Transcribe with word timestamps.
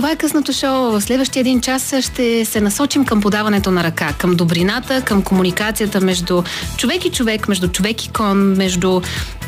Това 0.00 0.10
е 0.10 0.16
късното 0.16 0.52
шоу. 0.52 0.90
В 0.90 1.00
следващия 1.00 1.40
един 1.40 1.60
час 1.60 1.94
ще 2.00 2.44
се 2.44 2.60
насочим 2.60 3.04
към 3.04 3.20
подаването 3.20 3.70
на 3.70 3.84
ръка, 3.84 4.12
към 4.18 4.36
добрината, 4.36 5.02
към 5.02 5.22
комуникацията 5.22 6.00
между 6.00 6.42
човек 6.76 7.04
и 7.04 7.10
човек, 7.10 7.48
между 7.48 7.68
човек 7.68 8.04
и 8.04 8.08
кон, 8.08 8.38
между 8.38 9.00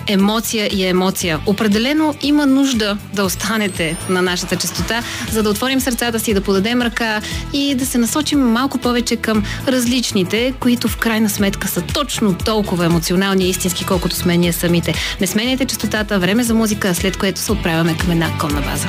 емоция 0.09 0.69
и 0.73 0.85
емоция. 0.85 1.41
Определено 1.46 2.15
има 2.23 2.46
нужда 2.46 2.99
да 3.12 3.25
останете 3.25 3.96
на 4.09 4.23
нашата 4.23 4.57
частота, 4.57 5.02
за 5.30 5.43
да 5.43 5.51
отворим 5.51 5.80
сърцата 5.80 6.20
си, 6.20 6.34
да 6.34 6.41
подадем 6.41 6.82
ръка 6.82 7.21
и 7.53 7.75
да 7.75 7.87
се 7.87 7.98
насочим 7.98 8.41
малко 8.41 8.79
повече 8.79 9.16
към 9.16 9.45
различните, 9.69 10.55
които 10.61 10.89
в 10.89 10.96
крайна 10.96 11.30
сметка 11.30 11.69
са 11.69 11.80
точно 11.80 12.34
толкова 12.34 12.84
емоционални 12.84 13.45
и 13.45 13.50
истински, 13.50 13.87
колкото 13.87 14.16
сме 14.16 14.37
ние 14.37 14.53
самите. 14.53 14.95
Не 15.21 15.27
сменяйте 15.27 15.64
частотата, 15.64 16.19
време 16.19 16.45
за 16.45 16.55
музика, 16.55 16.95
след 16.95 17.16
което 17.16 17.41
се 17.41 17.53
отправяме 17.53 17.96
към 17.96 18.11
една 18.11 18.39
конна 18.39 18.61
база. 18.61 18.89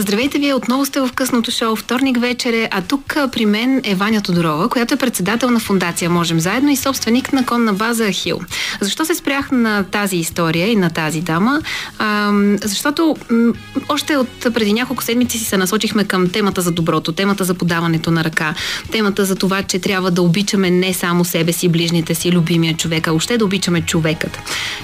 Здравейте, 0.00 0.38
вие 0.38 0.54
отново 0.54 0.86
сте 0.86 1.00
в 1.00 1.10
късното 1.14 1.50
шоу. 1.50 1.76
Вторник 1.76 2.20
вечер 2.20 2.52
е, 2.52 2.68
а 2.70 2.82
тук 2.82 3.16
при 3.32 3.46
мен 3.46 3.80
е 3.84 3.94
Ваня 3.94 4.20
Тодорова, 4.20 4.68
която 4.68 4.94
е 4.94 4.96
председател 4.96 5.50
на 5.50 5.60
фундация 5.60 6.10
Можем 6.10 6.40
заедно 6.40 6.70
и 6.70 6.76
собственик 6.76 7.32
на 7.32 7.46
конна 7.46 7.72
база 7.72 8.06
Ахил. 8.06 8.40
Защо 8.80 9.04
се 9.04 9.14
спрях 9.14 9.50
на 9.50 9.84
тази 9.84 10.16
история 10.16 10.68
и 10.68 10.76
на 10.76 10.90
тази 10.90 11.20
дама? 11.20 11.62
А, 11.98 12.32
защото 12.62 13.16
м- 13.30 13.52
още 13.88 14.16
от 14.16 14.28
преди 14.54 14.72
няколко 14.72 15.04
седмици 15.04 15.38
си 15.38 15.44
се 15.44 15.56
насочихме 15.56 16.04
към 16.04 16.28
темата 16.28 16.60
за 16.60 16.70
доброто, 16.70 17.12
темата 17.12 17.44
за 17.44 17.54
подаването 17.54 18.10
на 18.10 18.24
ръка, 18.24 18.54
темата 18.92 19.24
за 19.24 19.36
това, 19.36 19.62
че 19.62 19.78
трябва 19.78 20.10
да 20.10 20.22
обичаме 20.22 20.70
не 20.70 20.94
само 20.94 21.24
себе 21.24 21.52
си, 21.52 21.68
ближните 21.68 22.14
си, 22.14 22.32
любимия 22.32 22.76
човек, 22.76 23.08
а 23.08 23.12
още 23.12 23.38
да 23.38 23.44
обичаме 23.44 23.80
човекът. 23.80 24.38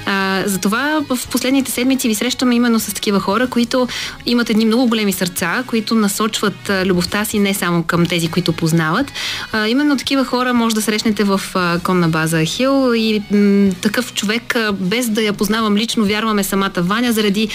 А, 0.06 0.42
затова 0.46 1.00
в 1.08 1.18
последните 1.30 1.70
седмици 1.70 2.08
ви 2.08 2.14
срещаме 2.14 2.54
именно 2.54 2.80
с 2.80 2.94
такива 2.94 3.20
хора, 3.20 3.46
които 3.46 3.88
имат 4.26 4.50
едни 4.50 4.64
много 4.64 4.86
големи 4.86 5.05
сърца, 5.12 5.64
които 5.66 5.94
насочват 5.94 6.70
любовта 6.84 7.24
си 7.24 7.38
не 7.38 7.54
само 7.54 7.82
към 7.82 8.06
тези, 8.06 8.28
които 8.28 8.52
познават. 8.52 9.12
Именно 9.68 9.96
такива 9.96 10.24
хора 10.24 10.54
може 10.54 10.74
да 10.74 10.82
срещнете 10.82 11.24
в 11.24 11.40
конна 11.82 12.08
база 12.08 12.44
Хил 12.44 12.92
и 12.94 13.22
такъв 13.82 14.14
човек, 14.14 14.56
без 14.72 15.08
да 15.08 15.22
я 15.22 15.32
познавам 15.32 15.76
лично, 15.76 16.04
вярваме 16.04 16.44
самата 16.44 16.70
Ваня, 16.76 17.12
заради 17.12 17.48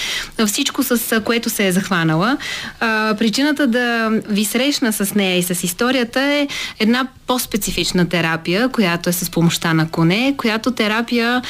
всичко, 0.46 0.82
с 0.82 1.20
което 1.24 1.50
се 1.50 1.66
е 1.66 1.72
захванала. 1.72 2.36
Причината 3.18 3.66
да 3.66 4.10
ви 4.28 4.44
срещна 4.44 4.92
с 4.92 5.14
нея 5.14 5.38
и 5.38 5.42
с 5.42 5.64
историята 5.64 6.20
е 6.20 6.48
една 6.78 7.06
по-специфична 7.26 8.08
терапия, 8.08 8.68
която 8.68 9.10
е 9.10 9.12
с 9.12 9.30
помощта 9.30 9.74
на 9.74 9.88
коне, 9.90 10.34
която 10.36 10.70
терапия 10.70 11.42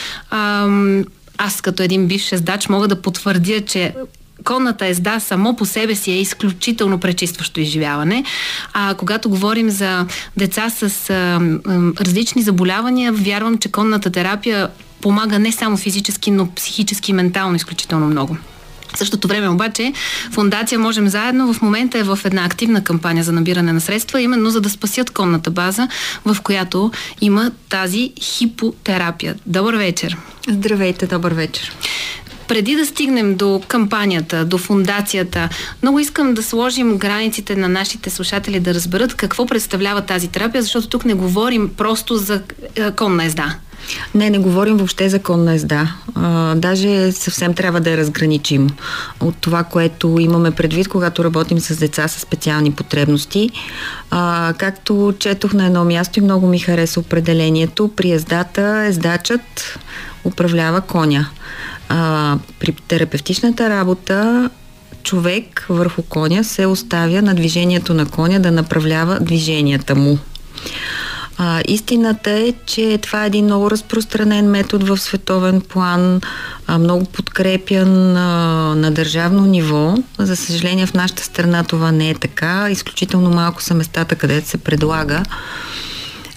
аз 1.39 1.61
като 1.61 1.83
един 1.83 2.07
бивш 2.07 2.33
ездач 2.33 2.69
мога 2.69 2.89
да 2.89 3.03
потвърдя, 3.03 3.61
че 3.61 3.95
конната 4.45 4.87
езда 4.87 5.21
само 5.21 5.57
по 5.57 5.67
себе 5.67 5.95
си 5.95 6.11
е 6.11 6.21
изключително 6.21 7.01
пречистващо 7.01 7.61
изживяване. 7.61 8.25
А 8.73 8.95
когато 8.95 9.31
говорим 9.31 9.71
за 9.71 10.07
деца 10.37 10.71
с 10.71 10.83
а, 10.83 11.15
а, 11.15 11.41
различни 12.01 12.43
заболявания, 12.43 13.13
вярвам, 13.13 13.59
че 13.59 13.73
конната 13.73 14.11
терапия 14.11 14.69
помага 15.01 15.39
не 15.39 15.53
само 15.53 15.77
физически, 15.77 16.31
но 16.31 16.55
психически 16.55 17.11
и 17.11 17.15
ментално 17.15 17.57
изключително 17.57 18.07
много. 18.07 18.37
В 18.95 18.99
същото 18.99 19.29
време 19.29 19.49
обаче 19.49 19.93
фундация 20.33 20.79
Можем 20.79 21.09
заедно 21.09 21.55
в 21.55 21.63
момента 21.63 21.99
е 21.99 22.03
в 22.03 22.19
една 22.25 22.45
активна 22.45 22.85
кампания 22.85 23.25
за 23.25 23.33
набиране 23.33 23.73
на 23.73 23.81
средства, 23.81 24.21
именно 24.21 24.51
за 24.51 24.61
да 24.61 24.71
спасят 24.71 25.11
конната 25.11 25.51
база, 25.51 25.89
в 26.25 26.37
която 26.43 26.91
има 27.21 27.51
тази 27.69 28.13
хипотерапия. 28.21 29.35
Добър 29.47 29.75
вечер! 29.75 30.17
Здравейте, 30.49 31.07
добър 31.07 31.33
вечер! 31.33 31.73
Преди 32.49 32.77
да 32.77 32.87
стигнем 32.87 33.35
до 33.35 33.63
кампанията, 33.69 34.45
до 34.45 34.59
фундацията, 34.59 35.49
много 35.83 35.99
искам 35.99 36.35
да 36.35 36.43
сложим 36.43 36.99
границите 36.99 37.57
на 37.57 37.69
нашите 37.69 38.11
слушатели 38.11 38.61
да 38.61 38.75
разберат 38.75 39.15
какво 39.15 39.47
представлява 39.47 40.03
тази 40.03 40.29
терапия, 40.29 40.63
защото 40.63 40.89
тук 40.89 41.05
не 41.05 41.15
говорим 41.15 41.71
просто 41.77 42.17
за 42.17 42.43
конна 42.97 43.25
езда. 43.25 43.57
Не, 44.15 44.31
не 44.31 44.39
говорим 44.39 44.77
въобще 44.77 45.09
за 45.09 45.19
конна 45.19 45.55
езда. 45.55 45.95
А, 46.15 46.55
даже 46.55 47.13
съвсем 47.13 47.55
трябва 47.55 47.81
да 47.81 47.91
я 47.91 47.97
разграничим 47.97 48.71
от 49.21 49.37
това, 49.37 49.65
което 49.65 50.17
имаме 50.21 50.51
предвид, 50.51 50.89
когато 50.89 51.25
работим 51.25 51.61
с 51.61 51.77
деца 51.77 52.09
с 52.09 52.21
специални 52.21 52.73
потребности. 52.73 53.51
А, 54.11 54.55
както 54.59 55.15
четох 55.19 55.53
на 55.53 55.67
едно 55.67 55.85
място 55.85 56.19
и 56.19 56.23
много 56.23 56.47
ми 56.47 56.59
хареса 56.59 57.01
определението, 57.01 57.91
при 57.97 58.11
ездата 58.11 58.85
ездачът 58.89 59.79
управлява 60.25 60.81
коня. 60.81 61.29
А, 61.95 62.39
при 62.61 62.73
терапевтичната 62.73 63.71
работа 63.71 64.51
човек 65.03 65.67
върху 65.69 66.03
коня 66.03 66.45
се 66.45 66.67
оставя 66.67 67.23
на 67.23 67.35
движението 67.35 67.95
на 67.95 68.07
коня 68.07 68.41
да 68.41 68.51
направлява 68.51 69.21
движенията 69.21 69.95
му. 69.95 70.19
А, 71.39 71.63
истината 71.69 72.31
е, 72.31 72.53
че 72.67 72.99
това 73.03 73.25
е 73.25 73.27
един 73.27 73.45
много 73.45 73.71
разпространен 73.71 74.51
метод 74.51 74.87
в 74.87 74.99
световен 74.99 75.61
план, 75.61 76.21
а, 76.67 76.79
много 76.79 77.05
подкрепян 77.05 78.17
а, 78.17 78.21
на 78.75 78.91
държавно 78.91 79.47
ниво. 79.47 79.95
За 80.19 80.37
съжаление 80.37 80.87
в 80.87 80.95
нашата 80.95 81.23
страна 81.23 81.65
това 81.65 81.93
не 81.93 82.11
е 82.11 82.15
така. 82.15 82.71
Изключително 82.71 83.31
малко 83.31 83.63
са 83.63 83.75
местата, 83.75 84.15
където 84.15 84.49
се 84.49 84.59
предлага 84.59 85.23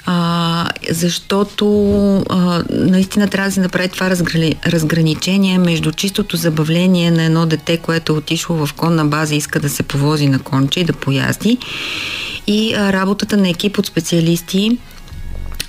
а, 0.05 0.69
защото 0.91 1.65
а, 2.29 2.63
наистина 2.69 3.27
трябва 3.27 3.49
да 3.49 3.53
се 3.53 3.59
направи 3.59 3.89
това 3.89 4.09
разграни, 4.09 4.55
разграничение 4.67 5.57
между 5.57 5.91
чистото 5.91 6.37
забавление 6.37 7.11
на 7.11 7.23
едно 7.23 7.45
дете, 7.45 7.77
което 7.77 8.13
е 8.13 8.15
отишло 8.15 8.65
в 8.65 8.73
конна 8.73 9.05
база 9.05 9.35
и 9.35 9.37
иска 9.37 9.59
да 9.59 9.69
се 9.69 9.83
повози 9.83 10.27
на 10.27 10.39
конче 10.39 10.79
и 10.79 10.83
да 10.83 10.93
поязди 10.93 11.57
и 12.47 12.73
а, 12.73 12.93
работата 12.93 13.37
на 13.37 13.49
екип 13.49 13.77
от 13.77 13.85
специалисти, 13.85 14.77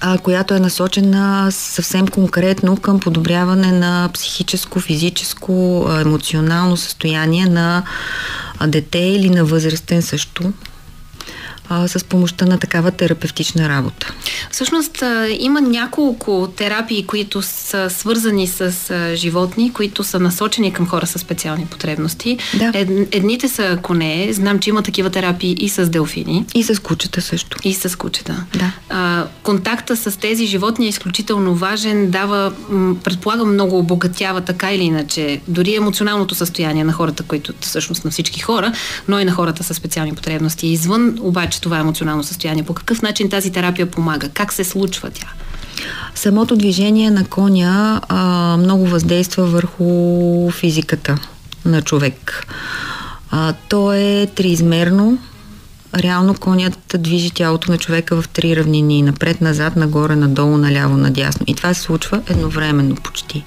а, 0.01 0.19
която 0.19 0.55
е 0.55 0.61
насочена 0.61 1.53
съвсем 1.53 2.09
конкретно 2.09 2.77
към 2.77 3.01
подобряване 3.01 3.73
на 3.73 4.11
психическо, 4.15 4.81
физическо, 4.81 5.87
емоционално 6.01 6.77
състояние 6.77 7.47
на 7.47 7.83
дете 8.67 8.99
или 8.99 9.31
на 9.31 9.45
възрастен 9.45 10.03
също 10.03 10.53
а, 11.69 11.89
с 11.89 12.05
помощта 12.05 12.47
на 12.47 12.59
такава 12.59 12.91
терапевтична 12.91 13.69
работа. 13.69 14.15
Всъщност 14.51 15.03
а, 15.03 15.29
има 15.39 15.61
няколко 15.61 16.49
терапии, 16.57 17.07
които 17.07 17.43
са 17.43 17.91
свързани 17.91 18.47
с 18.47 18.91
а, 18.91 19.17
животни, 19.17 19.73
които 19.73 20.05
са 20.05 20.19
насочени 20.21 20.73
към 20.73 20.87
хора 20.89 21.07
с 21.07 21.19
специални 21.19 21.67
потребности. 21.67 22.39
Да. 22.55 22.71
Ед, 22.75 22.89
едните 23.11 23.49
са 23.49 23.79
коне, 23.83 24.29
знам, 24.33 24.59
че 24.59 24.71
има 24.71 24.83
такива 24.83 25.11
терапии 25.11 25.57
и 25.61 25.69
с 25.69 25.89
делфини. 25.89 26.45
И 26.55 26.63
с 26.63 26.83
кучета 26.83 27.21
също. 27.21 27.59
И 27.65 27.75
с 27.75 27.99
кучета. 27.99 28.45
Да. 28.59 28.73
А, 28.89 29.27
контакта 29.43 29.97
с 29.97 30.19
тези 30.19 30.47
животни 30.47 30.87
е 30.87 30.89
изключително 30.89 31.55
важен, 31.55 32.11
дава, 32.11 32.53
предполагам, 33.05 33.53
много 33.53 33.79
обогатява 33.79 34.41
така 34.41 34.73
или 34.73 34.83
иначе, 34.83 35.41
дори 35.49 35.75
емоционалното 35.75 36.35
състояние 36.35 36.85
на 36.85 36.93
хората, 36.93 37.23
които 37.23 37.53
всъщност 37.61 38.05
на 38.05 38.11
всички 38.11 38.41
хора, 38.41 38.73
но 39.09 39.21
и 39.21 39.25
на 39.25 39.33
хората 39.33 39.65
с 39.65 39.75
специални 39.75 40.15
потребности. 40.15 40.67
Извън 40.67 41.19
обаче 41.21 41.56
че 41.57 41.63
това 41.63 41.79
емоционално 41.79 42.25
състояние. 42.25 42.63
По 42.63 42.75
какъв 42.75 43.03
начин 43.03 43.31
тази 43.31 43.53
терапия 43.53 43.91
помага? 43.91 44.29
Как 44.29 44.53
се 44.53 44.65
случва 44.65 45.11
тя? 45.11 45.27
Самото 46.15 46.57
движение 46.57 47.11
на 47.11 47.25
коня 47.25 48.01
а, 48.09 48.57
много 48.57 48.87
въздейства 48.87 49.47
върху 49.47 50.51
физиката 50.51 51.19
на 51.65 51.83
човек. 51.83 52.47
А, 53.31 53.55
то 53.69 53.93
е 53.93 54.27
триизмерно. 54.35 55.19
Реално 55.95 56.35
конят 56.35 56.79
движи 56.99 57.31
тялото 57.31 57.71
на 57.71 57.79
човека 57.79 58.23
в 58.23 58.29
три 58.29 58.57
равнини. 58.57 59.03
Напред, 59.03 59.41
назад, 59.41 59.77
нагоре, 59.77 60.17
надолу, 60.17 60.57
наляво, 60.57 60.97
надясно. 60.97 61.45
И 61.49 61.55
това 61.55 61.75
се 61.75 61.81
случва 61.81 62.23
едновременно 62.31 62.95
почти. 62.95 63.45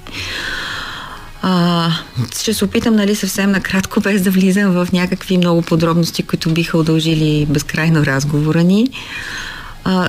А, 1.41 1.91
ще 2.39 2.53
се 2.53 2.65
опитам, 2.65 2.95
нали, 2.95 3.15
съвсем 3.15 3.51
накратко, 3.51 3.99
без 4.01 4.21
да 4.21 4.31
влизам 4.31 4.71
в 4.71 4.87
някакви 4.93 5.37
много 5.37 5.61
подробности, 5.61 6.23
които 6.23 6.49
биха 6.49 6.77
удължили 6.77 7.45
безкрайно 7.49 8.05
разговора 8.05 8.63
ни. 8.63 8.87
А, 9.83 10.07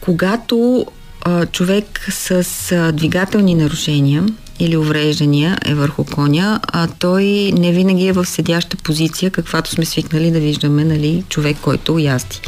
когато 0.00 0.86
а, 1.22 1.46
човек 1.46 2.06
с 2.10 2.32
а, 2.72 2.92
двигателни 2.92 3.54
нарушения 3.54 4.24
или 4.60 4.76
увреждания 4.76 5.58
е 5.64 5.74
върху 5.74 6.04
коня, 6.04 6.60
а 6.62 6.88
той 6.98 7.24
не 7.58 7.72
винаги 7.72 8.06
е 8.06 8.12
в 8.12 8.26
седяща 8.26 8.76
позиция, 8.76 9.30
каквато 9.30 9.70
сме 9.70 9.84
свикнали 9.84 10.30
да 10.30 10.40
виждаме 10.40 10.84
нали, 10.84 11.24
човек, 11.28 11.56
който 11.62 11.98
язди. 11.98 12.40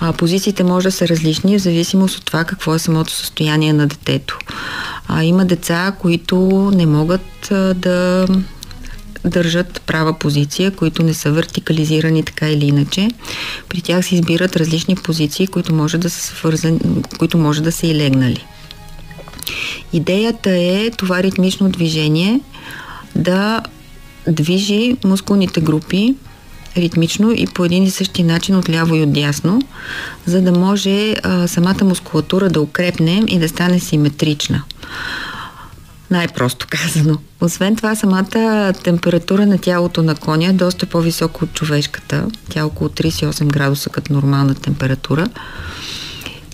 А, 0.00 0.12
позициите 0.12 0.64
може 0.64 0.84
да 0.88 0.92
са 0.92 1.08
различни 1.08 1.58
в 1.58 1.62
зависимост 1.62 2.18
от 2.18 2.24
това 2.24 2.44
какво 2.44 2.74
е 2.74 2.78
самото 2.78 3.12
състояние 3.12 3.72
на 3.72 3.86
детето. 3.86 4.38
А, 5.08 5.24
има 5.24 5.44
деца, 5.44 5.92
които 6.00 6.36
не 6.74 6.86
могат 6.86 7.50
а, 7.50 7.74
да 7.74 8.26
държат 9.24 9.82
права 9.86 10.18
позиция, 10.18 10.70
които 10.70 11.02
не 11.02 11.14
са 11.14 11.30
вертикализирани 11.30 12.22
така 12.22 12.48
или 12.48 12.66
иначе. 12.66 13.08
При 13.68 13.80
тях 13.80 14.04
се 14.04 14.14
избират 14.14 14.56
различни 14.56 14.94
позиции, 14.94 15.46
които 15.46 15.74
може 15.74 15.98
да 15.98 16.10
са 16.10 16.20
свързани, 16.20 16.78
които 17.18 17.38
може 17.38 17.62
да 17.62 17.72
са 17.72 17.86
и 17.86 17.94
легнали. 17.94 18.44
Идеята 19.92 20.50
е 20.50 20.90
това 20.90 21.22
ритмично 21.22 21.68
движение 21.68 22.40
да 23.14 23.62
движи 24.28 24.96
мускулните 25.04 25.60
групи 25.60 26.14
ритмично 26.76 27.32
и 27.32 27.46
по 27.46 27.64
един 27.64 27.84
и 27.84 27.90
същи 27.90 28.22
начин 28.22 28.56
от 28.56 28.68
ляво 28.68 28.94
и 28.94 29.02
от 29.02 29.12
дясно, 29.12 29.62
за 30.26 30.42
да 30.42 30.52
може 30.52 31.14
а, 31.22 31.48
самата 31.48 31.84
мускулатура 31.84 32.50
да 32.50 32.60
укрепне 32.60 33.22
и 33.28 33.38
да 33.38 33.48
стане 33.48 33.80
симетрична. 33.80 34.62
Най-просто 36.10 36.66
казано. 36.70 37.18
Освен 37.40 37.76
това, 37.76 37.94
самата 37.94 38.72
температура 38.84 39.46
на 39.46 39.58
тялото 39.58 40.02
на 40.02 40.14
коня 40.14 40.48
е 40.48 40.52
доста 40.52 40.86
по-висока 40.86 41.44
от 41.44 41.52
човешката. 41.52 42.26
Тя 42.48 42.60
е 42.60 42.62
около 42.62 42.90
38 42.90 43.46
градуса 43.46 43.90
като 43.90 44.12
нормална 44.12 44.54
температура. 44.54 45.28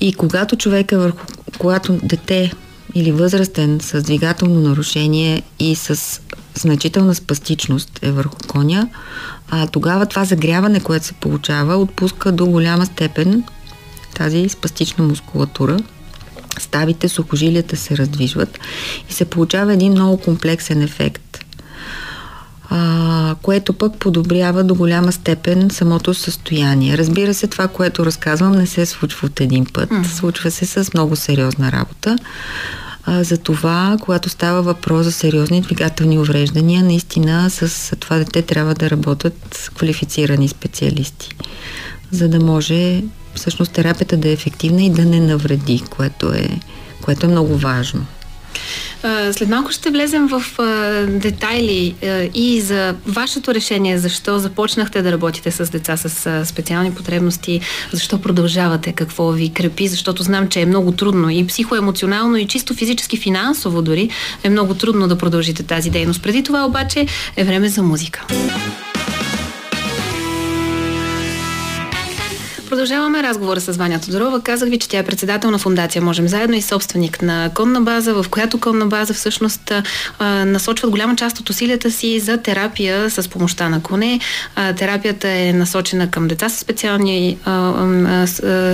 И 0.00 0.12
когато 0.12 0.56
човек 0.56 0.92
е 0.92 0.96
върху, 0.96 1.26
когато 1.58 1.98
дете 2.02 2.52
или 2.94 3.12
възрастен 3.12 3.80
с 3.80 4.02
двигателно 4.02 4.60
нарушение 4.60 5.42
и 5.58 5.74
с 5.74 6.20
значителна 6.54 7.14
спастичност 7.14 7.98
е 8.02 8.12
върху 8.12 8.36
коня, 8.48 8.88
а 9.50 9.66
тогава 9.66 10.06
това 10.06 10.24
загряване, 10.24 10.80
което 10.80 11.06
се 11.06 11.12
получава, 11.12 11.76
отпуска 11.76 12.32
до 12.32 12.46
голяма 12.46 12.86
степен 12.86 13.44
тази 14.14 14.48
спастична 14.48 15.04
мускулатура. 15.04 15.78
Ставите, 16.58 17.08
сухожилията 17.08 17.76
се 17.76 17.96
раздвижват 17.96 18.58
и 19.10 19.12
се 19.12 19.24
получава 19.24 19.72
един 19.72 19.92
много 19.92 20.16
комплексен 20.16 20.82
ефект 20.82 21.32
а, 22.74 23.34
което 23.42 23.72
пък 23.72 23.98
подобрява 23.98 24.64
до 24.64 24.74
голяма 24.74 25.12
степен 25.12 25.70
самото 25.70 26.14
състояние. 26.14 26.98
Разбира 26.98 27.34
се, 27.34 27.46
това, 27.46 27.68
което 27.68 28.06
разказвам, 28.06 28.52
не 28.52 28.66
се 28.66 28.86
случва 28.86 29.26
от 29.26 29.40
един 29.40 29.64
път. 29.64 29.90
Mm. 29.90 30.06
Случва 30.06 30.50
се 30.50 30.66
с 30.66 30.94
много 30.94 31.16
сериозна 31.16 31.72
работа. 31.72 32.18
А, 33.04 33.24
за 33.24 33.38
това, 33.38 33.96
когато 34.00 34.28
става 34.28 34.62
въпрос 34.62 35.04
за 35.04 35.12
сериозни 35.12 35.60
двигателни 35.60 36.18
увреждания, 36.18 36.84
наистина 36.84 37.50
с 37.50 37.96
това 37.96 38.18
дете 38.18 38.42
трябва 38.42 38.74
да 38.74 38.90
работят 38.90 39.70
квалифицирани 39.74 40.48
специалисти, 40.48 41.28
за 42.10 42.28
да 42.28 42.40
може 42.40 43.02
всъщност 43.34 43.72
терапията 43.72 44.16
да 44.16 44.28
е 44.28 44.32
ефективна 44.32 44.82
и 44.82 44.90
да 44.90 45.04
не 45.04 45.20
навреди, 45.20 45.82
което 45.90 46.32
е, 46.32 46.48
което 47.02 47.26
е 47.26 47.30
много 47.30 47.56
важно. 47.56 48.06
След 49.32 49.48
малко 49.48 49.72
ще 49.72 49.90
влезем 49.90 50.28
в 50.28 50.42
детайли 51.08 51.94
и 52.34 52.60
за 52.60 52.94
вашето 53.06 53.54
решение, 53.54 53.98
защо 53.98 54.38
започнахте 54.38 55.02
да 55.02 55.12
работите 55.12 55.50
с 55.50 55.70
деца 55.70 55.96
с 55.96 56.46
специални 56.46 56.94
потребности, 56.94 57.60
защо 57.92 58.20
продължавате, 58.20 58.92
какво 58.92 59.30
ви 59.30 59.52
крепи, 59.52 59.88
защото 59.88 60.22
знам, 60.22 60.48
че 60.48 60.60
е 60.60 60.66
много 60.66 60.92
трудно 60.92 61.30
и 61.30 61.46
психоемоционално, 61.46 62.36
и 62.36 62.46
чисто 62.46 62.74
физически, 62.74 63.16
финансово 63.16 63.82
дори 63.82 64.10
е 64.42 64.50
много 64.50 64.74
трудно 64.74 65.08
да 65.08 65.18
продължите 65.18 65.62
тази 65.62 65.90
дейност. 65.90 66.22
Преди 66.22 66.42
това 66.42 66.64
обаче 66.66 67.06
е 67.36 67.44
време 67.44 67.68
за 67.68 67.82
музика. 67.82 68.26
Продължаваме 72.72 73.22
разговора 73.22 73.60
с 73.60 73.76
Ваня 73.76 74.00
Тодорова. 74.00 74.40
Казах 74.40 74.68
ви, 74.68 74.78
че 74.78 74.88
тя 74.88 74.98
е 74.98 75.02
председател 75.02 75.50
на 75.50 75.58
фундация 75.58 76.02
Можем 76.02 76.28
заедно 76.28 76.56
и 76.56 76.62
собственик 76.62 77.22
на 77.22 77.50
конна 77.54 77.80
база, 77.80 78.14
в 78.14 78.26
която 78.30 78.60
конна 78.60 78.86
база 78.86 79.14
всъщност 79.14 79.72
насочват 80.20 80.90
голяма 80.90 81.16
част 81.16 81.40
от 81.40 81.50
усилията 81.50 81.90
си 81.90 82.20
за 82.20 82.36
терапия 82.36 83.10
с 83.10 83.28
помощта 83.28 83.68
на 83.68 83.82
коне. 83.82 84.20
Терапията 84.76 85.28
е 85.28 85.52
насочена 85.52 86.10
към 86.10 86.28
деца 86.28 86.48
с 86.48 86.58
специални 86.58 87.38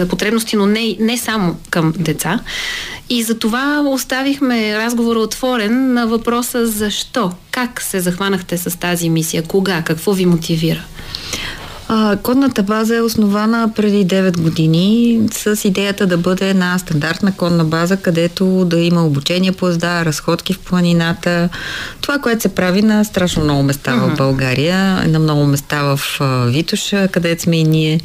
потребности, 0.09 0.57
но 0.57 0.67
не, 0.67 0.97
не 1.01 1.19
само 1.19 1.57
към 1.71 1.93
деца. 1.99 2.41
И 3.11 3.23
за 3.23 3.39
това 3.39 3.83
оставихме 3.87 4.79
разговора 4.79 5.19
отворен 5.19 5.93
на 5.93 6.07
въпроса 6.07 6.67
защо, 6.67 7.33
как 7.51 7.83
се 7.83 8.01
захванахте 8.01 8.59
с 8.59 8.79
тази 8.79 9.11
мисия, 9.11 9.43
кога, 9.43 9.83
какво 9.83 10.13
ви 10.13 10.27
мотивира. 10.27 10.85
А, 11.91 12.17
кодната 12.23 12.63
база 12.63 12.97
е 12.97 13.01
основана 13.01 13.71
преди 13.77 14.07
9 14.07 14.41
години 14.41 15.21
с 15.33 15.69
идеята 15.69 16.07
да 16.07 16.17
бъде 16.17 16.51
една 16.51 16.79
стандартна 16.79 17.33
кодна 17.37 17.65
база, 17.65 17.97
където 17.97 18.65
да 18.65 18.79
има 18.81 19.07
обучение 19.07 19.53
по 19.53 19.69
езда, 19.69 20.05
разходки 20.05 20.53
в 20.53 20.59
планината. 20.59 21.49
Това, 22.01 22.19
което 22.19 22.43
се 22.43 22.55
прави 22.55 22.83
на 22.83 23.05
страшно 23.05 23.45
много 23.45 23.63
места 23.63 23.93
uh-huh. 23.93 24.15
в 24.15 24.17
България, 24.17 25.09
на 25.09 25.19
много 25.19 25.47
места 25.47 25.83
в 25.83 26.21
Витоша, 26.47 27.09
където 27.09 27.43
сме 27.43 27.57
и 27.57 27.65
ние. 27.65 28.01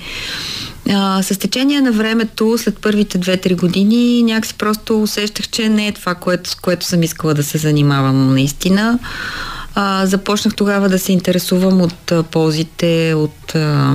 А, 0.89 1.23
с 1.23 1.39
течение 1.39 1.81
на 1.81 1.91
времето, 1.91 2.57
след 2.57 2.79
първите 2.81 3.19
2-3 3.19 3.59
години, 3.59 4.23
някакси 4.23 4.53
просто 4.53 5.01
усещах, 5.01 5.49
че 5.49 5.69
не 5.69 5.87
е 5.87 5.91
това, 5.91 6.15
което, 6.15 6.49
с 6.49 6.55
което 6.55 6.85
съм 6.85 7.03
искала 7.03 7.33
да 7.33 7.43
се 7.43 7.57
занимавам 7.57 8.33
наистина. 8.33 8.99
А, 9.75 10.05
започнах 10.05 10.55
тогава 10.55 10.89
да 10.89 10.99
се 10.99 11.11
интересувам 11.11 11.81
от 11.81 12.11
а, 12.11 12.23
ползите, 12.23 13.13
от 13.17 13.55
а, 13.55 13.93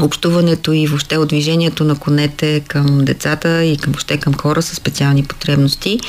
общуването 0.00 0.72
и 0.72 0.86
въобще 0.86 1.16
от 1.16 1.28
движението 1.28 1.84
на 1.84 1.94
конете 1.94 2.60
към 2.60 3.04
децата 3.04 3.64
и 3.64 3.76
към, 3.76 3.92
въобще 3.92 4.18
към 4.18 4.34
хора 4.34 4.62
с 4.62 4.74
специални 4.74 5.24
потребности. 5.24 6.00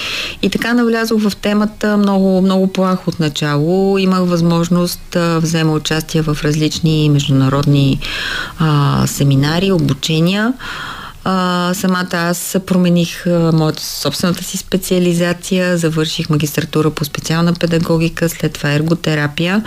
И 0.42 0.50
така 0.50 0.74
навлязох 0.74 1.22
в 1.22 1.36
темата 1.36 1.98
много, 1.98 2.42
много 2.42 2.74
плах 2.74 3.08
от 3.08 3.20
начало. 3.20 3.98
Имах 3.98 4.20
възможност 4.20 5.00
да 5.12 5.40
взема 5.40 5.74
участие 5.74 6.22
в 6.22 6.38
различни 6.44 7.10
международни 7.10 8.00
а, 8.60 9.04
семинари, 9.08 9.72
обучения. 9.72 10.54
А, 11.26 11.72
самата 11.74 12.08
аз 12.14 12.58
промених 12.66 13.28
а, 13.28 13.52
моята 13.54 13.84
собствената 13.84 14.44
си 14.44 14.58
специализация, 14.58 15.78
завърших 15.78 16.30
магистратура 16.30 16.90
по 16.90 17.06
специална 17.06 17.54
педагогика, 17.54 18.30
след 18.30 18.54
това 18.54 18.72
ерготерапия, 18.72 19.64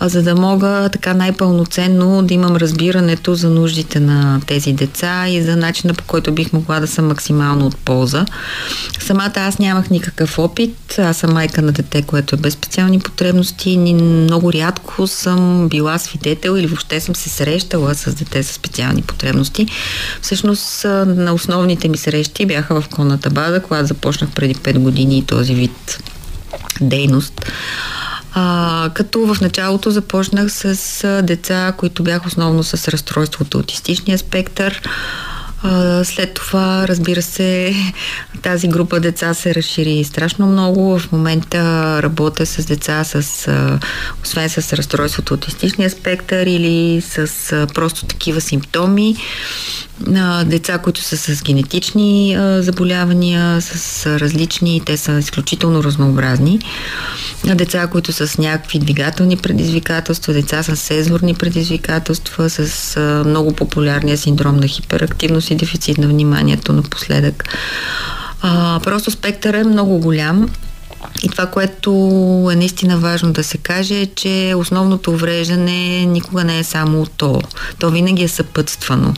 а, 0.00 0.08
за 0.08 0.22
да 0.22 0.34
мога 0.34 0.88
така 0.92 1.14
най-пълноценно 1.14 2.22
да 2.22 2.34
имам 2.34 2.56
разбирането 2.56 3.34
за 3.34 3.50
нуждите 3.50 4.00
на 4.00 4.40
тези 4.46 4.72
деца 4.72 5.28
и 5.28 5.42
за 5.42 5.56
начина 5.56 5.94
по 5.94 6.04
който 6.04 6.32
бих 6.32 6.52
могла 6.52 6.80
да 6.80 6.86
съм 6.86 7.06
максимално 7.06 7.66
от 7.66 7.76
полза. 7.76 8.26
Самата 9.00 9.32
аз 9.36 9.58
нямах 9.58 9.90
никакъв 9.90 10.38
опит, 10.38 10.98
аз 10.98 11.16
съм 11.16 11.32
майка 11.32 11.62
на 11.62 11.72
дете, 11.72 12.02
което 12.02 12.34
е 12.34 12.38
без 12.38 12.54
специални 12.54 12.98
потребности, 12.98 13.76
много 13.76 14.52
рядко 14.52 15.06
съм 15.06 15.68
била 15.68 15.98
свидетел 15.98 16.56
или 16.58 16.66
въобще 16.66 17.00
съм 17.00 17.16
се 17.16 17.28
срещала 17.28 17.94
с 17.94 18.14
дете 18.14 18.42
с 18.42 18.52
специални 18.52 19.02
потребности. 19.02 19.66
Всъщност 20.22 20.83
на 20.88 21.32
основните 21.32 21.88
ми 21.88 21.96
срещи 21.96 22.46
бяха 22.46 22.80
в 22.80 22.88
конната 22.88 23.30
база, 23.30 23.60
когато 23.60 23.86
започнах 23.86 24.30
преди 24.30 24.54
5 24.54 24.78
години 24.78 25.24
този 25.26 25.54
вид 25.54 25.98
дейност. 26.80 27.52
А, 28.34 28.90
като 28.94 29.34
в 29.34 29.40
началото 29.40 29.90
започнах 29.90 30.52
с 30.52 31.22
деца, 31.22 31.72
които 31.76 32.02
бяха 32.02 32.26
основно 32.26 32.62
с 32.62 32.88
разстройството 32.88 33.58
аутистичния 33.58 34.18
спектър. 34.18 34.82
След 36.04 36.34
това, 36.34 36.88
разбира 36.88 37.22
се, 37.22 37.74
тази 38.42 38.68
група 38.68 39.00
деца 39.00 39.34
се 39.34 39.54
разшири 39.54 40.04
страшно 40.04 40.46
много. 40.46 40.98
В 40.98 41.12
момента 41.12 42.02
работя 42.02 42.46
с 42.46 42.64
деца, 42.64 43.04
с, 43.04 43.48
освен 44.22 44.48
с 44.48 44.72
разстройството 44.72 45.34
аутистичния 45.34 45.90
спектър 45.90 46.46
или 46.46 47.00
с 47.00 47.66
просто 47.74 48.06
такива 48.06 48.40
симптоми 48.40 49.16
деца, 50.44 50.78
които 50.78 51.00
са 51.00 51.16
с 51.16 51.42
генетични 51.42 52.36
заболявания, 52.58 53.60
с 53.60 54.06
различни, 54.20 54.82
те 54.86 54.96
са 54.96 55.18
изключително 55.18 55.84
разнообразни. 55.84 56.60
Деца, 57.44 57.86
които 57.86 58.12
са 58.12 58.28
с 58.28 58.38
някакви 58.38 58.78
двигателни 58.78 59.36
предизвикателства, 59.36 60.32
деца 60.32 60.62
с 60.62 60.76
сезорни 60.76 61.34
предизвикателства, 61.34 62.50
с 62.50 63.00
много 63.26 63.52
популярния 63.52 64.18
синдром 64.18 64.56
на 64.56 64.66
хиперактивност 64.66 65.50
и 65.54 65.56
дефицит 65.56 65.98
на 65.98 66.08
вниманието 66.08 66.72
напоследък. 66.72 67.44
А, 68.42 68.80
просто 68.84 69.10
спектър 69.10 69.54
е 69.54 69.64
много 69.64 69.98
голям. 69.98 70.48
И 71.22 71.28
това, 71.28 71.46
което 71.46 71.90
е 72.52 72.56
наистина 72.56 72.98
важно 72.98 73.32
да 73.32 73.44
се 73.44 73.58
каже, 73.58 74.00
е, 74.00 74.06
че 74.06 74.54
основното 74.56 75.10
увреждане 75.10 76.06
никога 76.06 76.44
не 76.44 76.58
е 76.58 76.64
само 76.64 77.06
то. 77.06 77.40
То 77.78 77.90
винаги 77.90 78.22
е 78.22 78.28
съпътствано 78.28 79.14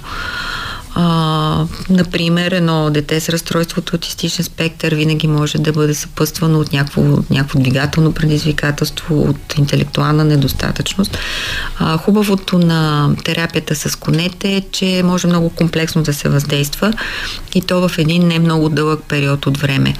А, 0.98 1.64
например, 1.90 2.52
едно 2.52 2.90
дете 2.90 3.20
с 3.20 3.28
разстройство 3.28 3.78
от 3.78 3.92
аутистичен 3.92 4.44
спектър 4.44 4.94
винаги 4.94 5.28
може 5.28 5.58
да 5.58 5.72
бъде 5.72 5.94
съпъствано 5.94 6.60
от 6.60 6.72
някакво, 6.72 7.02
някакво 7.30 7.58
двигателно 7.58 8.12
предизвикателство, 8.12 9.22
от 9.22 9.58
интелектуална 9.58 10.24
недостатъчност. 10.24 11.18
А, 11.78 11.98
хубавото 11.98 12.58
на 12.58 13.10
терапията 13.24 13.74
с 13.74 13.96
конете 13.96 14.56
е, 14.56 14.62
че 14.72 15.02
може 15.04 15.26
много 15.26 15.50
комплексно 15.50 16.02
да 16.02 16.12
се 16.12 16.28
въздейства 16.28 16.92
и 17.54 17.60
то 17.60 17.88
в 17.88 17.98
един 17.98 18.28
не 18.28 18.38
много 18.38 18.68
дълъг 18.68 19.00
период 19.08 19.46
от 19.46 19.58
време. 19.58 19.94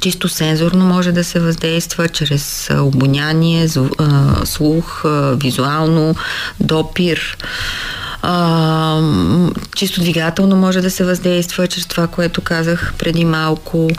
Чисто 0.00 0.28
сензорно 0.28 0.84
може 0.84 1.12
да 1.12 1.24
се 1.24 1.40
въздейства 1.40 2.08
чрез 2.08 2.70
обоняние, 2.80 3.68
слух, 4.44 5.04
визуално, 5.36 6.14
допир. 6.60 7.36
А, 8.24 9.00
чисто 9.76 10.00
двигателно 10.00 10.56
може 10.56 10.80
да 10.80 10.90
се 10.90 11.04
въздейства 11.04 11.66
чрез 11.66 11.86
това, 11.86 12.06
което 12.06 12.40
казах 12.40 12.94
преди 12.98 13.24
малко. 13.24 13.90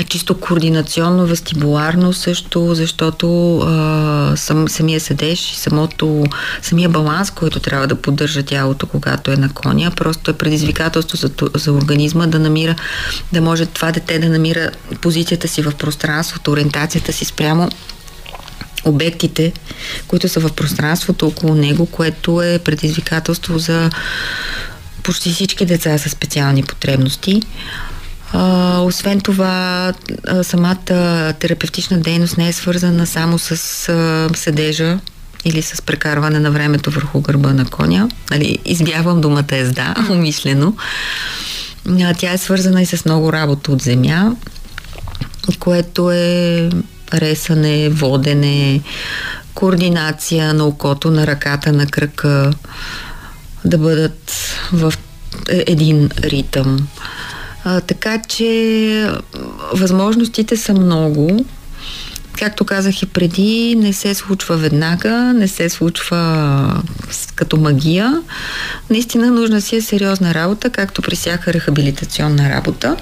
А 0.00 0.02
чисто 0.02 0.40
координационно, 0.40 1.26
вестибуларно 1.26 2.12
също, 2.12 2.74
защото 2.74 3.58
а, 3.58 4.32
сам, 4.36 4.68
самия 4.68 5.00
седеж 5.00 5.52
и 5.52 5.56
самото, 5.56 6.24
самия 6.62 6.88
баланс, 6.88 7.30
който 7.30 7.60
трябва 7.60 7.86
да 7.86 7.94
поддържа 7.94 8.42
тялото, 8.42 8.86
когато 8.86 9.30
е 9.30 9.36
на 9.36 9.48
коня, 9.48 9.92
просто 9.96 10.30
е 10.30 10.34
предизвикателство 10.34 11.16
за, 11.16 11.30
за 11.54 11.72
организма 11.72 12.26
да 12.26 12.38
намира, 12.38 12.74
да 13.32 13.40
може 13.40 13.66
това 13.66 13.92
дете 13.92 14.18
да 14.18 14.28
намира 14.28 14.70
позицията 15.00 15.48
си 15.48 15.62
в 15.62 15.72
пространството, 15.78 16.50
ориентацията 16.50 17.12
си 17.12 17.24
спрямо 17.24 17.68
обектите, 18.84 19.52
които 20.08 20.28
са 20.28 20.40
в 20.40 20.52
пространството 20.52 21.26
около 21.26 21.54
него, 21.54 21.86
което 21.86 22.42
е 22.42 22.58
предизвикателство 22.58 23.58
за 23.58 23.90
почти 25.02 25.30
всички 25.30 25.66
деца 25.66 25.98
с 25.98 26.08
специални 26.08 26.62
потребности. 26.62 27.42
А, 28.32 28.78
освен 28.80 29.20
това, 29.20 29.92
самата 30.42 31.32
терапевтична 31.38 31.98
дейност 31.98 32.38
не 32.38 32.48
е 32.48 32.52
свързана 32.52 33.06
само 33.06 33.38
с 33.38 33.88
а, 33.88 34.28
седежа 34.36 34.98
или 35.44 35.62
с 35.62 35.82
прекарване 35.82 36.40
на 36.40 36.50
времето 36.50 36.90
върху 36.90 37.20
гърба 37.20 37.52
на 37.52 37.64
коня. 37.64 38.08
Нали, 38.30 38.58
избягвам 38.64 39.20
думата 39.20 39.44
езда, 39.50 39.94
умишлено. 40.10 40.76
А, 41.88 42.14
тя 42.14 42.32
е 42.32 42.38
свързана 42.38 42.82
и 42.82 42.86
с 42.86 43.04
много 43.04 43.32
работа 43.32 43.72
от 43.72 43.82
земя, 43.82 44.32
което 45.58 46.10
е 46.10 46.70
ресане, 47.14 47.88
водене, 47.88 48.80
координация 49.54 50.54
на 50.54 50.66
окото, 50.66 51.10
на 51.10 51.26
ръката, 51.26 51.72
на 51.72 51.86
кръка, 51.86 52.50
да 53.64 53.78
бъдат 53.78 54.32
в 54.72 54.94
един 55.48 56.08
ритъм. 56.18 56.88
А, 57.64 57.80
така 57.80 58.22
че 58.28 59.12
възможностите 59.72 60.56
са 60.56 60.72
много. 60.72 61.44
Както 62.38 62.64
казах 62.64 63.02
и 63.02 63.06
преди, 63.06 63.76
не 63.78 63.92
се 63.92 64.14
случва 64.14 64.56
веднага, 64.56 65.10
не 65.32 65.48
се 65.48 65.68
случва 65.68 66.82
като 67.34 67.56
магия. 67.56 68.22
Наистина 68.90 69.30
нужна 69.30 69.60
си 69.60 69.76
е 69.76 69.82
сериозна 69.82 70.34
работа, 70.34 70.70
както 70.70 71.02
при 71.02 71.16
всяка 71.16 71.52
рехабилитационна 71.52 72.50
работа. 72.50 72.96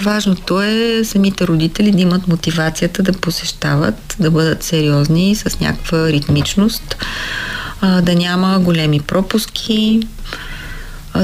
Важното 0.00 0.62
е 0.62 1.04
самите 1.04 1.46
родители 1.46 1.90
да 1.90 2.00
имат 2.00 2.28
мотивацията 2.28 3.02
да 3.02 3.12
посещават, 3.12 4.16
да 4.20 4.30
бъдат 4.30 4.62
сериозни 4.62 5.34
с 5.34 5.60
някаква 5.60 6.08
ритмичност, 6.08 6.96
да 7.82 8.14
няма 8.14 8.58
големи 8.58 9.00
пропуски, 9.00 10.00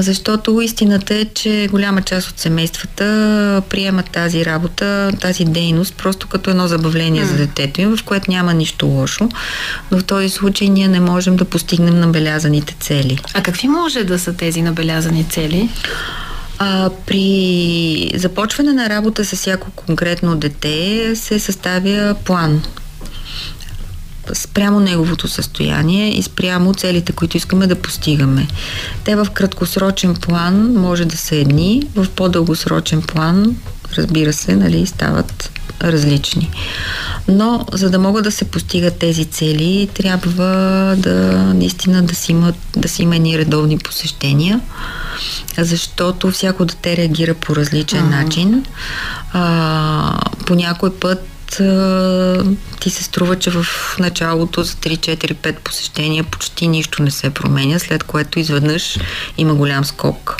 защото 0.01 0.61
истината 0.61 1.15
е, 1.15 1.25
че 1.25 1.67
голяма 1.71 2.01
част 2.01 2.29
от 2.29 2.39
семействата 2.39 3.61
приемат 3.69 4.09
тази 4.09 4.45
работа, 4.45 5.11
тази 5.21 5.45
дейност, 5.45 5.95
просто 5.95 6.27
като 6.27 6.49
едно 6.49 6.67
забавление 6.67 7.23
mm. 7.23 7.27
за 7.27 7.37
детето 7.37 7.81
им, 7.81 7.97
в 7.97 8.03
което 8.03 8.31
няма 8.31 8.53
нищо 8.53 8.87
лошо. 8.87 9.29
Но 9.91 9.99
в 9.99 10.03
този 10.03 10.29
случай 10.29 10.69
ние 10.69 10.87
не 10.87 10.99
можем 10.99 11.35
да 11.35 11.45
постигнем 11.45 11.99
набелязаните 11.99 12.75
цели. 12.79 13.19
А 13.33 13.43
какви 13.43 13.67
може 13.67 14.03
да 14.03 14.19
са 14.19 14.33
тези 14.33 14.61
набелязани 14.61 15.23
цели? 15.29 15.69
А, 16.59 16.89
при 17.05 18.11
започване 18.15 18.73
на 18.73 18.89
работа 18.89 19.25
с 19.25 19.35
всяко 19.35 19.71
конкретно 19.71 20.35
дете 20.35 21.11
се 21.15 21.39
съставя 21.39 22.15
план 22.25 22.61
спрямо 24.33 24.79
неговото 24.79 25.27
състояние 25.27 26.17
и 26.17 26.23
спрямо 26.23 26.73
целите, 26.73 27.11
които 27.11 27.37
искаме 27.37 27.67
да 27.67 27.81
постигаме. 27.81 28.47
Те 29.03 29.15
в 29.15 29.27
краткосрочен 29.33 30.15
план 30.15 30.73
може 30.73 31.05
да 31.05 31.17
са 31.17 31.35
едни, 31.35 31.87
в 31.95 32.07
по-дългосрочен 32.15 33.01
план, 33.01 33.55
разбира 33.97 34.33
се, 34.33 34.55
нали, 34.55 34.85
стават 34.85 35.51
различни. 35.83 36.49
Но 37.27 37.65
за 37.73 37.89
да 37.89 37.99
могат 37.99 38.23
да 38.23 38.31
се 38.31 38.45
постигат 38.45 38.97
тези 38.97 39.25
цели, 39.25 39.89
трябва 39.93 40.45
да 40.97 41.31
наистина 41.53 42.03
да 42.03 42.15
си 42.15 42.31
има, 42.31 42.53
да 42.77 42.89
си 42.89 43.03
има 43.03 43.15
едни 43.15 43.37
редовни 43.37 43.77
посещения, 43.77 44.61
защото 45.57 46.31
всяко 46.31 46.65
дете 46.65 46.97
реагира 46.97 47.33
по 47.33 47.55
различен 47.55 48.03
uh-huh. 48.03 48.23
начин. 48.23 48.65
А, 49.33 50.19
по 50.45 50.55
някой 50.55 50.95
път 50.95 51.27
ти 52.79 52.89
се 52.89 53.03
струва, 53.03 53.39
че 53.39 53.51
в 53.51 53.65
началото 53.99 54.63
за 54.63 54.73
3-4-5 54.73 55.59
посещения 55.59 56.23
почти 56.23 56.67
нищо 56.67 57.03
не 57.03 57.11
се 57.11 57.29
променя, 57.29 57.79
след 57.79 58.03
което 58.03 58.39
изведнъж 58.39 58.97
има 59.37 59.55
голям 59.55 59.85
скок 59.85 60.37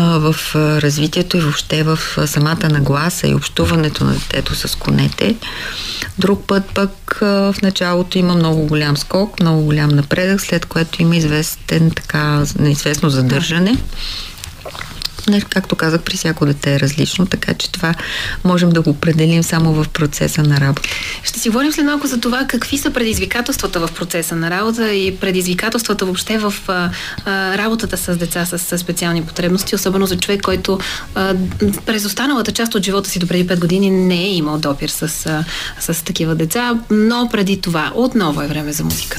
в 0.00 0.36
развитието 0.54 1.36
и 1.36 1.40
въобще 1.40 1.82
в 1.82 1.98
самата 2.26 2.68
нагласа 2.68 3.28
и 3.28 3.34
общуването 3.34 4.04
на 4.04 4.12
детето 4.12 4.54
с 4.54 4.78
конете. 4.78 5.36
Друг 6.18 6.46
път 6.46 6.64
пък 6.74 7.18
в 7.20 7.54
началото 7.62 8.18
има 8.18 8.34
много 8.34 8.66
голям 8.66 8.96
скок, 8.96 9.40
много 9.40 9.62
голям 9.62 9.90
напредък, 9.90 10.40
след 10.40 10.66
което 10.66 11.02
има 11.02 11.16
известен 11.16 11.90
така, 11.90 12.44
неизвестно 12.58 13.10
задържане. 13.10 13.76
Както 15.48 15.76
казах, 15.76 16.02
при 16.02 16.16
всяко 16.16 16.46
дете 16.46 16.74
е 16.74 16.80
различно, 16.80 17.26
така 17.26 17.54
че 17.54 17.72
това 17.72 17.94
можем 18.44 18.70
да 18.70 18.82
го 18.82 18.90
определим 18.90 19.42
само 19.42 19.72
в 19.72 19.88
процеса 19.88 20.42
на 20.42 20.60
работа. 20.60 20.88
Ще 21.22 21.40
си 21.40 21.48
говорим 21.48 21.72
след 21.72 21.86
малко 21.86 22.06
за 22.06 22.20
това 22.20 22.44
какви 22.48 22.78
са 22.78 22.90
предизвикателствата 22.90 23.80
в 23.86 23.92
процеса 23.92 24.36
на 24.36 24.50
работа 24.50 24.92
и 24.92 25.16
предизвикателствата 25.16 26.04
въобще 26.04 26.38
в 26.38 26.54
а, 26.68 26.90
работата 27.58 27.96
с 27.96 28.16
деца 28.16 28.46
с, 28.46 28.58
с 28.58 28.78
специални 28.78 29.22
потребности, 29.24 29.74
особено 29.74 30.06
за 30.06 30.16
човек, 30.16 30.42
който 30.42 30.78
а, 31.14 31.34
през 31.86 32.04
останалата 32.04 32.52
част 32.52 32.74
от 32.74 32.84
живота 32.84 33.10
си 33.10 33.18
до 33.18 33.26
преди 33.26 33.48
5 33.48 33.58
години 33.58 33.90
не 33.90 34.22
е 34.24 34.34
имал 34.34 34.58
допир 34.58 34.88
с, 34.88 35.26
а, 35.26 35.44
с 35.80 36.04
такива 36.04 36.34
деца, 36.34 36.74
но 36.90 37.28
преди 37.32 37.60
това 37.60 37.92
отново 37.94 38.42
е 38.42 38.46
време 38.46 38.72
за 38.72 38.84
музика. 38.84 39.16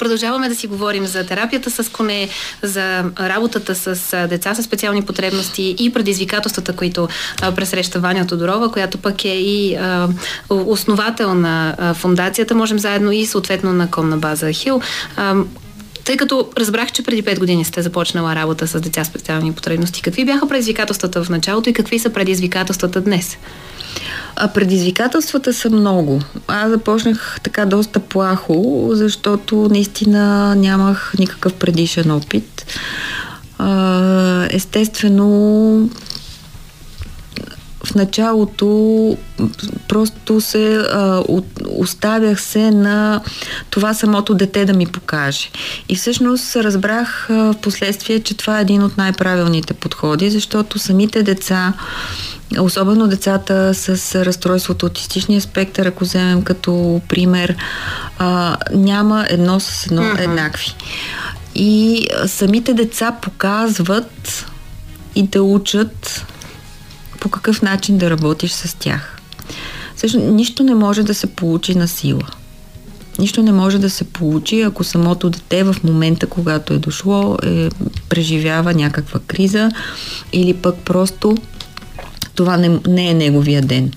Продължаваме 0.00 0.48
да 0.48 0.54
си 0.54 0.66
говорим 0.66 1.06
за 1.06 1.26
терапията 1.26 1.70
с 1.70 1.92
коне, 1.92 2.28
за 2.62 3.04
работата 3.20 3.74
с 3.74 4.26
деца 4.28 4.54
с 4.54 4.62
специални 4.62 5.02
потребности 5.02 5.76
и 5.78 5.92
предизвикателствата, 5.92 6.76
които 6.76 7.08
пресреща 7.56 8.00
Ваня 8.00 8.26
Тодорова, 8.26 8.72
която 8.72 8.98
пък 8.98 9.24
е 9.24 9.28
и 9.28 9.78
основател 10.50 11.34
на 11.34 11.76
фундацията. 11.94 12.54
Можем 12.54 12.78
заедно 12.78 13.12
и 13.12 13.26
съответно 13.26 13.72
на 13.72 13.90
конна 13.90 14.16
база 14.16 14.52
Хил. 14.52 14.80
Тъй 16.04 16.16
като 16.16 16.48
разбрах, 16.58 16.92
че 16.92 17.02
преди 17.02 17.22
5 17.22 17.38
години 17.38 17.64
сте 17.64 17.82
започнала 17.82 18.34
работа 18.34 18.66
с 18.66 18.80
деца 18.80 19.04
с 19.04 19.06
специални 19.06 19.52
потребности, 19.52 20.02
какви 20.02 20.24
бяха 20.24 20.48
предизвикателствата 20.48 21.24
в 21.24 21.30
началото 21.30 21.70
и 21.70 21.72
какви 21.72 21.98
са 21.98 22.10
предизвикателствата 22.10 23.00
днес? 23.00 23.36
А 24.36 24.48
предизвикателствата 24.48 25.54
са 25.54 25.70
много. 25.70 26.20
Аз 26.48 26.70
започнах 26.70 27.40
така 27.42 27.66
доста 27.66 28.00
плахо, 28.00 28.88
защото 28.92 29.68
наистина 29.70 30.54
нямах 30.54 31.12
никакъв 31.18 31.54
предишен 31.54 32.10
опит. 32.10 32.66
Естествено, 34.50 35.90
в 37.90 37.94
началото 37.94 39.16
просто 39.88 40.40
се 40.40 40.76
а, 40.76 41.22
оставях 41.68 42.40
се 42.40 42.70
на 42.70 43.20
това 43.70 43.94
самото 43.94 44.34
дете 44.34 44.64
да 44.64 44.72
ми 44.72 44.86
покаже. 44.86 45.50
И 45.88 45.96
всъщност 45.96 46.56
разбрах 46.56 47.30
а, 47.30 47.34
в 47.34 47.56
последствие, 47.62 48.20
че 48.20 48.36
това 48.36 48.58
е 48.58 48.62
един 48.62 48.82
от 48.82 48.96
най-правилните 48.96 49.74
подходи, 49.74 50.30
защото 50.30 50.78
самите 50.78 51.22
деца 51.22 51.72
особено 52.60 53.08
децата 53.08 53.74
с 53.74 54.24
разстройството 54.24 54.86
аутистичния 54.86 55.40
спектър, 55.40 55.86
ако 55.86 56.04
вземем 56.04 56.42
като 56.42 57.00
пример, 57.08 57.56
а, 58.18 58.56
няма 58.72 59.26
едно 59.28 59.60
с 59.60 59.86
едно 59.86 60.02
mm-hmm. 60.02 60.24
еднакви. 60.24 60.74
И 61.54 62.06
самите 62.26 62.74
деца 62.74 63.16
показват 63.22 64.46
и 65.14 65.22
да 65.22 65.42
учат 65.42 66.26
по 67.20 67.28
какъв 67.28 67.62
начин 67.62 67.98
да 67.98 68.10
работиш 68.10 68.50
с 68.50 68.76
тях. 68.78 69.16
Също 69.96 70.18
нищо 70.18 70.62
не 70.62 70.74
може 70.74 71.02
да 71.02 71.14
се 71.14 71.26
получи 71.26 71.74
на 71.74 71.88
сила. 71.88 72.26
нищо 73.18 73.42
не 73.42 73.52
може 73.52 73.78
да 73.78 73.90
се 73.90 74.04
получи, 74.04 74.62
ако 74.62 74.84
самото 74.84 75.30
дете 75.30 75.64
в 75.64 75.76
момента, 75.84 76.26
когато 76.26 76.74
е 76.74 76.78
дошло, 76.78 77.36
е, 77.42 77.68
преживява 78.08 78.74
някаква 78.74 79.20
криза 79.26 79.70
или 80.32 80.54
пък 80.54 80.76
просто 80.84 81.36
това 82.34 82.56
не, 82.56 82.80
не 82.88 83.10
е 83.10 83.14
неговия 83.14 83.62
ден. 83.62 83.92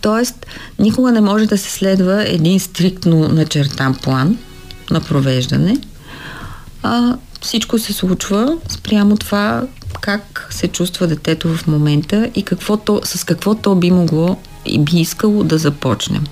Тоест, 0.00 0.46
никога 0.78 1.12
не 1.12 1.20
може 1.20 1.46
да 1.46 1.58
се 1.58 1.70
следва 1.70 2.28
един 2.28 2.60
стриктно 2.60 3.28
начертан 3.28 3.94
план 3.94 4.38
на 4.90 5.00
провеждане, 5.00 5.76
а 6.82 7.16
всичко 7.40 7.78
се 7.78 7.92
случва 7.92 8.56
спрямо 8.68 9.16
това 9.16 9.62
как 10.00 10.48
се 10.50 10.68
чувства 10.68 11.06
детето 11.06 11.48
в 11.48 11.66
момента 11.66 12.30
и 12.34 12.42
какво 12.42 12.76
то, 12.76 13.00
с 13.04 13.24
какво 13.24 13.54
то 13.54 13.74
би 13.74 13.90
могло 13.90 14.38
и 14.66 14.78
би 14.78 14.96
искало 14.96 15.44
да 15.44 15.58
започнем. 15.58 16.24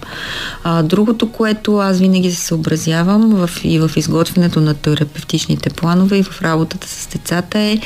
А, 0.64 0.82
другото, 0.82 1.32
което 1.32 1.76
аз 1.76 1.98
винаги 1.98 2.30
се 2.30 2.46
съобразявам 2.46 3.30
в, 3.30 3.50
и 3.64 3.78
в 3.78 3.90
изготвянето 3.96 4.60
на 4.60 4.74
терапевтичните 4.74 5.70
планове 5.70 6.16
и 6.16 6.22
в 6.22 6.42
работата 6.42 6.88
с 6.88 7.06
децата 7.06 7.58
е 7.58 7.78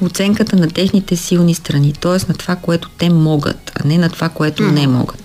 оценката 0.00 0.56
на 0.56 0.68
техните 0.68 1.16
силни 1.16 1.54
страни, 1.54 1.92
т.е. 1.92 2.12
на 2.28 2.34
това, 2.38 2.56
което 2.56 2.88
те 2.98 3.10
могат, 3.10 3.72
а 3.80 3.88
не 3.88 3.98
на 3.98 4.10
това, 4.10 4.28
което 4.28 4.62
не 4.62 4.86
могат. 4.86 5.21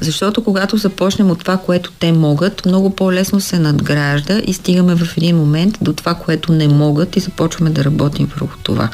Защото 0.00 0.44
когато 0.44 0.76
започнем 0.76 1.30
от 1.30 1.38
това, 1.38 1.56
което 1.56 1.92
те 1.92 2.12
могат, 2.12 2.66
много 2.66 2.90
по-лесно 2.90 3.40
се 3.40 3.58
надгражда 3.58 4.38
и 4.46 4.52
стигаме 4.52 4.94
в 4.94 5.16
един 5.16 5.36
момент 5.36 5.78
до 5.80 5.92
това, 5.92 6.14
което 6.14 6.52
не 6.52 6.68
могат 6.68 7.16
и 7.16 7.20
започваме 7.20 7.70
да 7.70 7.84
работим 7.84 8.30
върху 8.36 8.58
това. 8.62 8.88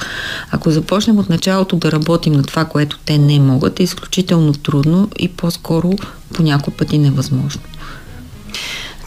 Ако 0.51 0.71
започнем 0.71 1.19
от 1.19 1.29
началото 1.29 1.77
да 1.77 1.93
работим 1.93 2.33
на 2.33 2.43
това, 2.43 2.65
което 2.65 2.99
те 2.99 3.19
не 3.19 3.41
могат, 3.41 3.81
е 3.81 3.83
изключително 3.83 4.53
трудно 4.53 5.09
и 5.19 5.29
по-скоро 5.29 5.93
по 6.35 6.43
някой 6.43 6.75
пъти 6.75 6.99
невъзможно. 6.99 7.63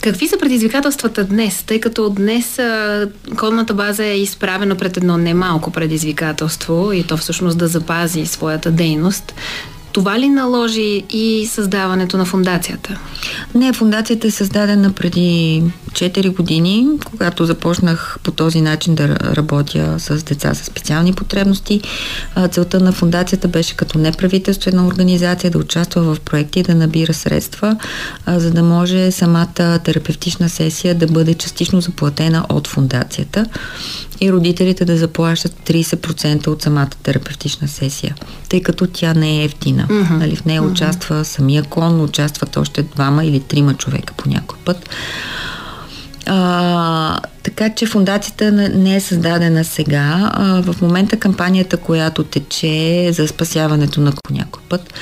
Какви 0.04 0.28
са 0.28 0.38
предизвикателствата 0.38 1.24
днес? 1.24 1.62
Тъй 1.62 1.80
като 1.80 2.10
днес 2.10 2.58
а, 2.58 3.08
кодната 3.36 3.74
база 3.74 4.04
е 4.04 4.18
изправена 4.18 4.74
пред 4.74 4.96
едно 4.96 5.16
немалко 5.16 5.70
предизвикателство 5.70 6.92
и 6.92 7.02
то 7.02 7.16
всъщност 7.16 7.58
да 7.58 7.68
запази 7.68 8.26
своята 8.26 8.70
дейност. 8.70 9.34
Това 9.94 10.18
ли 10.18 10.28
наложи 10.28 11.04
и 11.10 11.46
създаването 11.46 12.16
на 12.18 12.24
фундацията? 12.24 12.98
Не, 13.54 13.72
фундацията 13.72 14.26
е 14.26 14.30
създадена 14.30 14.92
преди 14.92 15.62
4 15.92 16.36
години, 16.36 16.86
когато 17.04 17.44
започнах 17.44 18.18
по 18.22 18.30
този 18.30 18.60
начин 18.60 18.94
да 18.94 19.08
работя 19.08 19.94
с 19.98 20.22
деца 20.22 20.54
с 20.54 20.64
специални 20.64 21.12
потребности. 21.12 21.80
Целта 22.50 22.80
на 22.80 22.92
фундацията 22.92 23.48
беше 23.48 23.76
като 23.76 23.98
неправителствена 23.98 24.86
организация 24.86 25.50
да 25.50 25.58
участва 25.58 26.14
в 26.14 26.20
проекти 26.20 26.60
и 26.60 26.62
да 26.62 26.74
набира 26.74 27.14
средства, 27.14 27.76
за 28.26 28.50
да 28.50 28.62
може 28.62 29.10
самата 29.10 29.78
терапевтична 29.84 30.48
сесия 30.48 30.94
да 30.94 31.06
бъде 31.06 31.34
частично 31.34 31.80
заплатена 31.80 32.46
от 32.48 32.68
фундацията 32.68 33.46
и 34.24 34.32
родителите 34.32 34.84
да 34.84 34.96
заплащат 34.96 35.52
30% 35.52 36.46
от 36.46 36.62
самата 36.62 36.90
терапевтична 37.02 37.68
сесия, 37.68 38.14
тъй 38.48 38.62
като 38.62 38.86
тя 38.86 39.14
не 39.14 39.40
е 39.40 39.44
ефтина. 39.44 39.86
Mm-hmm. 39.88 40.10
Нали, 40.10 40.36
в 40.36 40.44
нея 40.44 40.62
mm-hmm. 40.62 40.72
участва 40.72 41.24
самия 41.24 41.62
кон, 41.62 42.00
участват 42.00 42.56
още 42.56 42.82
двама 42.82 43.24
или 43.24 43.40
трима 43.40 43.74
човека 43.74 44.14
по 44.16 44.28
някой 44.28 44.58
път. 44.64 44.90
А, 46.26 47.20
така 47.42 47.74
че 47.74 47.86
фундацията 47.86 48.52
не 48.52 48.96
е 48.96 49.00
създадена 49.00 49.64
сега. 49.64 50.30
А, 50.34 50.62
в 50.62 50.82
момента 50.82 51.16
кампанията, 51.16 51.76
която 51.76 52.24
тече 52.24 53.08
за 53.12 53.28
спасяването 53.28 54.00
на 54.00 54.12
някой 54.30 54.62
път, 54.68 54.94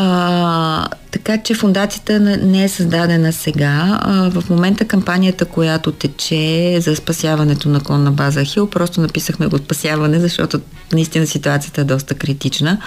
а, 0.00 0.88
така 1.10 1.42
че 1.42 1.54
фундацията 1.54 2.20
не 2.20 2.64
е 2.64 2.68
създадена 2.68 3.32
сега. 3.32 4.00
А, 4.02 4.30
в 4.30 4.50
момента 4.50 4.84
кампанията, 4.84 5.44
която 5.44 5.92
тече 5.92 6.76
за 6.80 6.96
спасяването 6.96 7.68
на 7.68 7.80
клонна 7.80 8.10
база 8.12 8.44
Хил, 8.44 8.70
просто 8.70 9.00
написахме 9.00 9.46
го 9.46 9.58
спасяване, 9.58 10.20
защото 10.20 10.60
наистина 10.92 11.26
ситуацията 11.26 11.80
е 11.80 11.84
доста 11.84 12.14
критична. 12.14 12.78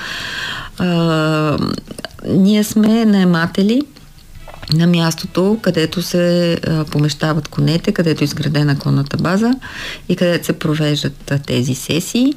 А, 0.77 1.58
ние 2.27 2.63
сме 2.63 3.06
наематели 3.06 3.82
на 4.74 4.88
мястото, 4.88 5.58
където 5.62 6.01
се 6.01 6.53
а, 6.53 6.86
помещават 6.86 7.48
конете, 7.48 7.91
където 7.91 8.24
е 8.24 8.25
изградена 8.25 8.80
конната 8.80 9.18
база 9.18 9.53
и 10.10 10.15
където 10.15 10.46
се 10.46 10.60
провеждат 10.60 11.32
а, 11.32 11.39
тези 11.39 11.75
сесии 11.75 12.34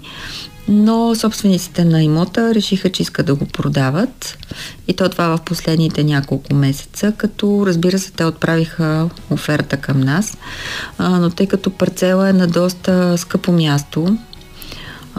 но 0.69 1.15
собствениците 1.15 1.85
на 1.85 2.03
имота 2.03 2.55
решиха, 2.55 2.93
че 2.93 3.03
искат 3.03 3.27
да 3.27 3.35
го 3.35 3.47
продават. 3.47 4.39
И 4.89 4.95
то 4.95 5.09
това 5.09 5.37
в 5.37 5.41
последните 5.41 6.05
няколко 6.05 6.55
месеца, 6.55 7.13
като 7.17 7.65
разбира 7.67 7.99
се 7.99 8.13
те 8.13 8.25
отправиха 8.25 9.09
оферта 9.31 9.77
към 9.77 10.01
нас, 10.01 10.37
а, 10.99 11.09
но 11.09 11.31
тъй 11.31 11.47
като 11.47 11.71
парцела 11.71 12.29
е 12.29 12.33
на 12.33 12.47
доста 12.47 13.19
скъпо 13.19 13.53
място, 13.53 14.17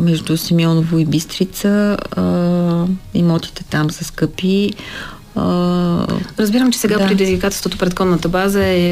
между 0.02 0.38
Симеоново 0.38 1.00
и 1.00 1.06
Бистрица, 1.06 1.98
а, 2.12 2.86
имотите 3.14 3.64
там 3.64 3.92
са 3.92 4.04
скъпи, 4.04 4.74
Разбирам, 6.40 6.72
че 6.72 6.80
сега 6.80 6.98
да. 6.98 7.08
предизвикателството 7.08 7.78
пред 7.78 7.96
конната 7.96 8.30
база 8.30 8.66
е, 8.66 8.90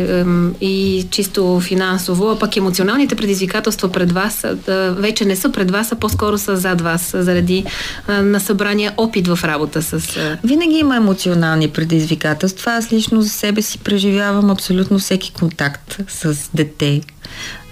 е 0.61 0.65
и 0.65 1.07
чисто 1.11 1.59
финансово, 1.59 2.29
а 2.29 2.39
пък 2.39 2.57
емоционалните 2.57 3.15
предизвикателства 3.15 3.91
пред 3.91 4.11
вас 4.11 4.45
да, 4.65 4.91
вече 4.91 5.25
не 5.25 5.35
са 5.35 5.51
пред 5.51 5.71
вас, 5.71 5.91
а 5.91 5.95
по-скоро 5.95 6.37
са 6.37 6.57
зад 6.57 6.81
вас, 6.81 7.11
заради 7.17 7.65
а, 8.07 8.21
на 8.21 8.39
събрания 8.39 8.93
опит 8.97 9.27
в 9.27 9.39
работа 9.43 9.81
с... 9.81 9.93
А... 9.93 10.37
Винаги 10.43 10.75
има 10.75 10.95
емоционални 10.95 11.69
предизвикателства. 11.69 12.71
Аз 12.71 12.91
лично 12.91 13.21
за 13.21 13.29
себе 13.29 13.61
си 13.61 13.77
преживявам 13.77 14.49
абсолютно 14.49 14.99
всеки 14.99 15.33
контакт 15.33 15.97
с 16.07 16.49
дете 16.53 17.01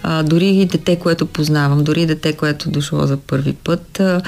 а, 0.04 0.24
дори 0.24 0.48
и 0.48 0.66
дете, 0.66 0.96
което 0.96 1.26
познавам, 1.26 1.84
дори 1.84 2.02
и 2.02 2.06
дете, 2.06 2.34
което 2.34 2.70
дошло 2.70 3.08
за 3.08 3.18
първи 3.18 3.54
път, 3.54 4.00
а, 4.00 4.22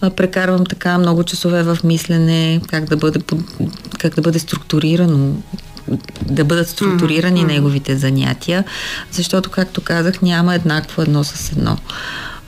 а, 0.00 0.10
прекарвам 0.10 0.66
така 0.66 0.98
много 0.98 1.24
часове 1.24 1.62
в 1.62 1.78
мислене 1.84 2.60
как 2.68 2.84
да 2.84 2.96
бъде, 2.96 3.20
как 3.98 4.14
да 4.14 4.22
бъде 4.22 4.38
структурирано 4.38 5.34
да 6.26 6.44
бъдат 6.44 6.68
структурирани 6.68 7.42
mm-hmm. 7.42 7.52
неговите 7.52 7.96
занятия, 7.96 8.64
защото, 9.12 9.50
както 9.50 9.80
казах, 9.80 10.22
няма 10.22 10.54
еднакво 10.54 11.02
едно 11.02 11.24
с 11.24 11.52
едно. 11.52 11.76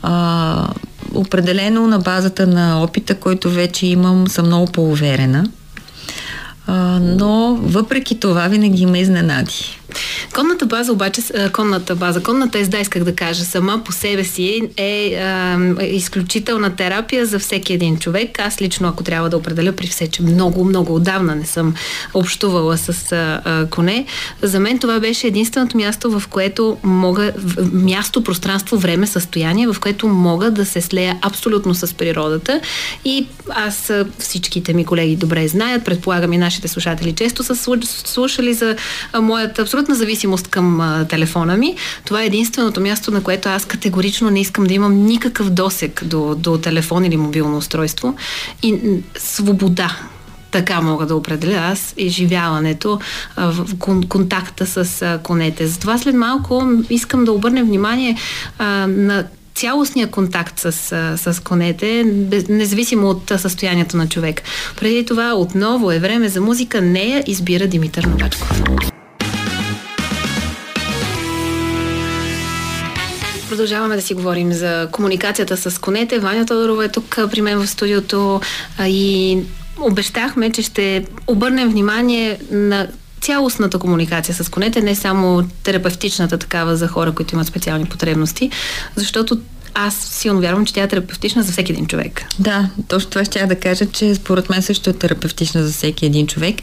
А, 0.01 0.67
определено 1.13 1.87
на 1.87 1.99
базата 1.99 2.47
на 2.47 2.83
опита, 2.83 3.15
който 3.15 3.49
вече 3.49 3.85
имам, 3.85 4.27
съм 4.27 4.45
много 4.45 4.71
по-уверена. 4.71 5.45
А, 6.67 6.99
но 7.01 7.55
въпреки 7.61 8.19
това 8.19 8.47
винаги 8.47 8.81
има 8.83 8.97
изненади. 8.97 9.79
Конната 10.35 10.65
база 10.65 10.91
обаче, 10.91 11.21
конната 11.53 11.95
база, 11.95 12.23
конната 12.23 12.59
езда, 12.59 12.79
исках 12.79 13.03
да 13.03 13.15
кажа, 13.15 13.45
сама 13.45 13.81
по 13.85 13.91
себе 13.91 14.23
си 14.23 14.61
е 14.77 15.15
а, 15.15 15.57
изключителна 15.85 16.75
терапия 16.75 17.25
за 17.25 17.39
всеки 17.39 17.73
един 17.73 17.97
човек. 17.97 18.39
Аз 18.39 18.61
лично, 18.61 18.87
ако 18.87 19.03
трябва 19.03 19.29
да 19.29 19.37
определя 19.37 19.71
при 19.71 19.87
все, 19.87 20.07
че 20.07 20.23
много, 20.23 20.65
много 20.65 20.95
отдавна 20.95 21.35
не 21.35 21.45
съм 21.45 21.73
общувала 22.13 22.77
с 22.77 23.11
а, 23.11 23.41
а, 23.45 23.65
коне, 23.69 24.05
за 24.41 24.59
мен 24.59 24.79
това 24.79 24.99
беше 24.99 25.27
единственото 25.27 25.77
място, 25.77 26.19
в 26.19 26.27
което 26.27 26.77
мога, 26.83 27.31
място, 27.73 28.23
пространство, 28.23 28.77
време, 28.77 29.07
състояние, 29.07 29.67
в 29.67 29.75
което 29.79 30.07
мога 30.07 30.51
да 30.51 30.65
се 30.65 30.81
слея 30.81 31.17
абсолютно 31.21 31.73
с 31.75 31.93
природата. 31.93 32.61
И 33.05 33.27
аз, 33.49 33.91
всичките 34.19 34.73
ми 34.73 34.85
колеги 34.85 35.15
добре 35.15 35.47
знаят, 35.47 35.85
предполагам 35.85 36.33
и 36.33 36.37
нашите 36.37 36.52
слушатели 36.67 37.11
често 37.11 37.43
са 37.43 37.77
слушали 38.05 38.53
за 38.53 38.75
моята 39.21 39.61
абсолютна 39.61 39.95
зависимост 39.95 40.47
към 40.47 41.05
телефона 41.09 41.57
ми. 41.57 41.75
Това 42.05 42.23
е 42.23 42.25
единственото 42.25 42.81
място, 42.81 43.11
на 43.11 43.23
което 43.23 43.49
аз 43.49 43.65
категорично 43.65 44.29
не 44.29 44.41
искам 44.41 44.63
да 44.63 44.73
имам 44.73 45.05
никакъв 45.05 45.49
досек 45.49 46.03
до, 46.05 46.35
до 46.35 46.57
телефон 46.57 47.05
или 47.05 47.17
мобилно 47.17 47.57
устройство. 47.57 48.15
И 48.63 48.79
свобода, 49.17 49.97
така 50.51 50.81
мога 50.81 51.05
да 51.05 51.15
определя 51.15 51.57
аз 51.57 51.93
изживяването 51.97 52.99
в 53.37 53.67
контакта 54.09 54.65
с 54.65 55.19
конете. 55.23 55.67
Затова 55.67 55.97
след 55.97 56.15
малко 56.15 56.71
искам 56.89 57.25
да 57.25 57.31
обърнем 57.31 57.65
внимание 57.65 58.17
на 58.87 59.25
цялостния 59.55 60.07
контакт 60.07 60.59
с, 60.59 60.71
с 61.17 61.43
конете, 61.43 62.03
независимо 62.49 63.09
от 63.09 63.31
състоянието 63.37 63.97
на 63.97 64.09
човек. 64.09 64.41
Преди 64.79 65.05
това 65.05 65.33
отново 65.33 65.91
е 65.91 65.99
време 65.99 66.29
за 66.29 66.41
музика. 66.41 66.81
Нея 66.81 67.23
избира 67.27 67.67
Димитър 67.67 68.03
Новачков. 68.03 68.63
Продължаваме 73.49 73.95
да 73.95 74.01
си 74.01 74.13
говорим 74.13 74.53
за 74.53 74.87
комуникацията 74.91 75.57
с 75.57 75.81
конете. 75.81 76.19
Ваня 76.19 76.45
Тодорова 76.45 76.85
е 76.85 76.91
тук 76.91 77.17
при 77.31 77.41
мен 77.41 77.59
в 77.59 77.67
студиото 77.67 78.41
и 78.85 79.37
обещахме, 79.81 80.51
че 80.51 80.61
ще 80.61 81.05
обърнем 81.27 81.69
внимание 81.69 82.39
на 82.51 82.87
цялостната 83.23 83.79
комуникация 83.79 84.35
с 84.35 84.49
конете, 84.49 84.81
не 84.81 84.95
само 84.95 85.43
терапевтичната 85.63 86.37
такава 86.37 86.77
за 86.77 86.87
хора, 86.87 87.11
които 87.11 87.35
имат 87.35 87.47
специални 87.47 87.85
потребности, 87.85 88.49
защото 88.95 89.39
аз 89.73 89.95
силно 89.95 90.41
вярвам, 90.41 90.65
че 90.65 90.73
тя 90.73 90.83
е 90.83 90.87
терапевтична 90.87 91.43
за 91.43 91.51
всеки 91.51 91.71
един 91.71 91.87
човек. 91.87 92.21
Да, 92.39 92.69
точно 92.87 93.09
това 93.09 93.25
ще 93.25 93.39
я 93.39 93.47
да 93.47 93.55
кажа, 93.55 93.85
че 93.85 94.15
според 94.15 94.49
мен 94.49 94.61
също 94.61 94.89
е 94.89 94.93
терапевтична 94.93 95.63
за 95.63 95.73
всеки 95.73 96.05
един 96.05 96.27
човек. 96.27 96.55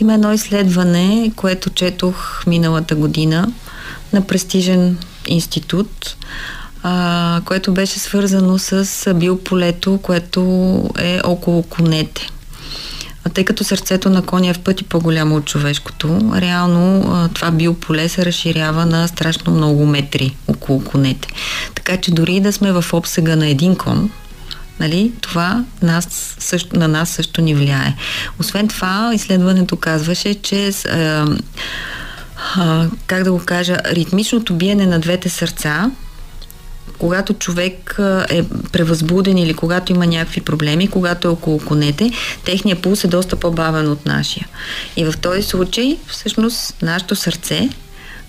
Има 0.00 0.14
едно 0.14 0.32
изследване, 0.32 1.32
което 1.36 1.70
четох 1.70 2.46
миналата 2.46 2.94
година 2.94 3.52
на 4.12 4.26
престижен 4.26 4.98
институт, 5.26 6.16
а, 6.82 7.40
което 7.44 7.72
беше 7.72 7.98
свързано 7.98 8.58
с 8.58 9.14
биополето, 9.14 9.98
което 10.02 10.40
е 10.98 11.20
около 11.24 11.62
конете. 11.62 12.28
А 13.24 13.28
тъй 13.28 13.44
като 13.44 13.64
сърцето 13.64 14.10
на 14.10 14.22
коня 14.22 14.50
е 14.50 14.54
в 14.54 14.58
пъти 14.58 14.84
по-голямо 14.84 15.36
от 15.36 15.44
човешкото, 15.44 16.32
реално 16.36 17.28
това 17.34 17.50
биополе 17.50 18.08
се 18.08 18.26
разширява 18.26 18.86
на 18.86 19.08
страшно 19.08 19.52
много 19.52 19.86
метри 19.86 20.36
около 20.48 20.84
конете. 20.84 21.28
Така 21.74 21.96
че 21.96 22.10
дори 22.14 22.40
да 22.40 22.52
сме 22.52 22.72
в 22.72 22.84
обсега 22.92 23.36
на 23.36 23.46
един 23.46 23.76
кон, 23.76 24.10
нали, 24.80 25.12
това 25.20 25.64
нас, 25.82 26.36
също, 26.38 26.78
на 26.78 26.88
нас 26.88 27.10
също 27.10 27.40
ни 27.40 27.54
влияе. 27.54 27.96
Освен 28.40 28.68
това, 28.68 29.10
изследването 29.14 29.76
казваше, 29.76 30.34
че 30.34 30.68
а, 30.68 31.26
а, 32.56 32.86
как 33.06 33.24
да 33.24 33.32
го 33.32 33.42
кажа, 33.44 33.76
ритмичното 33.86 34.54
биене 34.54 34.86
на 34.86 35.00
двете 35.00 35.28
сърца 35.28 35.90
когато 37.02 37.34
човек 37.34 38.00
е 38.30 38.42
превъзбуден 38.72 39.38
или 39.38 39.54
когато 39.54 39.92
има 39.92 40.06
някакви 40.06 40.40
проблеми, 40.40 40.88
когато 40.88 41.28
е 41.28 41.30
около 41.30 41.58
конете, 41.58 42.10
техният 42.44 42.82
пулс 42.82 43.04
е 43.04 43.08
доста 43.08 43.36
по-бавен 43.36 43.88
от 43.88 44.06
нашия. 44.06 44.48
И 44.96 45.04
в 45.04 45.14
този 45.22 45.42
случай, 45.42 45.98
всъщност, 46.06 46.82
нашето 46.82 47.16
сърце 47.16 47.68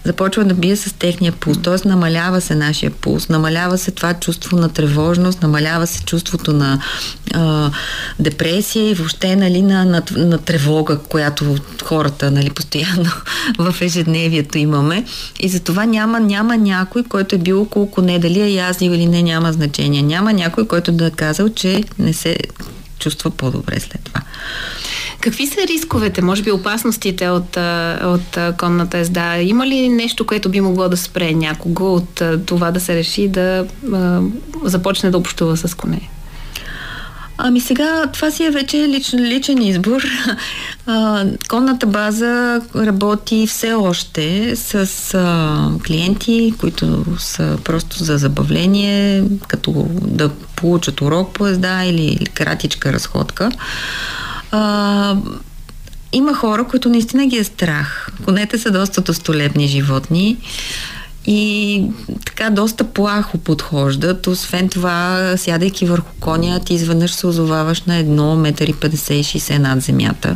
започва 0.06 0.44
да 0.44 0.54
бие 0.54 0.76
с 0.76 0.94
техния 0.94 1.32
пулс, 1.32 1.62
т.е. 1.62 1.88
намалява 1.88 2.42
се 2.42 2.56
нашия 2.56 2.92
пулс, 2.92 3.30
намалява 3.30 3.78
се 3.78 3.92
това 3.92 4.14
чувство 4.14 4.58
на 4.58 4.70
тревожност, 4.70 5.42
намалява 5.42 5.88
се 5.88 6.04
чувството 6.04 6.54
на 6.54 6.82
а, 7.34 7.72
депресия 8.20 8.90
и 8.90 8.94
въобще 8.94 9.36
нали, 9.36 9.62
на, 9.62 9.86
на, 9.86 10.04
на 10.12 10.38
тревога, 10.38 10.98
която 10.98 11.56
хората 11.84 12.32
нали, 12.32 12.50
постоянно 12.50 13.12
в 13.58 13.76
ежедневието 13.82 14.58
имаме. 14.58 15.06
И 15.40 15.50
затова 15.50 15.86
няма, 15.86 16.20
няма 16.20 16.58
някой, 16.58 17.04
който 17.04 17.36
е 17.36 17.40
бил 17.40 17.62
около 17.62 17.92
коне, 17.92 18.20
дали 18.20 18.42
е 18.42 18.54
яздил 18.54 18.92
или 18.92 19.06
не, 19.06 19.24
няма 19.24 19.54
значение. 19.54 20.02
Няма 20.02 20.34
някой, 20.34 20.68
който 20.68 20.92
да 20.92 21.06
е 21.06 21.12
казал, 21.12 21.50
че 21.50 21.84
не 22.00 22.14
се 22.14 22.38
чувства 23.00 23.32
по-добре 23.32 23.80
след 23.80 24.02
това. 24.04 24.22
Какви 25.24 25.48
са 25.48 25.62
рисковете, 25.68 26.22
може 26.22 26.42
би 26.42 26.52
опасностите 26.52 27.30
от, 27.30 27.58
от 28.04 28.38
конната 28.58 28.98
езда? 28.98 29.38
Има 29.38 29.68
ли 29.68 29.90
нещо, 29.90 30.26
което 30.26 30.50
би 30.50 30.62
могло 30.62 30.90
да 30.90 30.98
спре 30.98 31.34
някого 31.34 31.96
от 31.96 32.22
това 32.46 32.72
да 32.72 32.80
се 32.80 32.96
реши 32.96 33.28
да 33.28 33.66
а, 33.94 34.22
започне 34.64 35.12
да 35.12 35.18
общува 35.18 35.58
с 35.58 35.76
коне? 35.76 36.10
Ами 37.38 37.62
сега 37.62 38.06
това 38.14 38.32
си 38.32 38.44
е 38.44 38.52
вече 38.52 38.78
личен, 38.78 39.20
личен 39.20 39.62
избор. 39.62 40.02
А, 40.86 41.26
конната 41.50 41.86
база 41.86 42.62
работи 42.76 43.48
все 43.48 43.74
още 43.74 44.56
с 44.56 44.90
а, 45.14 45.70
клиенти, 45.88 46.54
които 46.60 47.06
са 47.20 47.58
просто 47.64 48.04
за 48.04 48.18
забавление, 48.18 49.24
като 49.48 49.88
да 50.02 50.30
получат 50.30 51.02
урок 51.02 51.34
по 51.34 51.48
езда 51.48 51.84
или 51.86 52.26
кратичка 52.34 52.94
разходка. 52.94 53.52
А, 54.56 55.16
има 56.12 56.34
хора, 56.34 56.64
които 56.64 56.90
наистина 56.90 57.26
ги 57.28 57.38
е 57.38 57.44
страх. 57.44 58.10
Конете 58.26 58.58
са 58.58 58.72
доста 58.72 59.02
достолепни 59.02 59.68
животни 59.68 60.38
и 61.26 61.84
така 62.26 62.50
доста 62.50 62.84
плахо 62.84 63.38
подхождат. 63.38 64.28
Освен 64.28 64.70
това, 64.70 65.34
сядайки 65.38 65.86
върху 65.86 66.12
коня, 66.20 66.60
ти 66.60 66.74
изведнъж 66.74 67.12
се 67.12 67.28
озоваваш 67.28 67.82
на 67.82 67.96
едно 67.96 68.36
метър 68.36 68.68
и 68.68 68.74
50-60 68.74 69.58
над 69.58 69.82
земята. 69.82 70.36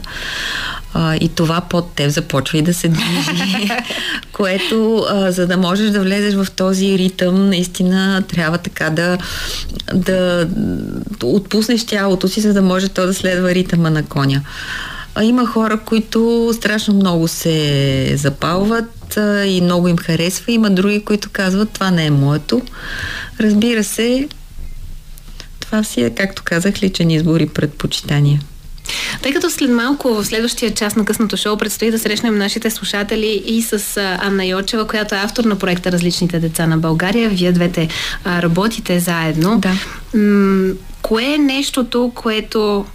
А, 1.00 1.16
и 1.16 1.30
това 1.30 1.62
под 1.62 1.92
теб 1.92 2.10
започва 2.10 2.58
и 2.58 2.62
да 2.62 2.74
се 2.74 2.88
движи, 2.88 3.70
което, 4.34 5.06
а, 5.10 5.32
за 5.32 5.48
да 5.48 5.58
можеш 5.58 5.90
да 5.90 6.02
влезеш 6.02 6.34
в 6.34 6.52
този 6.52 6.98
ритъм, 6.98 7.50
наистина 7.50 8.24
трябва 8.28 8.58
така 8.58 8.90
да, 8.90 9.18
да 9.94 10.48
отпуснеш 11.24 11.86
тялото 11.86 12.28
си, 12.28 12.42
за 12.42 12.54
да 12.54 12.62
може 12.62 12.90
то 12.90 13.06
да 13.06 13.14
следва 13.14 13.54
ритъма 13.54 13.90
на 13.90 14.06
коня. 14.06 14.42
А 15.16 15.24
има 15.24 15.46
хора, 15.46 15.80
които 15.86 16.52
страшно 16.54 16.94
много 16.94 17.28
се 17.28 18.14
запалват 18.18 19.18
а, 19.18 19.46
и 19.46 19.62
много 19.62 19.88
им 19.88 19.98
харесва. 19.98 20.52
Има 20.52 20.70
други, 20.70 21.06
които 21.06 21.30
казват, 21.32 21.70
това 21.70 21.92
не 21.92 22.06
е 22.06 22.12
моето. 22.12 22.62
Разбира 23.40 23.84
се, 23.84 24.28
това 25.60 25.84
си 25.84 26.02
е, 26.02 26.10
както 26.10 26.42
казах, 26.46 26.84
личен 26.84 27.12
избор 27.12 27.40
и 27.40 27.50
предпочитания. 27.50 28.42
Тъй 29.22 29.34
като 29.34 29.50
след 29.50 29.70
малко 29.70 30.14
в 30.14 30.26
следващия 30.26 30.74
част 30.74 30.98
на 30.98 31.06
късното 31.06 31.38
шоу 31.38 31.58
предстои 31.58 31.92
да 31.92 32.00
срещнем 32.00 32.38
нашите 32.38 32.70
слушатели 32.70 33.44
и 33.46 33.62
с 33.62 33.98
Анна 34.22 34.46
Йочева, 34.46 34.88
която 34.88 35.16
е 35.16 35.18
автор 35.18 35.44
на 35.44 35.56
проекта 35.56 35.92
Различните 35.92 36.40
деца 36.40 36.68
на 36.68 36.78
България. 36.78 37.30
Вие 37.30 37.52
двете 37.52 37.88
а, 38.24 38.42
работите 38.42 39.00
заедно. 39.00 39.60
Да. 39.60 39.74
М- 40.20 40.74
кое 41.02 41.34
е 41.34 41.38
нещото, 41.38 42.12
което 42.16 42.86